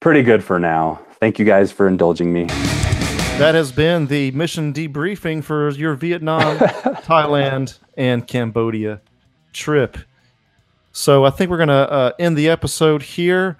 pretty 0.00 0.22
good 0.22 0.44
for 0.44 0.58
now. 0.58 1.00
Thank 1.20 1.38
you 1.38 1.44
guys 1.44 1.72
for 1.72 1.88
indulging 1.88 2.32
me. 2.32 2.46
That 3.38 3.54
has 3.54 3.70
been 3.70 4.06
the 4.06 4.30
mission 4.30 4.72
debriefing 4.72 5.44
for 5.44 5.68
your 5.68 5.94
Vietnam, 5.94 6.56
Thailand, 6.58 7.78
and 7.94 8.26
Cambodia 8.26 9.02
trip. 9.52 9.98
So 10.92 11.26
I 11.26 11.28
think 11.28 11.50
we're 11.50 11.58
going 11.58 11.68
to 11.68 11.74
uh, 11.74 12.12
end 12.18 12.38
the 12.38 12.48
episode 12.48 13.02
here. 13.02 13.58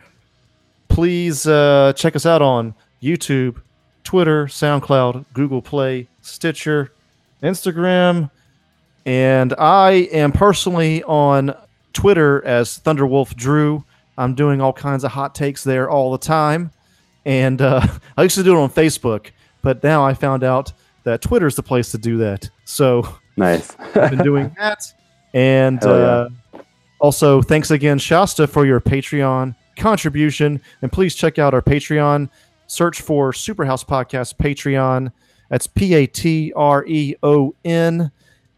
Please 0.89 1.47
uh, 1.47 1.93
check 1.95 2.16
us 2.16 2.24
out 2.24 2.41
on 2.41 2.74
YouTube, 3.03 3.61
Twitter, 4.03 4.47
SoundCloud, 4.47 5.27
Google 5.35 5.61
Play, 5.61 6.09
Stitcher, 6.22 6.91
Instagram. 7.43 8.31
And 9.05 9.53
I 9.59 10.09
am 10.11 10.33
personally 10.33 11.03
on 11.03 11.55
Twitter 11.93 12.43
as 12.47 12.79
Thunderwolf 12.79 13.37
Drew. 13.37 13.85
I'm 14.16 14.35
doing 14.35 14.62
all 14.62 14.72
kinds 14.72 15.05
of 15.05 15.12
hot 15.12 15.35
takes 15.35 15.62
there 15.64 15.91
all 15.91 16.12
the 16.12 16.18
time. 16.18 16.70
And 17.27 17.61
uh, 17.61 17.87
I 18.16 18.22
used 18.22 18.37
to 18.37 18.43
do 18.43 18.57
it 18.57 18.59
on 18.59 18.70
Facebook 18.70 19.33
but 19.66 19.82
now 19.82 20.06
I 20.06 20.14
found 20.14 20.44
out 20.44 20.72
that 21.02 21.20
Twitter 21.20 21.48
is 21.48 21.56
the 21.56 21.62
place 21.62 21.90
to 21.90 21.98
do 21.98 22.18
that. 22.18 22.48
So 22.66 23.16
nice. 23.36 23.74
I've 23.96 24.12
been 24.12 24.22
doing 24.22 24.54
that. 24.56 24.80
And 25.34 25.82
uh, 25.82 26.28
also, 27.00 27.42
thanks 27.42 27.72
again, 27.72 27.98
Shasta, 27.98 28.46
for 28.46 28.64
your 28.64 28.80
Patreon 28.80 29.56
contribution. 29.76 30.60
And 30.82 30.92
please 30.92 31.16
check 31.16 31.40
out 31.40 31.52
our 31.52 31.62
Patreon. 31.62 32.30
Search 32.68 33.00
for 33.00 33.32
Superhouse 33.32 33.84
Podcast 33.84 34.36
Patreon. 34.36 35.10
That's 35.50 35.66
P 35.66 35.94
A 35.94 36.06
T 36.06 36.52
R 36.54 36.86
E 36.86 37.16
O 37.24 37.52
N. 37.64 38.12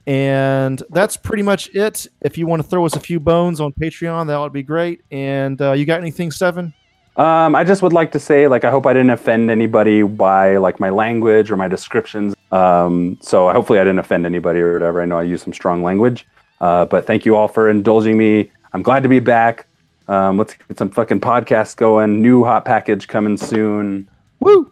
And 0.06 0.82
that's 0.90 1.16
pretty 1.16 1.42
much 1.42 1.74
it. 1.74 2.06
If 2.20 2.36
you 2.36 2.46
want 2.46 2.60
to 2.60 2.68
throw 2.68 2.84
us 2.84 2.96
a 2.96 3.00
few 3.00 3.18
bones 3.18 3.62
on 3.62 3.72
Patreon, 3.72 4.26
that 4.26 4.38
would 4.38 4.52
be 4.52 4.62
great. 4.62 5.00
And 5.10 5.58
uh, 5.62 5.72
you 5.72 5.86
got 5.86 6.00
anything, 6.02 6.30
Stefan? 6.30 6.74
Um, 7.18 7.56
I 7.56 7.64
just 7.64 7.82
would 7.82 7.92
like 7.92 8.12
to 8.12 8.20
say, 8.20 8.46
like, 8.46 8.64
I 8.64 8.70
hope 8.70 8.86
I 8.86 8.92
didn't 8.92 9.10
offend 9.10 9.50
anybody 9.50 10.02
by 10.04 10.56
like 10.56 10.78
my 10.78 10.90
language 10.90 11.50
or 11.50 11.56
my 11.56 11.66
descriptions. 11.66 12.34
Um, 12.52 13.18
so 13.20 13.50
hopefully 13.50 13.80
I 13.80 13.84
didn't 13.84 13.98
offend 13.98 14.24
anybody 14.24 14.60
or 14.60 14.72
whatever. 14.74 15.02
I 15.02 15.04
know 15.04 15.18
I 15.18 15.24
use 15.24 15.42
some 15.42 15.52
strong 15.52 15.82
language, 15.82 16.26
uh, 16.60 16.84
but 16.84 17.06
thank 17.06 17.26
you 17.26 17.34
all 17.34 17.48
for 17.48 17.68
indulging 17.68 18.16
me. 18.16 18.52
I'm 18.72 18.82
glad 18.82 19.02
to 19.02 19.08
be 19.08 19.18
back. 19.18 19.66
Um, 20.06 20.38
let's 20.38 20.54
get 20.54 20.78
some 20.78 20.90
fucking 20.90 21.20
podcasts 21.20 21.76
going. 21.76 22.22
New 22.22 22.44
hot 22.44 22.64
package 22.64 23.08
coming 23.08 23.36
soon. 23.36 24.08
Woo! 24.40 24.70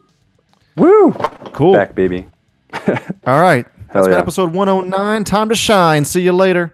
Woo! 0.77 1.13
Cool. 1.53 1.75
Back, 1.75 1.95
baby. 1.95 2.27
All 3.27 3.41
right. 3.41 3.67
That's 3.93 4.07
Hell 4.07 4.09
been 4.09 4.19
episode 4.19 4.53
109. 4.53 5.25
Time 5.25 5.49
to 5.49 5.55
shine. 5.55 6.05
See 6.05 6.23
you 6.23 6.33
later. 6.33 6.73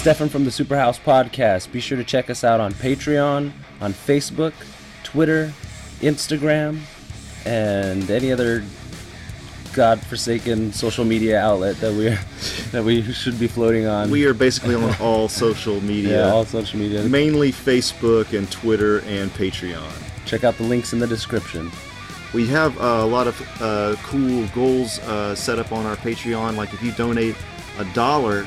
Stefan 0.00 0.30
from 0.30 0.44
the 0.44 0.50
Superhouse 0.50 0.98
Podcast. 0.98 1.70
Be 1.72 1.78
sure 1.78 1.98
to 1.98 2.04
check 2.04 2.30
us 2.30 2.42
out 2.42 2.58
on 2.58 2.72
Patreon, 2.72 3.52
on 3.82 3.92
Facebook, 3.92 4.54
Twitter, 5.02 5.52
Instagram, 6.00 6.80
and 7.44 8.10
any 8.10 8.32
other 8.32 8.64
godforsaken 9.74 10.72
social 10.72 11.04
media 11.04 11.38
outlet 11.38 11.76
that 11.80 11.92
we 11.92 12.16
that 12.72 12.82
we 12.82 13.02
should 13.12 13.38
be 13.38 13.46
floating 13.46 13.84
on. 13.84 14.10
We 14.10 14.24
are 14.24 14.32
basically 14.32 14.74
on 14.74 14.96
all 15.02 15.28
social 15.28 15.78
media, 15.82 16.24
yeah, 16.24 16.32
all 16.32 16.46
social 16.46 16.80
media. 16.80 17.02
mainly 17.02 17.52
Facebook 17.52 18.32
and 18.32 18.50
Twitter 18.50 19.00
and 19.00 19.30
Patreon. 19.32 19.92
Check 20.24 20.44
out 20.44 20.56
the 20.56 20.64
links 20.64 20.94
in 20.94 20.98
the 20.98 21.06
description. 21.06 21.70
We 22.32 22.46
have 22.46 22.74
uh, 22.80 23.00
a 23.02 23.06
lot 23.06 23.26
of 23.26 23.38
uh, 23.60 23.96
cool 24.04 24.46
goals 24.54 24.98
uh, 25.00 25.34
set 25.34 25.58
up 25.58 25.72
on 25.72 25.84
our 25.84 25.96
Patreon. 25.96 26.56
Like 26.56 26.72
if 26.72 26.82
you 26.82 26.92
donate 26.92 27.36
a 27.78 27.84
dollar, 27.92 28.46